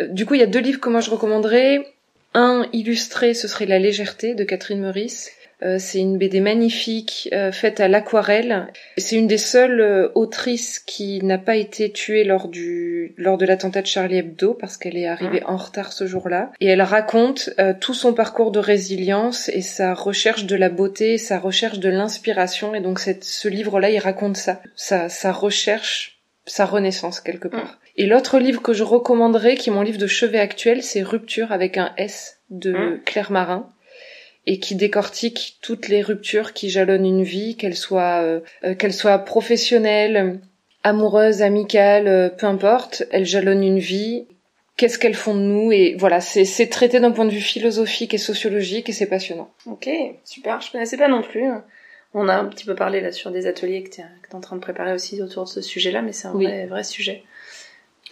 Euh, 0.00 0.08
du 0.08 0.26
coup, 0.26 0.34
il 0.34 0.40
y 0.40 0.44
a 0.44 0.46
deux 0.46 0.60
livres 0.60 0.80
que 0.80 0.88
moi 0.88 1.00
je 1.00 1.10
recommanderais. 1.10 1.86
Un 2.34 2.66
illustré, 2.72 3.32
ce 3.34 3.46
serait 3.46 3.66
La 3.66 3.78
légèreté 3.78 4.34
de 4.34 4.42
Catherine 4.42 4.80
Meurice. 4.80 5.30
Euh, 5.64 5.78
c'est 5.78 5.98
une 5.98 6.18
BD 6.18 6.40
magnifique 6.40 7.28
euh, 7.32 7.52
faite 7.52 7.80
à 7.80 7.88
l'aquarelle. 7.88 8.68
C'est 8.98 9.16
une 9.16 9.26
des 9.26 9.38
seules 9.38 9.80
euh, 9.80 10.08
autrices 10.14 10.78
qui 10.78 11.22
n'a 11.22 11.38
pas 11.38 11.56
été 11.56 11.90
tuée 11.90 12.24
lors 12.24 12.48
du 12.48 13.14
lors 13.16 13.38
de 13.38 13.46
l'attentat 13.46 13.82
de 13.82 13.86
Charlie 13.86 14.18
Hebdo 14.18 14.54
parce 14.54 14.76
qu'elle 14.76 14.96
est 14.96 15.06
arrivée 15.06 15.42
en 15.44 15.56
retard 15.56 15.92
ce 15.92 16.06
jour-là. 16.06 16.52
Et 16.60 16.66
elle 16.66 16.82
raconte 16.82 17.50
euh, 17.58 17.72
tout 17.78 17.94
son 17.94 18.12
parcours 18.12 18.50
de 18.50 18.58
résilience 18.58 19.48
et 19.48 19.62
sa 19.62 19.94
recherche 19.94 20.44
de 20.44 20.56
la 20.56 20.68
beauté, 20.68 21.18
sa 21.18 21.38
recherche 21.38 21.78
de 21.78 21.88
l'inspiration. 21.88 22.74
Et 22.74 22.80
donc 22.80 22.98
cette, 22.98 23.24
ce 23.24 23.48
livre-là, 23.48 23.90
il 23.90 23.98
raconte 23.98 24.36
ça, 24.36 24.60
sa, 24.76 25.08
sa 25.08 25.32
recherche, 25.32 26.20
sa 26.46 26.66
renaissance 26.66 27.20
quelque 27.20 27.48
part. 27.48 27.78
Et 27.96 28.06
l'autre 28.06 28.38
livre 28.38 28.60
que 28.60 28.72
je 28.72 28.82
recommanderais, 28.82 29.54
qui 29.54 29.70
est 29.70 29.72
mon 29.72 29.82
livre 29.82 29.98
de 29.98 30.08
chevet 30.08 30.40
actuel, 30.40 30.82
c'est 30.82 31.02
Rupture 31.02 31.52
avec 31.52 31.78
un 31.78 31.92
S 31.96 32.38
de 32.50 32.72
Mm. 32.72 33.00
Claire 33.04 33.32
Marin 33.32 33.68
et 34.46 34.58
qui 34.58 34.74
décortique 34.74 35.58
toutes 35.62 35.88
les 35.88 36.02
ruptures 36.02 36.52
qui 36.52 36.68
jalonnent 36.70 37.06
une 37.06 37.22
vie, 37.22 37.56
qu'elles 37.56 37.76
soient 37.76 38.20
euh, 38.22 38.40
euh, 38.64 38.74
qu'elles 38.74 38.92
soient 38.92 39.18
professionnelles, 39.18 40.40
amoureuses, 40.82 41.42
amicales, 41.42 42.08
euh, 42.08 42.28
peu 42.28 42.46
importe, 42.46 43.04
elles 43.10 43.24
jalonnent 43.26 43.64
une 43.64 43.78
vie. 43.78 44.26
Qu'est-ce 44.76 44.98
qu'elles 44.98 45.14
font 45.14 45.34
de 45.34 45.40
nous? 45.40 45.72
Et 45.72 45.94
voilà, 45.98 46.20
c'est 46.20 46.44
c'est 46.44 46.66
traité 46.66 47.00
d'un 47.00 47.12
point 47.12 47.24
de 47.24 47.30
vue 47.30 47.40
philosophique 47.40 48.12
et 48.12 48.18
sociologique 48.18 48.88
et 48.88 48.92
c'est 48.92 49.06
passionnant. 49.06 49.50
Ok, 49.66 49.88
super, 50.24 50.60
je 50.60 50.72
connaissais 50.72 50.96
pas 50.96 51.08
non 51.08 51.22
plus. 51.22 51.48
On 52.12 52.28
a 52.28 52.34
un 52.34 52.44
petit 52.46 52.64
peu 52.64 52.74
parlé 52.74 53.00
là 53.00 53.12
sur 53.12 53.30
des 53.30 53.46
ateliers 53.46 53.82
que 53.82 53.90
tu 53.90 54.00
es 54.00 54.34
en 54.34 54.40
train 54.40 54.56
de 54.56 54.60
préparer 54.60 54.92
aussi 54.92 55.20
autour 55.22 55.44
de 55.44 55.48
ce 55.48 55.60
sujet-là, 55.60 56.02
mais 56.02 56.12
c'est 56.12 56.28
un 56.28 56.34
Oui. 56.34 56.44
vrai, 56.46 56.66
vrai 56.66 56.84
sujet. 56.84 57.22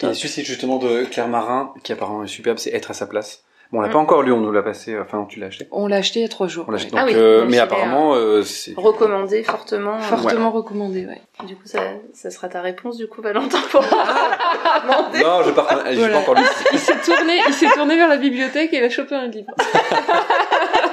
Et 0.02 0.14
celui-ci 0.14 0.44
justement 0.44 0.78
de 0.78 1.04
Claire 1.04 1.28
Marin, 1.28 1.74
qui 1.84 1.92
apparemment 1.92 2.24
est 2.24 2.28
superbe, 2.28 2.58
c'est 2.58 2.72
Être 2.72 2.90
à 2.90 2.94
sa 2.94 3.06
place. 3.06 3.44
Bon, 3.72 3.78
on 3.78 3.80
l'a 3.80 3.88
Mm. 3.88 3.92
pas 3.92 3.98
encore 3.98 4.22
lu, 4.22 4.32
on 4.32 4.40
nous 4.40 4.52
l'a 4.52 4.62
passé. 4.62 4.98
Enfin, 4.98 5.26
tu 5.28 5.40
l'as 5.40 5.46
acheté. 5.46 5.66
On 5.70 5.86
l'a 5.86 5.96
acheté 5.96 6.20
il 6.20 6.22
y 6.22 6.26
a 6.26 6.28
trois 6.28 6.46
jours. 6.46 6.66
On 6.68 6.72
l'a 6.72 6.76
acheté. 6.76 6.92
ouais. 6.94 6.98
Ah 7.00 7.04
Donc, 7.06 7.14
oui, 7.14 7.20
euh, 7.20 7.46
mais 7.48 7.58
apparemment, 7.58 8.14
euh, 8.14 8.42
c'est. 8.42 8.74
Recommandé 8.76 9.42
fortement. 9.42 9.98
Fortement 9.98 10.50
recommandé, 10.50 11.06
ouais. 11.06 11.22
Du 11.46 11.56
coup, 11.56 11.62
ça, 11.66 11.80
ça 12.12 12.30
sera 12.30 12.48
ta 12.48 12.60
réponse, 12.60 12.98
du 12.98 13.06
coup, 13.08 13.22
Valentin, 13.22 13.58
pour 13.70 13.80
demander. 14.82 15.20
Non, 15.20 15.42
je 15.42 15.48
vais 15.48 15.54
pas, 15.54 15.84
j'ai 15.90 15.96
Voilà. 15.96 16.14
pas 16.14 16.20
encore 16.20 16.34
lu. 16.34 16.42
Il 16.72 16.78
s'est 16.78 16.98
tourné, 17.04 17.38
il 17.48 17.54
s'est 17.54 17.70
tourné 17.74 17.96
vers 17.96 18.08
la 18.08 18.18
bibliothèque 18.18 18.74
et 18.74 18.76
il 18.76 18.84
a 18.84 18.90
chopé 18.90 19.14
un 19.14 19.26
livre. 19.28 19.50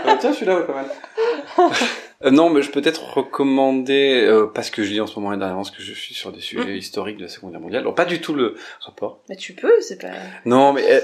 Euh, 0.05 0.15
tiens, 0.19 0.31
celui-là, 0.31 0.55
ouais, 0.59 0.63
pas 0.65 0.73
mal. 0.73 0.85
Euh, 2.21 2.31
non, 2.31 2.49
mais 2.49 2.61
je 2.61 2.69
peux 2.69 2.81
peut-être 2.81 3.13
recommander, 3.13 4.25
euh, 4.27 4.45
parce 4.53 4.69
que 4.69 4.83
je 4.83 4.91
lis 4.91 4.99
en 4.99 5.07
ce 5.07 5.17
moment 5.17 5.31
et 5.31 5.37
dernièrement, 5.37 5.61
parce 5.61 5.71
que 5.73 5.81
je 5.81 5.93
suis 5.93 6.13
sur 6.13 6.33
des 6.33 6.41
sujets 6.41 6.75
historiques 6.77 7.15
de 7.15 7.21
la 7.23 7.29
Seconde 7.29 7.51
Guerre 7.51 7.61
mondiale. 7.61 7.81
Alors, 7.83 7.95
pas 7.95 8.03
du 8.03 8.19
tout 8.19 8.33
le 8.33 8.55
rapport. 8.81 9.19
Mais 9.29 9.37
tu 9.37 9.53
peux, 9.53 9.71
c'est 9.79 10.01
pas. 10.01 10.09
Non, 10.43 10.73
mais 10.73 10.83
euh, 10.91 10.99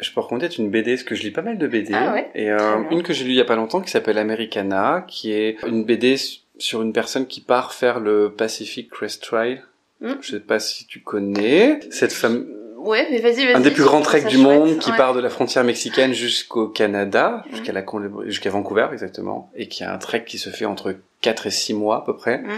je 0.00 0.12
peux 0.12 0.20
recommander 0.20 0.48
une 0.58 0.70
BD, 0.70 0.92
parce 0.94 1.02
que 1.04 1.14
je 1.14 1.22
lis 1.22 1.30
pas 1.30 1.42
mal 1.42 1.58
de 1.58 1.66
BD. 1.66 1.92
Ah 1.94 2.12
ouais, 2.12 2.28
et 2.34 2.50
euh, 2.50 2.76
une 2.90 3.02
que 3.02 3.12
j'ai 3.12 3.24
lue 3.24 3.30
il 3.30 3.36
y 3.36 3.40
a 3.40 3.44
pas 3.44 3.56
longtemps, 3.56 3.80
qui 3.80 3.90
s'appelle 3.90 4.18
Americana, 4.18 5.04
qui 5.06 5.32
est 5.32 5.56
une 5.66 5.84
BD 5.84 6.16
sur 6.58 6.82
une 6.82 6.92
personne 6.92 7.26
qui 7.26 7.40
part 7.40 7.72
faire 7.72 8.00
le 8.00 8.32
Pacific 8.32 8.90
Crest 8.90 9.22
Trail. 9.22 9.62
Mm. 10.00 10.12
Je 10.20 10.30
sais 10.32 10.40
pas 10.40 10.58
si 10.58 10.86
tu 10.86 11.00
connais. 11.00 11.80
Cette 11.90 12.12
femme, 12.12 12.46
Ouais, 12.78 13.06
mais 13.10 13.18
vas-y, 13.18 13.44
vas-y. 13.44 13.52
un 13.54 13.60
des 13.60 13.70
plus 13.70 13.82
grands 13.82 14.00
treks 14.00 14.26
du 14.26 14.38
monde 14.38 14.68
chouette, 14.68 14.78
qui 14.78 14.90
ouais. 14.90 14.96
part 14.96 15.12
de 15.12 15.20
la 15.20 15.28
frontière 15.28 15.64
mexicaine 15.64 16.14
jusqu'au 16.14 16.66
Canada, 16.68 17.44
Mm. 17.46 17.50
jusqu'à 17.56 17.72
la 17.72 17.84
jusqu'à 18.24 18.48
Vancouver 18.50 18.88
exactement, 18.92 19.50
et 19.54 19.68
qui 19.68 19.84
a 19.84 19.92
un 19.92 19.98
trek 19.98 20.24
qui 20.26 20.38
se 20.38 20.48
fait 20.48 20.64
entre 20.64 20.96
4 21.20 21.46
et 21.46 21.50
6 21.50 21.74
mois 21.74 21.98
à 21.98 22.00
peu 22.00 22.16
près, 22.16 22.38
Mm. 22.38 22.48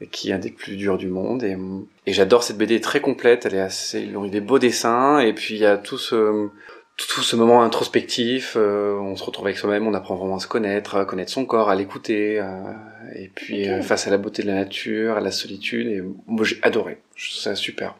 et 0.00 0.06
qui 0.06 0.30
est 0.30 0.32
un 0.32 0.38
des 0.38 0.50
plus 0.50 0.76
durs 0.76 0.96
du 0.96 1.08
monde. 1.08 1.42
Et, 1.44 1.54
et 2.06 2.14
j'adore 2.14 2.44
cette 2.44 2.56
BD, 2.56 2.80
très 2.80 3.00
complète, 3.00 3.44
elle 3.44 3.56
est 3.56 3.60
assez, 3.60 4.00
eu 4.02 4.28
des 4.30 4.40
beaux 4.40 4.58
dessins, 4.58 5.18
et 5.18 5.34
puis 5.34 5.56
il 5.56 5.60
y 5.60 5.66
a 5.66 5.76
tout 5.76 5.98
ce 5.98 6.48
tout, 6.98 7.06
tout 7.14 7.22
ce 7.22 7.36
moment 7.36 7.62
introspectif, 7.62 8.54
euh, 8.56 8.98
on 8.98 9.16
se 9.16 9.24
retrouve 9.24 9.46
avec 9.46 9.56
soi-même, 9.56 9.86
on 9.86 9.94
apprend 9.94 10.16
vraiment 10.16 10.36
à 10.36 10.40
se 10.40 10.46
connaître, 10.46 10.96
à 10.96 11.06
connaître 11.06 11.32
son 11.32 11.46
corps, 11.46 11.70
à 11.70 11.74
l'écouter, 11.74 12.38
euh, 12.38 12.44
et 13.14 13.28
puis 13.28 13.66
euh, 13.68 13.80
face 13.80 14.06
à 14.06 14.10
la 14.10 14.18
beauté 14.18 14.42
de 14.42 14.48
la 14.48 14.54
nature, 14.54 15.16
à 15.16 15.20
la 15.20 15.30
solitude, 15.30 15.86
et 15.86 16.02
moi 16.26 16.44
j'ai 16.44 16.58
adoré, 16.62 16.98
je 17.14 17.30
trouve 17.30 17.40
ça 17.40 17.54
super 17.54 17.94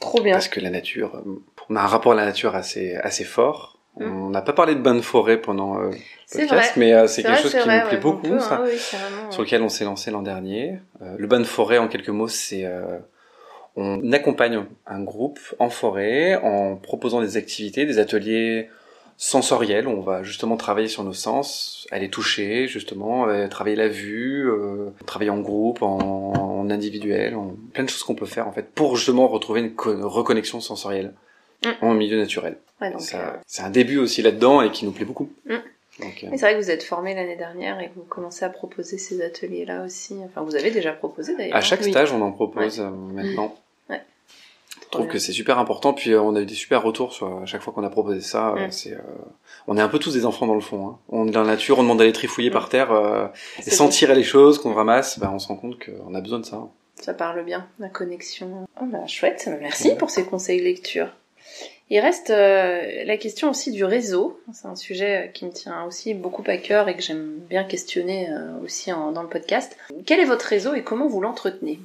Trop 0.00 0.20
bien. 0.20 0.34
parce 0.34 0.48
que 0.48 0.60
la 0.60 0.70
nature, 0.70 1.14
euh, 1.16 1.40
on 1.70 1.76
a 1.76 1.80
un 1.80 1.86
rapport 1.86 2.12
à 2.12 2.16
la 2.16 2.26
nature 2.26 2.54
assez 2.54 2.96
assez 2.96 3.24
fort. 3.24 3.78
Mm. 3.98 4.04
On 4.04 4.30
n'a 4.30 4.42
pas 4.42 4.52
parlé 4.52 4.74
de 4.74 4.80
bonne 4.80 5.02
forêt 5.02 5.36
pendant 5.36 5.80
euh, 5.80 5.90
le 5.90 6.38
podcast, 6.38 6.50
vrai. 6.50 6.72
mais 6.76 6.92
euh, 6.94 7.06
c'est 7.06 7.22
quelque 7.22 7.34
vrai, 7.34 7.42
chose 7.42 7.52
qui 7.52 7.58
vrai, 7.58 7.80
nous 7.80 7.88
plaît 7.88 7.96
ouais, 7.96 8.02
beaucoup, 8.02 8.28
peut, 8.28 8.38
ça, 8.38 8.56
hein, 8.56 8.64
oui, 8.64 8.78
carrément, 8.90 9.30
sur 9.30 9.42
lequel 9.42 9.62
on 9.62 9.68
s'est 9.68 9.84
lancé 9.84 10.10
l'an 10.10 10.22
dernier. 10.22 10.78
Euh, 11.02 11.16
le 11.18 11.26
bonne 11.26 11.44
forêt, 11.44 11.78
en 11.78 11.88
quelques 11.88 12.08
mots, 12.08 12.28
c'est 12.28 12.64
euh, 12.64 12.98
on 13.76 14.12
accompagne 14.12 14.64
un 14.86 15.02
groupe 15.02 15.38
en 15.58 15.70
forêt 15.70 16.36
en 16.36 16.76
proposant 16.76 17.20
des 17.20 17.36
activités, 17.36 17.86
des 17.86 17.98
ateliers 17.98 18.68
sensoriels. 19.16 19.86
On 19.86 20.00
va 20.00 20.22
justement 20.22 20.56
travailler 20.56 20.88
sur 20.88 21.04
nos 21.04 21.12
sens, 21.12 21.86
aller 21.90 22.08
toucher, 22.08 22.66
justement, 22.68 23.28
euh, 23.28 23.48
travailler 23.48 23.76
la 23.76 23.88
vue, 23.88 24.48
euh, 24.50 24.90
travailler 25.06 25.30
en 25.30 25.40
groupe, 25.40 25.82
en, 25.82 25.98
en 25.98 26.70
individuel, 26.70 27.34
en 27.36 27.54
plein 27.74 27.84
de 27.84 27.88
choses 27.90 28.02
qu'on 28.02 28.14
peut 28.14 28.26
faire 28.26 28.48
en 28.48 28.52
fait 28.52 28.66
pour 28.74 28.96
justement 28.96 29.28
retrouver 29.28 29.60
une 29.60 29.74
co- 29.74 30.08
reconnexion 30.08 30.60
sensorielle 30.60 31.12
Mm. 31.62 31.68
en 31.84 31.92
milieu 31.92 32.16
naturel. 32.16 32.56
Ouais, 32.80 32.90
euh, 33.14 33.30
C'est 33.46 33.60
un 33.62 33.68
début 33.68 33.98
aussi 33.98 34.22
là-dedans 34.22 34.62
et 34.62 34.70
qui 34.70 34.86
nous 34.86 34.92
plaît 34.92 35.04
beaucoup. 35.04 35.30
Mm. 35.44 35.56
C'est 36.30 36.36
vrai 36.36 36.54
que 36.54 36.60
vous 36.62 36.70
êtes 36.70 36.82
formé 36.82 37.14
l'année 37.14 37.36
dernière 37.36 37.80
et 37.80 37.88
que 37.88 37.94
vous 37.96 38.04
commencez 38.08 38.44
à 38.44 38.50
proposer 38.50 38.98
ces 38.98 39.22
ateliers-là 39.22 39.84
aussi. 39.84 40.16
Enfin, 40.24 40.42
vous 40.42 40.56
avez 40.56 40.70
déjà 40.70 40.92
proposé 40.92 41.36
d'ailleurs. 41.36 41.56
à 41.56 41.60
chaque 41.60 41.80
Oui. 41.82 41.90
stage, 41.90 42.12
on 42.12 42.20
en 42.22 42.32
propose 42.32 42.80
euh, 42.80 42.90
maintenant. 42.90 43.56
Ouais. 43.88 44.00
Je 44.82 44.88
trouve 44.90 45.06
bien. 45.06 45.12
que 45.12 45.18
c'est 45.18 45.32
super 45.32 45.58
important. 45.58 45.92
Puis 45.94 46.12
euh, 46.12 46.20
on 46.20 46.34
a 46.36 46.40
eu 46.40 46.46
des 46.46 46.54
super 46.54 46.82
retours 46.82 47.12
sur 47.12 47.26
à 47.42 47.46
chaque 47.46 47.62
fois 47.62 47.72
qu'on 47.72 47.84
a 47.84 47.90
proposé 47.90 48.20
ça. 48.20 48.54
euh. 48.56 48.66
C'est, 48.70 48.96
on 49.66 49.76
est 49.76 49.80
un 49.82 49.88
peu 49.88 49.98
tous 49.98 50.14
des 50.14 50.24
enfants 50.26 50.46
dans 50.46 50.54
le 50.54 50.60
fond. 50.60 50.86
Hein. 50.88 50.98
On 51.10 51.28
est 51.28 51.30
dans 51.30 51.42
la 51.42 51.48
nature, 51.48 51.78
on 51.78 51.82
demande 51.82 51.98
d'aller 51.98 52.12
trifouiller 52.12 52.50
par 52.50 52.68
terre 52.68 52.90
euh, 52.92 53.26
et 53.64 53.70
sentir 53.70 54.14
les 54.14 54.22
choses 54.24 54.58
qu'on 54.58 54.74
ramasse. 54.74 55.18
Ben, 55.18 55.30
on 55.32 55.38
se 55.38 55.48
rend 55.48 55.56
compte 55.56 55.76
qu'on 55.84 56.14
a 56.14 56.20
besoin 56.20 56.38
de 56.40 56.44
ça. 56.44 56.60
Ça 56.96 57.14
parle 57.14 57.42
bien, 57.44 57.66
la 57.78 57.88
connexion. 57.88 58.66
Oh 58.80 58.84
bah 58.84 59.06
chouette, 59.06 59.48
merci 59.60 59.94
pour 59.94 60.10
ces 60.10 60.24
conseils 60.24 60.60
lecture. 60.60 61.08
Il 61.92 61.98
reste 61.98 62.30
euh, 62.30 63.04
la 63.04 63.16
question 63.16 63.50
aussi 63.50 63.72
du 63.72 63.84
réseau. 63.84 64.40
C'est 64.52 64.68
un 64.68 64.76
sujet 64.76 65.32
qui 65.34 65.44
me 65.44 65.50
tient 65.50 65.84
aussi 65.84 66.14
beaucoup 66.14 66.44
à 66.46 66.56
cœur 66.56 66.88
et 66.88 66.96
que 66.96 67.02
j'aime 67.02 67.40
bien 67.48 67.64
questionner 67.64 68.30
euh, 68.30 68.64
aussi 68.64 68.90
dans 68.90 69.22
le 69.22 69.28
podcast. 69.28 69.76
Quel 70.06 70.20
est 70.20 70.24
votre 70.24 70.46
réseau 70.46 70.72
et 70.74 70.82
comment 70.82 71.08
vous 71.08 71.20
l'entretenez? 71.20 71.80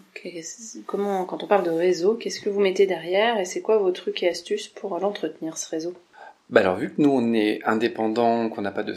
Comment, 0.86 1.26
quand 1.26 1.44
on 1.44 1.48
parle 1.48 1.66
de 1.66 1.72
réseau, 1.72 2.14
qu'est-ce 2.14 2.40
que 2.40 2.50
vous 2.50 2.60
mettez 2.60 2.86
derrière 2.86 3.40
et 3.40 3.46
c'est 3.46 3.62
quoi 3.62 3.80
vos 3.80 3.92
trucs 3.92 4.22
et 4.22 4.30
astuces 4.30 4.68
pour 4.68 5.00
l'entretenir 5.00 5.58
ce 5.58 5.70
réseau? 5.72 5.94
Bah 6.52 6.62
alors 6.62 6.76
vu 6.76 6.90
que 6.94 7.02
nous 7.02 7.10
on 7.10 7.34
est 7.34 7.60
indépendant, 7.66 8.50
qu'on 8.50 8.62
n'a 8.62 8.72
pas 8.72 8.84
de, 8.84 8.94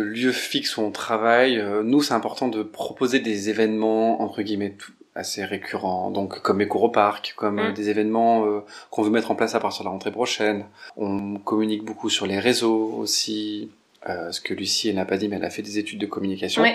lieu 0.00 0.32
fixe 0.32 0.76
où 0.76 0.80
on 0.80 0.90
travaille, 0.90 1.60
euh, 1.60 1.84
nous 1.84 2.02
c'est 2.02 2.14
important 2.14 2.48
de 2.48 2.64
proposer 2.64 3.20
des 3.20 3.50
événements 3.50 4.20
entre 4.20 4.42
guillemets 4.42 4.74
tout- 4.76 4.90
assez 5.18 5.44
récurrents, 5.44 6.10
donc 6.10 6.40
comme 6.40 6.60
Écouro-Parc, 6.60 7.34
comme 7.36 7.58
euh, 7.58 7.70
Mm. 7.70 7.74
des 7.74 7.90
événements 7.90 8.46
euh, 8.46 8.60
qu'on 8.90 9.02
veut 9.02 9.10
mettre 9.10 9.30
en 9.30 9.34
place 9.34 9.54
à 9.54 9.60
partir 9.60 9.80
de 9.82 9.86
la 9.86 9.90
rentrée 9.90 10.12
prochaine. 10.12 10.64
On 10.96 11.36
communique 11.38 11.84
beaucoup 11.84 12.08
sur 12.10 12.26
les 12.26 12.38
réseaux 12.38 12.94
aussi, 12.98 13.70
euh, 14.08 14.30
ce 14.32 14.40
que 14.40 14.54
Lucie 14.54 14.88
elle 14.88 14.96
n'a 14.96 15.04
pas 15.04 15.16
dit, 15.16 15.28
mais 15.28 15.36
elle 15.36 15.44
a 15.44 15.50
fait 15.50 15.62
des 15.62 15.78
études 15.78 15.98
de 16.00 16.06
communication. 16.06 16.62
Oui, 16.62 16.72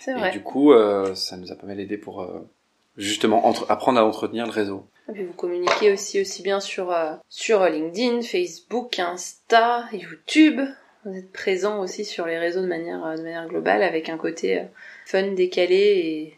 c'est 0.00 0.12
Et 0.12 0.30
du 0.32 0.40
coup, 0.42 0.72
euh, 0.72 1.14
ça 1.14 1.36
nous 1.36 1.52
a 1.52 1.54
pas 1.54 1.66
mal 1.66 1.78
aidé 1.80 1.96
pour 1.96 2.22
euh, 2.22 2.46
justement 2.96 3.46
entre, 3.46 3.70
apprendre 3.70 3.98
à 3.98 4.04
entretenir 4.04 4.44
le 4.46 4.52
réseau. 4.52 4.84
Et 5.08 5.12
puis 5.12 5.24
vous 5.24 5.32
communiquez 5.34 5.92
aussi 5.92 6.20
aussi 6.20 6.42
bien 6.42 6.60
sur 6.60 6.90
euh, 6.90 7.12
sur 7.28 7.64
LinkedIn, 7.64 8.22
Facebook, 8.22 8.98
Insta, 8.98 9.84
YouTube. 9.92 10.60
Vous 11.04 11.14
êtes 11.14 11.32
présent 11.32 11.80
aussi 11.80 12.04
sur 12.06 12.26
les 12.26 12.38
réseaux 12.38 12.62
de 12.62 12.66
manière 12.66 13.04
euh, 13.04 13.16
de 13.16 13.22
manière 13.22 13.46
globale 13.46 13.82
avec 13.82 14.08
un 14.08 14.16
côté 14.16 14.58
euh, 14.60 14.64
fun, 15.04 15.32
décalé 15.32 15.76
et 15.76 16.34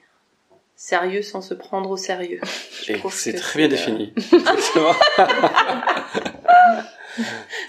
sérieux 0.77 1.23
sans 1.23 1.41
se 1.41 1.55
prendre 1.55 1.91
au 1.91 1.97
sérieux. 1.97 2.41
C'est 3.11 3.33
très 3.35 3.59
bien 3.59 3.67
euh, 3.67 3.71
défini. 3.71 4.13
Exactement. 4.33 4.93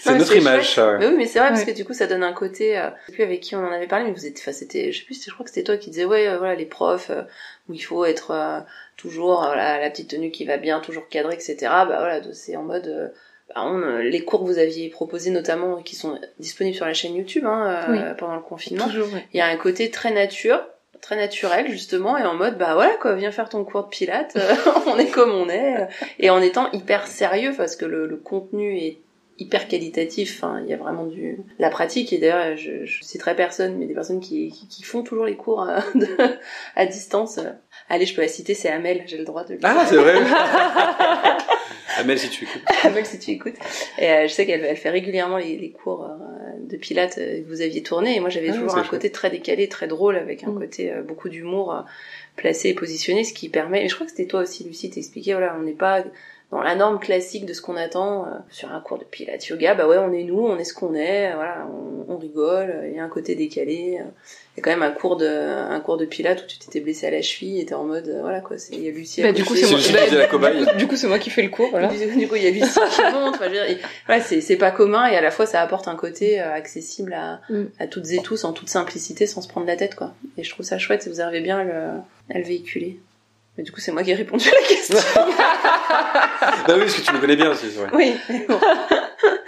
c'est 0.02 0.15
notre 0.17 0.36
image, 0.36 0.76
ça. 0.76 0.91
ouais. 0.91 0.98
Mais 1.00 1.08
oui, 1.08 1.15
mais 1.17 1.26
c'est 1.26 1.39
vrai 1.39 1.50
parce 1.50 1.63
que 1.63 1.72
du 1.72 1.86
coup 1.86 1.93
ça 1.93 2.08
donne 2.08 2.24
un 2.24 2.34
côté. 2.34 2.78
Euh, 2.78 2.89
je 3.02 3.06
sais 3.08 3.12
plus 3.13 3.24
avec 3.24 3.39
qui 3.41 3.56
on 3.56 3.60
en 3.65 3.72
avait 3.72 3.88
parlé, 3.88 4.06
mais 4.06 4.12
vous 4.12 4.26
êtes. 4.26 4.38
Enfin, 4.39 4.52
c'était. 4.52 4.91
Je 4.91 5.00
sais 5.00 5.06
plus. 5.06 5.24
Je 5.24 5.32
crois 5.34 5.43
que 5.46 5.50
c'était 5.50 5.63
toi 5.63 5.78
qui 5.78 5.89
disais 5.89 6.06
ouais, 6.06 6.28
euh, 6.28 6.38
voilà 6.38 6.56
les 6.56 6.65
profs 6.65 7.10
euh, 7.10 7.24
où 7.70 7.74
il 7.74 7.80
faut 7.80 8.04
être 8.06 8.32
euh, 8.32 8.60
toujours 8.98 9.43
euh, 9.43 9.48
voilà 9.48 9.80
la 9.80 9.89
petite 9.89 10.10
tenue 10.10 10.32
qui 10.32 10.46
va 10.46 10.58
bien, 10.58 10.80
toujours 10.80 11.08
cadrée, 11.08 11.34
etc. 11.36 11.56
Bah 11.62 11.86
voilà, 11.86 12.22
c'est 12.34 12.56
en 12.56 12.63
mode. 12.63 12.88
euh, 12.88 13.08
bah, 13.56 13.62
on, 13.63 14.00
les 14.00 14.26
cours 14.26 14.41
que 14.41 14.46
vous 14.46 14.60
aviez 14.60 14.89
proposés 14.89 15.32
notamment, 15.32 15.82
qui 15.82 15.96
sont 15.96 16.20
disponibles 16.39 16.76
sur 16.76 16.86
la 16.86 16.93
chaîne 16.93 17.15
YouTube 17.15 17.46
hein, 17.46 18.13
pendant 18.17 18.36
le 18.36 18.41
confinement, 18.41 18.89
Toujours, 18.89 19.08
ouais. 19.13 19.26
il 19.34 19.38
y 19.38 19.41
a 19.41 19.46
un 19.46 19.56
côté 19.56 19.89
très 19.89 20.12
nature, 20.12 20.62
très 21.01 21.15
naturel 21.15 21.69
justement, 21.69 22.17
et 22.17 22.23
en 22.23 22.33
mode 22.36 22.57
bah 22.57 22.73
voilà 22.75 22.95
quoi, 23.01 23.13
viens 23.15 23.31
faire 23.31 23.49
ton 23.49 23.63
cours 23.63 23.83
de 23.83 23.89
pilates, 23.89 24.36
euh, 24.36 24.53
on 24.88 24.97
est 24.97 25.07
comme 25.10 25.31
on 25.31 25.49
est, 25.49 25.81
euh, 25.81 25.86
et 26.19 26.29
en 26.29 26.41
étant 26.41 26.71
hyper 26.71 27.07
sérieux 27.07 27.53
parce 27.55 27.75
que 27.75 27.86
le, 27.86 28.07
le 28.07 28.17
contenu 28.17 28.77
est 28.77 28.97
hyper 29.39 29.67
qualitatif, 29.67 30.41
enfin, 30.43 30.62
il 30.63 30.69
y 30.69 30.73
a 30.73 30.77
vraiment 30.77 31.05
du 31.05 31.38
la 31.60 31.69
pratique 31.69 32.12
et 32.12 32.17
d'ailleurs 32.17 32.57
je, 32.57 32.86
je 32.86 33.03
citerai 33.03 33.36
personne 33.36 33.75
mais 33.77 33.86
des 33.86 33.93
personnes 33.93 34.19
qui, 34.19 34.49
qui, 34.51 34.67
qui 34.67 34.81
font 34.83 35.03
toujours 35.03 35.25
les 35.25 35.36
cours 35.36 35.62
à, 35.62 35.81
de- 35.95 36.07
à 36.75 36.86
distance. 36.88 37.38
euh. 37.38 37.51
Allez, 37.89 38.05
je 38.07 38.15
peux 38.15 38.21
la 38.23 38.27
citer, 38.27 38.53
c'est 38.55 38.69
Amel, 38.69 39.03
j'ai 39.05 39.17
le 39.17 39.23
droit 39.25 39.43
de 39.43 39.53
le 39.53 39.60
Ah, 39.63 39.86
c'est 39.88 39.95
vrai. 39.95 40.15
Amel, 41.99 42.19
si 42.19 42.29
tu 42.29 42.43
écoutes. 42.45 42.62
Amel, 42.83 43.05
si 43.05 43.17
tu 43.19 43.31
écoutes. 43.31 43.55
Et 43.97 44.10
euh, 44.12 44.27
je 44.27 44.33
sais 44.33 44.45
qu'elle 44.45 44.63
elle 44.63 44.77
fait 44.77 44.89
régulièrement 44.89 45.38
les, 45.38 45.57
les 45.57 45.71
cours 45.71 46.03
euh, 46.05 46.37
de 46.60 46.78
pilates 46.78 47.17
euh, 47.17 47.41
que 47.41 47.48
vous 47.48 47.62
aviez 47.62 47.84
tournés. 47.84 48.15
Et 48.15 48.20
moi, 48.20 48.30
j'avais 48.30 48.50
Ah, 48.50 48.54
toujours 48.54 48.72
un 48.76 48.82
chouette. 48.84 48.89
côté 48.89 49.12
très 49.12 49.30
décalé, 49.30 49.67
très 49.70 49.88
drôle, 49.88 50.15
avec 50.15 50.43
un 50.43 50.52
Mm. 50.52 50.60
côté 50.60 50.91
euh, 50.91 51.02
beaucoup 51.02 51.30
d'humour 51.30 51.74
euh, 51.74 51.82
placé 52.36 52.70
et 52.70 52.74
positionné, 52.74 53.24
ce 53.24 53.34
qui 53.34 53.50
permet. 53.50 53.86
Et 53.86 53.89
je 53.89 53.96
crois 53.96 54.06
que 54.06 54.12
c'était 54.12 54.28
toi 54.28 54.41
aussi, 54.41 54.63
Lucie, 54.63 54.89
t'expliquais. 54.89 55.34
Voilà, 55.34 55.56
on 55.60 55.63
n'est 55.63 55.72
pas 55.74 56.04
dans 56.51 56.62
la 56.62 56.75
norme 56.75 56.97
classique 56.99 57.45
de 57.45 57.51
ce 57.53 57.62
qu'on 57.62 57.75
attend 57.75 58.25
euh, 58.25 58.29
sur 58.49 58.71
un 58.71 58.79
cours 58.79 58.97
de 58.97 59.03
pilates 59.03 59.45
yoga. 59.47 59.75
Bah 59.75 59.86
ouais, 59.88 59.97
on 59.97 60.13
est 60.13 60.23
nous, 60.23 60.39
on 60.39 60.57
est 60.57 60.63
ce 60.63 60.73
qu'on 60.73 60.93
est. 60.95 61.33
Voilà, 61.36 61.67
on, 62.07 62.13
on 62.13 62.17
rigole. 62.17 62.69
euh, 62.73 62.88
Il 62.89 62.95
y 62.95 62.99
a 62.99 63.03
un 63.03 63.10
côté 63.10 63.36
décalé. 63.36 63.97
euh. 63.99 64.03
Il 64.55 64.60
y 64.60 64.62
a 64.62 64.63
quand 64.63 64.71
même 64.71 64.81
un 64.81 64.91
cours 64.91 65.17
de 65.17 65.27
un 65.27 65.79
cours 65.81 65.97
de 65.97 66.05
pilates 66.05 66.41
où 66.41 66.47
tu 66.47 66.57
t'étais 66.57 66.79
blessé 66.79 67.05
à 67.05 67.12
la 67.12 67.21
cheville 67.21 67.60
et 67.60 67.65
t'es 67.65 67.75
en 67.75 67.83
mode 67.83 68.07
euh, 68.07 68.21
voilà 68.21 68.39
quoi. 68.39 68.57
c'est- 68.57 68.73
Il 68.73 68.81
y 68.83 68.88
a 68.88 68.91
Lucie. 68.91 69.21
à 69.21 69.27
Bah, 69.27 69.31
du 69.33 69.43
coup, 69.43 69.55
c'est 69.55 69.67
moi, 69.67 69.77
Lucie 69.77 69.93
bah, 69.93 69.99
la 70.17 70.25
cobaye. 70.27 70.57
du 70.60 70.65
coup- 70.71 70.77
du 70.77 70.88
coup, 70.88 70.95
c'est 70.95 71.07
moi 71.07 71.19
qui 71.19 71.29
fais 71.29 71.43
le 71.43 71.49
cours, 71.49 71.69
voilà. 71.69 71.89
Du, 71.89 71.97
du 71.97 72.27
coup, 72.27 72.36
il 72.38 72.43
y 72.43 72.47
a 72.47 72.49
Lucie 72.51 72.79
qui 72.91 73.01
monte. 73.13 73.36
Enfin, 73.36 73.43
je 73.43 73.49
veux 73.49 73.51
dire, 73.53 73.69
et- 73.69 73.77
voilà, 74.07 74.21
c'est 74.23 74.39
c'est 74.41 74.55
pas 74.55 74.71
commun 74.71 75.05
et 75.07 75.15
à 75.17 75.21
la 75.21 75.29
fois 75.31 75.45
ça 75.45 75.62
apporte 75.62 75.88
un 75.89 75.95
côté 75.95 76.41
euh, 76.41 76.51
accessible 76.53 77.13
à, 77.13 77.41
Mm. 77.49 77.63
à 77.79 77.88
toutes 77.88 78.10
et 78.12 78.17
tous 78.23 78.45
en 78.45 78.53
toute 78.53 78.69
simplicité 78.69 79.27
sans 79.27 79.41
se 79.41 79.47
prendre 79.49 79.67
la 79.67 79.75
tête 79.75 79.95
quoi. 79.95 80.13
Et 80.38 80.43
je 80.43 80.49
trouve 80.49 80.65
ça 80.65 80.77
chouette 80.79 81.03
si 81.03 81.10
vous 81.10 81.19
arrivez 81.21 81.41
bien 81.41 81.60
à 81.60 81.63
le, 81.63 81.73
à 82.33 82.38
le 82.39 82.43
véhiculer. 82.43 82.99
Mais 83.58 83.63
du 83.63 83.72
coup, 83.72 83.80
c'est 83.80 83.91
moi 83.91 84.04
qui 84.04 84.12
ai 84.12 84.15
répondu 84.15 84.48
à 84.50 84.52
la 84.62 84.67
question. 84.67 84.98
bah 85.15 86.74
oui, 86.76 86.80
parce 86.82 86.96
que 86.96 87.02
tu 87.02 87.13
me 87.13 87.20
connais 87.20 87.36
bien 87.36 87.50
aussi, 87.52 87.65
c'est 87.72 87.80
vrai. 87.80 87.89
oui. 87.93 88.13
mais 88.30 88.46
bon. 88.48 88.60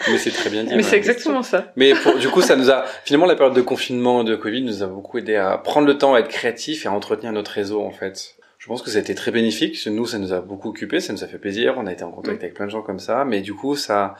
Mais 0.09 0.17
c'est 0.17 0.31
très 0.31 0.49
bien 0.49 0.63
dit. 0.63 0.73
Mais 0.75 0.81
c'est 0.83 0.97
exactement 0.97 1.43
ça. 1.43 1.71
Mais 1.75 1.93
pour- 1.93 2.17
du 2.17 2.27
coup, 2.29 2.41
ça 2.41 2.55
nous 2.55 2.71
a 2.71 2.85
finalement 3.05 3.25
la 3.27 3.35
période 3.35 3.55
de 3.55 3.61
confinement 3.61 4.23
de 4.23 4.35
Covid 4.35 4.61
nous 4.63 4.81
a 4.83 4.87
beaucoup 4.87 5.17
aidé 5.19 5.35
à 5.35 5.57
prendre 5.57 5.85
le 5.87 5.97
temps 5.97 6.15
à 6.15 6.19
être 6.19 6.27
créatif 6.29 6.85
et 6.85 6.87
à 6.87 6.91
entretenir 6.91 7.31
notre 7.31 7.51
réseau 7.51 7.81
en 7.81 7.91
fait. 7.91 8.35
Je 8.57 8.67
pense 8.67 8.81
que 8.81 8.89
ça 8.89 8.97
a 8.97 9.01
été 9.01 9.13
très 9.15 9.31
bénéfique. 9.31 9.79
Nous, 9.87 10.05
ça 10.05 10.17
nous 10.17 10.33
a 10.33 10.41
beaucoup 10.41 10.69
occupé, 10.69 10.99
ça 10.99 11.13
nous 11.13 11.23
a 11.23 11.27
fait 11.27 11.37
plaisir. 11.37 11.75
On 11.77 11.85
a 11.87 11.93
été 11.93 12.03
en 12.03 12.11
contact 12.11 12.41
avec 12.43 12.55
plein 12.55 12.65
de 12.65 12.71
gens 12.71 12.81
comme 12.81 12.99
ça, 12.99 13.23
mais 13.25 13.41
du 13.41 13.53
coup, 13.53 13.75
ça 13.75 14.15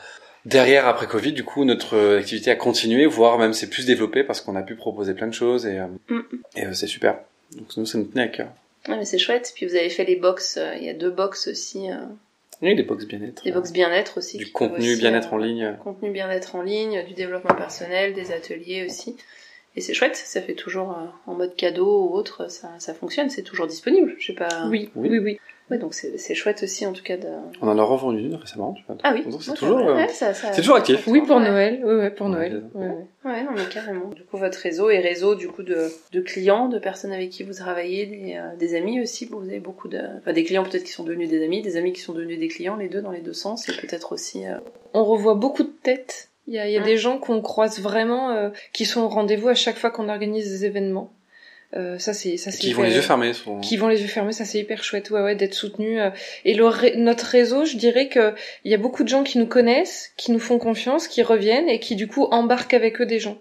derrière, 0.46 0.86
après 0.86 1.06
Covid, 1.06 1.32
du 1.32 1.44
coup, 1.44 1.64
notre 1.64 2.16
activité 2.18 2.50
a 2.50 2.56
continué, 2.56 3.04
voire 3.06 3.38
même 3.38 3.52
s'est 3.52 3.68
plus 3.68 3.84
développée 3.86 4.22
parce 4.24 4.40
qu'on 4.40 4.56
a 4.56 4.62
pu 4.62 4.76
proposer 4.76 5.14
plein 5.14 5.26
de 5.26 5.34
choses 5.34 5.66
et, 5.66 5.78
euh, 5.80 5.86
Mm. 6.08 6.20
et 6.56 6.66
euh, 6.66 6.72
c'est 6.72 6.86
super. 6.86 7.16
Donc 7.56 7.66
nous, 7.76 7.84
ça 7.86 7.98
nous 7.98 8.04
tenait 8.04 8.22
à 8.24 8.28
cœur. 8.28 8.48
Ouais, 8.88 8.96
mais 8.96 9.04
c'est 9.04 9.18
chouette. 9.18 9.52
Puis 9.54 9.66
vous 9.66 9.74
avez 9.74 9.90
fait 9.90 10.04
les 10.04 10.16
box. 10.16 10.56
euh, 10.56 10.74
Il 10.76 10.84
y 10.84 10.88
a 10.88 10.94
deux 10.94 11.10
box 11.10 11.48
aussi. 11.48 11.90
euh, 11.90 11.96
Oui, 12.62 12.74
des 12.74 12.82
box 12.82 13.06
bien-être. 13.06 13.42
des 13.44 13.52
box 13.52 13.72
bien-être 13.72 14.18
aussi. 14.18 14.38
Du 14.38 14.50
contenu 14.52 14.96
bien-être 14.96 15.32
en 15.32 15.36
ligne. 15.38 15.76
Contenu 15.82 16.10
bien-être 16.10 16.54
en 16.56 16.62
ligne, 16.62 17.04
du 17.06 17.14
développement 17.14 17.54
personnel, 17.54 18.14
des 18.14 18.32
ateliers 18.32 18.84
aussi. 18.86 19.16
Et 19.76 19.80
c'est 19.80 19.94
chouette. 19.94 20.16
Ça 20.16 20.42
fait 20.42 20.54
toujours 20.54 20.90
euh, 20.92 21.06
en 21.30 21.34
mode 21.34 21.54
cadeau 21.56 22.06
ou 22.08 22.14
autre. 22.14 22.50
Ça, 22.50 22.70
ça 22.78 22.94
fonctionne. 22.94 23.30
C'est 23.30 23.42
toujours 23.42 23.66
disponible. 23.66 24.14
Je 24.18 24.26
sais 24.28 24.32
pas. 24.34 24.66
Oui, 24.68 24.90
Oui. 24.96 25.08
oui, 25.10 25.18
oui. 25.18 25.40
Ouais, 25.70 25.78
donc 25.78 25.94
c'est 25.94 26.18
c'est 26.18 26.34
chouette 26.34 26.62
aussi 26.64 26.84
en 26.84 26.92
tout 26.92 27.02
cas 27.04 27.16
de. 27.16 27.28
On 27.62 27.68
en 27.68 27.78
a 27.78 27.82
revendu 27.82 28.18
une 28.20 28.34
récemment. 28.34 28.72
tu 28.76 28.82
vois. 28.86 28.96
Ah 29.04 29.12
oui. 29.14 29.22
Donc, 29.30 29.42
C'est 29.42 29.54
toujours, 29.54 29.78
euh, 29.78 29.94
Ouais, 29.94 30.08
ça- 30.08 30.34
ça- 30.34 30.52
c'est 30.52 30.62
toujours 30.62 30.76
actif. 30.76 31.06
Oui, 31.06 31.20
pour. 31.20 31.38
Noël. 31.38 31.80
Oui, 31.84 31.94
ouais, 31.94 32.10
pour 32.10 32.28
Noël. 32.28 32.64
Ouais, 32.74 33.42
non 33.44 33.50
mais 33.54 33.64
carrément. 33.70 34.08
Du 34.08 34.22
coup, 34.24 34.36
votre 34.38 34.58
réseau 34.58 34.90
et 34.90 34.98
réseau 34.98 35.34
du 35.34 35.48
coup 35.48 35.62
de, 35.62 35.88
de 36.12 36.20
clients, 36.20 36.68
de 36.68 36.78
personnes 36.78 37.12
avec 37.12 37.30
qui 37.30 37.42
vous 37.44 37.52
travaillez, 37.52 38.06
des, 38.06 38.34
euh, 38.36 38.56
des 38.56 38.74
amis 38.74 39.00
aussi. 39.00 39.26
Vous 39.26 39.40
avez 39.42 39.60
beaucoup 39.60 39.88
de, 39.88 40.00
enfin 40.18 40.32
des 40.32 40.42
clients 40.44 40.64
peut-être 40.64 40.84
qui 40.84 40.92
sont 40.92 41.04
devenus 41.04 41.28
des 41.28 41.44
amis, 41.44 41.62
des 41.62 41.76
amis 41.76 41.92
qui 41.92 42.00
sont 42.00 42.14
devenus 42.14 42.38
des 42.38 42.48
clients, 42.48 42.76
les 42.76 42.88
deux 42.88 43.02
dans 43.02 43.10
les 43.12 43.20
deux 43.20 43.32
sens, 43.34 43.68
et 43.68 43.72
peut-être 43.72 44.12
aussi. 44.12 44.46
euh, 44.46 44.56
On 44.94 45.04
revoit 45.04 45.34
beaucoup 45.34 45.62
de 45.62 45.72
têtes. 45.82 46.28
Il 46.48 46.54
y 46.54 46.58
a, 46.58 46.66
il 46.66 46.72
y 46.72 46.76
a 46.76 46.80
Mm. 46.80 46.84
des 46.84 46.96
gens 46.96 47.18
qu'on 47.18 47.42
croise 47.42 47.78
vraiment, 47.80 48.30
euh, 48.30 48.48
qui 48.72 48.84
sont 48.86 49.02
au 49.02 49.08
rendez-vous 49.08 49.48
à 49.48 49.54
chaque 49.54 49.76
fois 49.76 49.90
qu'on 49.90 50.08
organise 50.08 50.48
des 50.50 50.64
événements. 50.64 51.12
Euh, 51.76 51.98
ça, 51.98 52.12
c'est, 52.12 52.36
ça, 52.36 52.50
c'est 52.50 52.58
Qui 52.58 52.72
vont 52.72 52.82
les 52.82 52.94
yeux 52.94 53.00
fermés. 53.00 53.32
Sont... 53.32 53.60
qui 53.60 53.76
vont 53.76 53.86
les 53.86 54.00
yeux 54.02 54.08
fermés, 54.08 54.32
ça 54.32 54.44
c'est 54.44 54.58
hyper 54.58 54.82
chouette, 54.82 55.10
ouais, 55.10 55.20
ouais, 55.22 55.36
d'être 55.36 55.54
soutenu. 55.54 56.00
euh. 56.00 56.10
Et 56.44 56.54
le 56.54 56.66
ré- 56.66 56.94
notre 56.96 57.24
réseau, 57.26 57.64
je 57.64 57.76
dirais 57.76 58.08
que 58.08 58.34
il 58.64 58.72
y 58.72 58.74
a 58.74 58.78
beaucoup 58.78 59.04
de 59.04 59.08
gens 59.08 59.22
qui 59.22 59.38
nous 59.38 59.46
connaissent, 59.46 60.12
qui 60.16 60.32
nous 60.32 60.40
font 60.40 60.58
confiance, 60.58 61.06
qui 61.06 61.22
reviennent 61.22 61.68
et 61.68 61.78
qui 61.78 61.94
du 61.94 62.08
coup 62.08 62.24
embarquent 62.32 62.74
avec 62.74 63.00
eux 63.00 63.06
des 63.06 63.20
gens. 63.20 63.38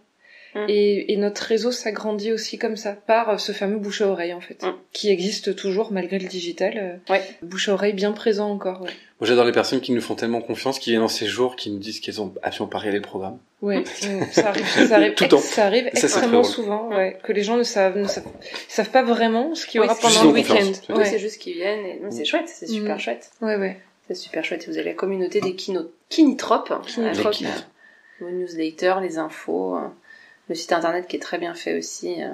Mm. 0.56 0.66
Et, 0.68 1.14
et 1.14 1.18
notre 1.18 1.44
réseau 1.44 1.72
s'agrandit 1.72 2.32
aussi 2.32 2.58
comme 2.58 2.76
ça, 2.76 2.94
par 2.94 3.30
euh, 3.30 3.38
ce 3.38 3.52
fameux 3.52 3.78
bouche 3.78 4.02
à 4.02 4.08
oreille 4.08 4.34
en 4.34 4.42
fait, 4.42 4.64
Mm. 4.64 4.74
qui 4.94 5.10
existe 5.10 5.56
toujours 5.56 5.92
malgré 5.92 6.18
le 6.20 6.28
digital. 6.28 6.74
euh, 6.76 7.14
Ouais. 7.14 7.22
Bouche 7.44 7.70
à 7.70 7.74
oreille 7.74 7.94
bien 7.94 8.12
présent 8.14 8.50
encore. 8.50 8.82
Ouais, 8.82 8.90
Moi, 9.20 9.28
j'adore 9.28 9.46
les 9.46 9.52
personnes 9.52 9.80
qui 9.82 9.92
nous 9.92 10.02
font 10.02 10.16
tellement 10.16 10.42
confiance, 10.42 10.80
qui 10.80 10.90
viennent 10.92 11.02
en 11.04 11.08
séjour, 11.08 11.56
qui 11.56 11.70
nous 11.70 11.78
disent 11.80 12.00
qu'elles 12.00 12.20
ont 12.22 12.34
absolument 12.42 12.70
pas 12.70 12.80
regardé 12.80 12.98
le 12.98 13.04
programme. 13.04 13.38
ouais. 13.62 13.80
mm, 13.82 13.86
ça 14.32 14.50
arrive, 14.50 14.66
ça 14.68 14.96
arrive, 14.96 15.14
Tout 15.16 15.24
le 15.26 15.30
temps. 15.30 15.38
ça 15.40 15.66
arrive 15.66 15.86
Ça, 15.86 15.92
c'est 15.94 16.04
extrêmement 16.08 16.44
souvent, 16.44 16.90
ouais, 16.90 17.18
que 17.24 17.32
les 17.32 17.44
gens 17.44 17.58
ne 17.58 17.64
savent, 17.64 17.98
ne 17.98 18.08
savent, 18.08 18.26
savent 18.68 18.90
pas 18.90 19.04
vraiment 19.04 19.54
ce 19.56 19.68
qu'il 19.68 19.80
y 19.80 19.82
Oui, 19.82 19.88
aura 19.88 19.96
pendant 20.00 20.24
le 20.24 20.30
en 20.30 20.34
week-end. 20.34 20.72
Oui, 20.90 20.96
Ouais. 20.96 21.06
c'est 21.06 21.20
juste 21.20 21.40
qu'ils 21.40 21.56
viennent. 21.56 21.86
Et... 21.86 22.02
C'est 22.10 22.26
chouette, 22.26 22.48
c'est 22.48 22.68
super 22.68 23.00
chouette. 23.00 23.30
ouais, 23.42 23.56
ouais. 23.58 23.80
C'est 24.08 24.16
super 24.16 24.44
chouette. 24.44 24.68
Vous 24.68 24.78
avez 24.78 24.86
la 24.90 24.94
communauté 24.96 25.40
des 25.42 25.54
kino... 25.54 25.82
kinitropes, 26.10 26.74
Kinitropes. 26.88 27.36
euh, 27.44 28.22
vos 28.22 28.30
newsletters, 28.32 28.96
les 29.04 29.18
infos, 29.20 29.76
euh, 29.78 29.82
le 30.50 30.56
site 30.56 30.74
internet 30.74 31.08
qui 31.08 31.16
est 31.16 31.20
très 31.20 31.38
bien 31.38 31.54
fait 31.54 31.78
aussi. 31.78 32.22
euh, 32.22 32.30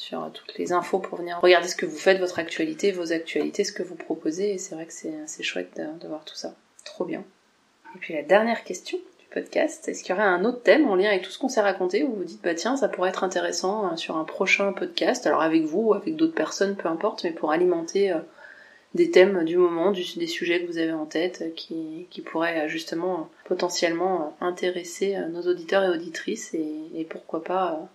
sur 0.00 0.30
toutes 0.32 0.56
les 0.56 0.72
infos 0.72 0.98
pour 0.98 1.18
venir 1.18 1.38
regarder 1.42 1.68
ce 1.68 1.76
que 1.76 1.84
vous 1.84 1.98
faites, 1.98 2.18
votre 2.18 2.38
actualité, 2.38 2.90
vos 2.90 3.12
actualités, 3.12 3.64
ce 3.64 3.72
que 3.72 3.82
vous 3.82 3.96
proposez. 3.96 4.54
Et 4.54 4.58
c'est 4.58 4.74
vrai 4.74 4.86
que 4.86 4.92
c'est 4.92 5.42
chouette 5.42 5.78
de, 6.00 6.08
voir 6.08 6.24
tout 6.24 6.34
ça. 6.34 6.54
Trop 6.84 7.04
bien. 7.04 7.22
Et 7.94 7.98
puis 7.98 8.14
la 8.14 8.22
dernière 8.22 8.64
question 8.64 8.96
du 9.18 9.26
podcast, 9.26 9.86
est-ce 9.88 10.02
qu'il 10.02 10.14
y 10.14 10.18
aurait 10.18 10.26
un 10.26 10.46
autre 10.46 10.62
thème 10.62 10.88
en 10.88 10.94
lien 10.94 11.10
avec 11.10 11.20
tout 11.20 11.30
ce 11.30 11.38
qu'on 11.38 11.50
s'est 11.50 11.60
raconté 11.60 12.02
où 12.02 12.08
vous 12.08 12.16
vous 12.16 12.24
dites, 12.24 12.42
bah 12.42 12.54
tiens, 12.54 12.76
ça 12.76 12.88
pourrait 12.88 13.10
être 13.10 13.24
intéressant 13.24 13.92
euh, 13.92 13.96
sur 13.96 14.16
un 14.16 14.24
prochain 14.24 14.72
podcast, 14.72 15.26
alors 15.26 15.42
avec 15.42 15.64
vous 15.64 15.88
ou 15.88 15.94
avec 15.94 16.16
d'autres 16.16 16.34
personnes, 16.34 16.76
peu 16.76 16.88
importe, 16.88 17.22
mais 17.24 17.32
pour 17.32 17.52
alimenter 17.52 18.10
euh, 18.10 18.20
des 18.94 19.10
thèmes 19.10 19.44
du 19.44 19.56
moment, 19.56 19.92
du- 19.92 20.18
des 20.18 20.26
sujets 20.26 20.60
que 20.62 20.66
vous 20.66 20.78
avez 20.78 20.92
en 20.92 21.06
tête, 21.06 21.42
euh, 21.42 21.50
qui, 21.54 22.06
qui 22.10 22.20
pourraient 22.22 22.66
euh, 22.66 22.68
justement 22.68 23.14
euh, 23.20 23.22
potentiellement 23.46 24.36
intéresser 24.40 25.16
nos 25.32 25.42
auditeurs 25.42 25.84
et 25.84 25.88
auditrices, 25.88 26.54
et, 26.54 26.66
et 26.96 27.04
pourquoi 27.04 27.44
pas 27.44 27.88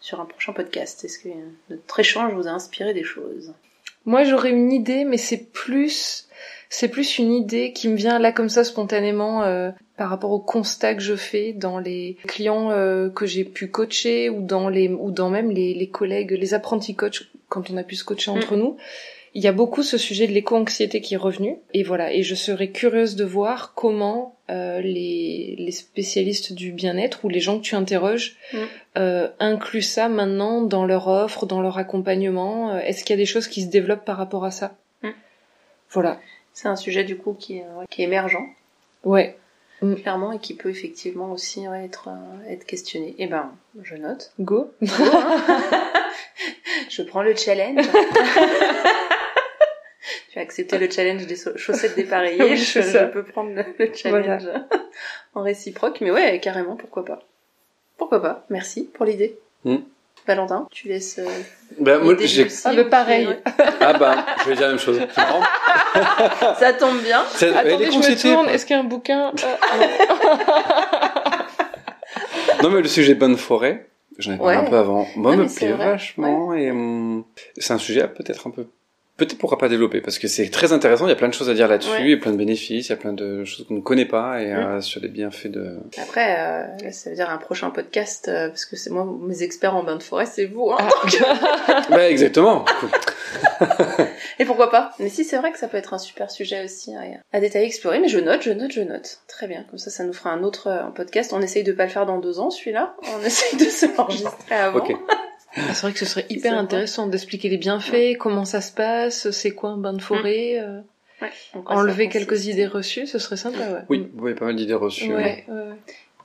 sur 0.00 0.20
un 0.20 0.24
prochain 0.26 0.52
podcast. 0.52 1.04
Est-ce 1.04 1.18
que 1.18 1.28
notre 1.70 2.00
échange 2.00 2.34
vous 2.34 2.46
a 2.48 2.50
inspiré 2.50 2.92
des 2.94 3.04
choses? 3.04 3.52
Moi, 4.06 4.24
j'aurais 4.24 4.50
une 4.50 4.70
idée, 4.70 5.04
mais 5.04 5.16
c'est 5.16 5.50
plus, 5.52 6.28
c'est 6.68 6.88
plus 6.88 7.16
une 7.18 7.32
idée 7.32 7.72
qui 7.72 7.88
me 7.88 7.96
vient 7.96 8.18
là 8.18 8.32
comme 8.32 8.50
ça 8.50 8.62
spontanément 8.64 9.44
euh, 9.44 9.70
par 9.96 10.10
rapport 10.10 10.32
au 10.32 10.40
constat 10.40 10.94
que 10.94 11.00
je 11.00 11.14
fais 11.16 11.54
dans 11.54 11.78
les 11.78 12.18
clients 12.26 12.70
euh, 12.70 13.08
que 13.08 13.24
j'ai 13.24 13.44
pu 13.44 13.68
coacher 13.68 14.28
ou 14.28 14.42
dans 14.42 14.68
les, 14.68 14.88
ou 14.88 15.10
dans 15.10 15.30
même 15.30 15.50
les, 15.50 15.72
les 15.72 15.88
collègues, 15.88 16.32
les 16.32 16.52
apprentis 16.52 16.94
coachs 16.94 17.22
quand 17.48 17.70
on 17.70 17.76
a 17.78 17.82
pu 17.82 17.94
se 17.94 18.04
coacher 18.04 18.30
entre 18.30 18.56
nous. 18.56 18.76
Il 19.36 19.42
y 19.42 19.48
a 19.48 19.52
beaucoup 19.52 19.82
ce 19.82 19.98
sujet 19.98 20.26
de 20.28 20.32
l'éco-anxiété 20.32 21.00
qui 21.00 21.14
est 21.14 21.18
revenu. 21.18 21.56
Et 21.72 21.82
voilà. 21.82 22.12
Et 22.12 22.22
je 22.22 22.34
serais 22.36 22.68
curieuse 22.70 23.16
de 23.16 23.24
voir 23.24 23.74
comment 23.74 24.36
euh, 24.48 24.80
les, 24.80 25.56
les 25.58 25.72
spécialistes 25.72 26.52
du 26.52 26.70
bien-être 26.70 27.24
ou 27.24 27.28
les 27.28 27.40
gens 27.40 27.58
que 27.58 27.64
tu 27.64 27.74
interroges 27.74 28.36
Mm. 28.52 28.58
euh, 28.98 29.28
incluent 29.40 29.82
ça 29.82 30.08
maintenant 30.08 30.62
dans 30.62 30.84
leur 30.86 31.08
offre, 31.08 31.46
dans 31.46 31.60
leur 31.60 31.78
accompagnement. 31.78 32.70
Euh, 32.74 32.78
Est-ce 32.78 33.04
qu'il 33.04 33.14
y 33.14 33.18
a 33.18 33.22
des 33.22 33.26
choses 33.26 33.48
qui 33.48 33.62
se 33.62 33.66
développent 33.68 34.04
par 34.04 34.16
rapport 34.18 34.44
à 34.44 34.50
ça? 34.52 34.76
Mm. 35.02 35.08
Voilà. 35.90 36.20
C'est 36.52 36.68
un 36.68 36.76
sujet 36.76 37.02
du 37.02 37.16
coup 37.16 37.34
qui 37.34 37.56
est, 37.58 37.62
ouais, 37.76 37.86
qui 37.90 38.02
est 38.02 38.04
émergent, 38.04 38.38
Ouais. 39.02 39.36
clairement, 40.02 40.30
et 40.30 40.38
qui 40.38 40.54
peut 40.54 40.70
effectivement 40.70 41.32
aussi 41.32 41.66
ouais, 41.66 41.84
être, 41.84 42.08
euh, 42.08 42.52
être 42.52 42.64
questionné. 42.66 43.16
Eh 43.18 43.26
ben, 43.26 43.50
je 43.82 43.96
note. 43.96 44.32
Go. 44.38 44.70
je 46.88 47.02
prends 47.02 47.22
le 47.22 47.34
challenge. 47.34 47.84
accepté 50.44 50.78
le 50.78 50.88
challenge 50.90 51.26
des 51.26 51.36
chaussettes 51.56 51.96
dépareillées. 51.96 52.42
Oui, 52.50 52.56
je, 52.56 52.80
ça. 52.80 53.04
peux 53.06 53.24
prendre 53.24 53.50
le, 53.54 53.64
le 53.78 53.92
challenge 53.94 54.48
en 55.34 55.42
réciproque. 55.42 56.00
Mais 56.00 56.10
ouais, 56.10 56.40
carrément, 56.40 56.76
pourquoi 56.76 57.04
pas. 57.04 57.20
Pourquoi 57.98 58.22
pas. 58.22 58.44
Merci 58.50 58.88
pour 58.94 59.04
l'idée. 59.06 59.36
Hmm. 59.64 59.78
Valentin, 60.26 60.66
tu 60.70 60.88
laisses. 60.88 61.18
euh, 61.18 61.26
Bah, 61.78 61.98
moi, 61.98 62.14
j'ai... 62.20 62.46
Ah, 62.64 62.72
bah, 62.72 62.82
tu- 62.84 62.88
pareil. 62.88 63.28
Ah 63.80 63.92
bah, 63.98 64.24
je 64.42 64.48
vais 64.48 64.54
dire 64.56 64.62
la 64.62 64.68
même 64.70 64.78
chose. 64.78 64.98
Ça 66.58 66.72
tombe 66.72 66.98
bien. 67.02 67.20
Attendez, 67.20 67.90
je 67.90 67.98
me 67.98 68.20
tourne. 68.22 68.44
quoi. 68.44 68.52
Est-ce 68.54 68.64
qu'il 68.64 68.74
y 68.74 68.78
a 68.78 68.82
un 68.82 68.84
bouquin 68.84 69.32
Euh, 69.32 69.86
Non 72.62 72.70
mais 72.70 72.80
le 72.80 72.88
sujet 72.88 73.14
bonne 73.14 73.36
forêt, 73.36 73.86
j'en 74.18 74.32
ai 74.32 74.36
parlé 74.38 74.56
Ouais. 74.56 74.62
un 74.66 74.70
peu 74.70 74.76
avant. 74.76 75.06
Moi, 75.16 75.32
Ah, 75.34 75.36
me 75.36 75.54
plaît 75.54 75.72
vachement 75.72 76.54
et 76.54 76.70
hum, 76.70 77.24
c'est 77.58 77.72
un 77.74 77.78
sujet 77.78 78.00
à 78.02 78.08
peut-être 78.08 78.46
un 78.46 78.50
peu, 78.50 78.66
peut-être 79.16 79.38
pourquoi 79.38 79.58
pas 79.58 79.68
développer 79.68 80.00
parce 80.00 80.18
que 80.18 80.28
c'est 80.28 80.48
très 80.50 80.72
intéressant. 80.72 81.06
Il 81.06 81.10
y 81.10 81.12
a 81.12 81.16
plein 81.16 81.28
de 81.28 81.34
choses 81.34 81.48
à 81.50 81.54
dire 81.54 81.68
là-dessus, 81.68 81.90
Ouais. 81.90 82.02
il 82.02 82.10
y 82.10 82.14
a 82.14 82.16
plein 82.16 82.32
de 82.32 82.36
bénéfices, 82.36 82.86
il 82.86 82.90
y 82.90 82.92
a 82.92 82.96
plein 82.96 83.12
de 83.12 83.44
choses 83.44 83.66
qu'on 83.66 83.74
ne 83.74 83.80
connaît 83.80 84.04
pas 84.06 84.42
et 84.42 84.52
euh, 84.52 84.80
sur 84.80 85.00
les 85.00 85.08
bienfaits 85.08 85.48
de. 85.48 85.78
Après, 86.02 86.36
euh, 86.38 86.90
ça 86.90 87.10
veut 87.10 87.16
dire 87.16 87.30
un 87.30 87.38
prochain 87.38 87.70
podcast, 87.70 88.28
euh, 88.28 88.48
parce 88.48 88.66
que 88.66 88.76
c'est 88.76 88.90
moi, 88.90 89.06
mes 89.22 89.42
experts 89.42 89.74
en 89.76 89.84
bain 89.84 89.96
de 89.96 90.02
forêt, 90.02 90.26
c'est 90.26 90.46
vous. 90.46 90.70
Hein. 90.72 90.78
Ah. 90.80 91.82
bah 91.90 92.08
exactement. 92.10 92.64
Et 94.38 94.44
pourquoi 94.44 94.70
pas 94.70 94.90
Mais 94.98 95.08
si, 95.08 95.24
c'est 95.24 95.36
vrai 95.36 95.52
que 95.52 95.58
ça 95.58 95.68
peut 95.68 95.76
être 95.76 95.94
un 95.94 95.98
super 95.98 96.30
sujet 96.30 96.64
aussi 96.64 96.92
à, 96.94 97.02
à 97.32 97.40
détailler, 97.40 97.66
explorer. 97.66 98.00
Mais 98.00 98.08
je 98.08 98.18
note, 98.18 98.42
je 98.42 98.50
note, 98.50 98.72
je 98.72 98.80
note. 98.82 99.20
Très 99.28 99.46
bien. 99.46 99.64
Comme 99.70 99.78
ça, 99.78 99.90
ça 99.90 100.04
nous 100.04 100.12
fera 100.12 100.30
un 100.30 100.42
autre 100.42 100.68
euh, 100.68 100.82
podcast. 100.90 101.32
On 101.32 101.40
essaye 101.40 101.62
de 101.62 101.72
pas 101.72 101.84
le 101.84 101.90
faire 101.90 102.06
dans 102.06 102.18
deux 102.18 102.40
ans, 102.40 102.50
celui-là. 102.50 102.94
On 103.16 103.24
essaye 103.24 103.58
de 103.58 103.64
se 103.64 103.86
l'enregistrer 103.96 104.54
avant. 104.54 104.78
Ok. 104.78 104.92
Ah, 105.56 105.72
c'est 105.72 105.82
vrai 105.82 105.92
que 105.92 105.98
ce 105.98 106.04
serait 106.04 106.26
hyper 106.30 106.58
intéressant 106.58 107.06
d'expliquer 107.06 107.48
les 107.48 107.58
bienfaits, 107.58 108.18
comment 108.18 108.44
ça 108.44 108.60
se 108.60 108.72
passe, 108.72 109.30
c'est 109.30 109.52
quoi 109.52 109.70
un 109.70 109.76
bain 109.76 109.92
de 109.92 110.02
forêt, 110.02 110.58
euh, 110.58 110.80
Ouais. 111.22 111.30
Quoi 111.52 111.76
ça 111.76 111.80
enlever 111.80 112.08
quelques 112.08 112.46
idées 112.46 112.66
reçues, 112.66 113.06
ce 113.06 113.18
serait 113.18 113.36
sympa, 113.36 113.70
ouais. 113.70 113.80
Oui, 113.88 114.10
vous 114.14 114.26
avez 114.26 114.34
pas 114.34 114.46
mal 114.46 114.56
d'idées 114.56 114.74
reçues. 114.74 115.14
Ouais, 115.14 115.14
ouais. 115.14 115.44
ouais, 115.48 115.54
ouais. 115.54 115.76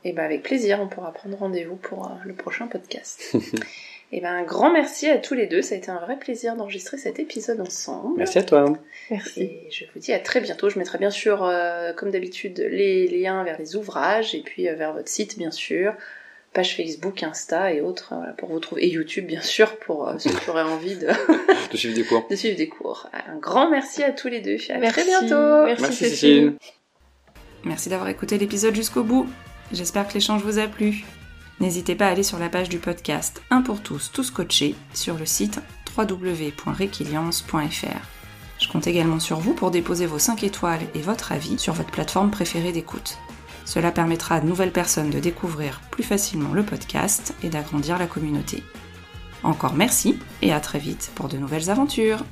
Et 0.04 0.14
ben 0.14 0.24
avec 0.24 0.44
plaisir, 0.44 0.80
on 0.82 0.88
pourra 0.88 1.12
prendre 1.12 1.38
rendez-vous 1.38 1.76
pour 1.76 2.06
euh, 2.06 2.16
le 2.26 2.34
prochain 2.34 2.68
podcast. 2.68 3.36
Et 4.12 4.22
ben 4.22 4.34
un 4.34 4.44
grand 4.44 4.72
merci 4.72 5.08
à 5.08 5.20
tous 5.20 5.36
les 5.36 5.46
deux. 5.46 5.62
Ça 5.62 5.76
a 5.76 5.78
été 5.78 5.92
un 5.92 6.00
vrai 6.00 6.18
plaisir 6.18 6.56
d'enregistrer 6.56 6.98
cet 6.98 7.20
épisode 7.20 7.62
ensemble. 7.62 8.18
Merci 8.18 8.40
à 8.40 8.44
toi. 8.44 8.66
Merci. 9.12 9.42
Et 9.42 9.68
je 9.70 9.86
vous 9.94 10.00
dis 10.00 10.14
à 10.14 10.20
très 10.20 10.42
bientôt. 10.42 10.68
Je 10.70 10.80
mettrai 10.80 10.98
bien 10.98 11.12
sûr, 11.12 11.44
euh, 11.44 11.94
comme 11.94 12.10
d'habitude, 12.10 12.58
les 12.58 13.08
liens 13.08 13.44
vers 13.44 13.60
les 13.60 13.76
ouvrages 13.76 14.34
et 14.34 14.42
puis 14.42 14.68
euh, 14.68 14.74
vers 14.74 14.94
votre 14.94 15.10
site, 15.10 15.38
bien 15.38 15.52
sûr, 15.52 15.94
page 16.54 16.76
Facebook, 16.76 17.24
Insta 17.24 17.74
et 17.74 17.82
autres, 17.82 18.14
euh, 18.14 18.18
voilà, 18.18 18.34
pour 18.34 18.50
vous 18.50 18.60
trouver. 18.60 18.86
Et 18.86 18.90
YouTube, 18.90 19.26
bien 19.28 19.42
sûr, 19.42 19.78
pour 19.78 20.08
euh, 20.08 20.16
ceux 20.18 20.32
qui 20.32 20.50
auraient 20.50 20.64
envie 20.64 20.96
de, 20.96 21.08
De 21.72 21.78
suivre 21.78 21.96
des 21.96 22.04
cours. 22.04 22.26
de 22.30 22.36
suivre 22.36 22.58
des 22.58 22.70
cours. 22.70 23.08
Un 23.28 23.38
grand 23.38 23.70
merci 23.70 24.04
à 24.04 24.12
tous 24.12 24.28
les 24.28 24.42
deux. 24.42 24.58
À 24.70 24.78
Merci. 24.78 25.02
très 25.02 25.06
bientôt. 25.06 25.66
Merci, 25.66 25.82
Merci 25.84 25.98
Cécile. 25.98 26.18
Cécile. 26.18 26.54
Merci 27.64 27.90
d'avoir 27.90 28.10
écouté 28.10 28.38
l'épisode 28.38 28.76
jusqu'au 28.76 29.04
bout. 29.04 29.28
J'espère 29.72 30.08
que 30.08 30.14
l'échange 30.14 30.44
vous 30.44 30.60
a 30.60 30.68
plu. 30.68 31.04
N'hésitez 31.60 31.96
pas 31.96 32.08
à 32.08 32.12
aller 32.12 32.24
sur 32.24 32.40
la 32.40 32.50
page 32.50 32.70
du 32.70 32.80
podcast 32.80 33.42
Un 33.52 33.62
pour 33.62 33.82
tous, 33.82 34.12
tous 34.14 34.32
coachés 34.32 34.76
sur 34.94 35.18
le 35.18 35.26
site 35.26 35.60
www.requiliance.fr. 35.98 38.08
Je 38.60 38.68
compte 38.68 38.88
également 38.88 39.20
sur 39.20 39.40
vous 39.40 39.54
pour 39.54 39.72
déposer 39.72 40.06
vos 40.06 40.20
5 40.20 40.44
étoiles 40.44 40.82
et 40.96 41.02
votre 41.02 41.32
avis 41.32 41.58
sur 41.60 41.74
votre 41.74 41.92
plateforme 41.92 42.32
préférée 42.32 42.72
d'écoute. 42.72 43.18
Cela 43.70 43.92
permettra 43.92 44.34
à 44.34 44.40
de 44.40 44.48
nouvelles 44.48 44.72
personnes 44.72 45.12
de 45.12 45.20
découvrir 45.20 45.80
plus 45.92 46.02
facilement 46.02 46.56
le 46.56 46.64
podcast 46.64 47.36
et 47.44 47.50
d'agrandir 47.50 48.00
la 48.00 48.08
communauté. 48.08 48.64
Encore 49.44 49.76
merci 49.76 50.18
et 50.42 50.52
à 50.52 50.60
très 50.60 50.80
vite 50.80 51.12
pour 51.14 51.28
de 51.28 51.38
nouvelles 51.38 51.70
aventures. 51.70 52.26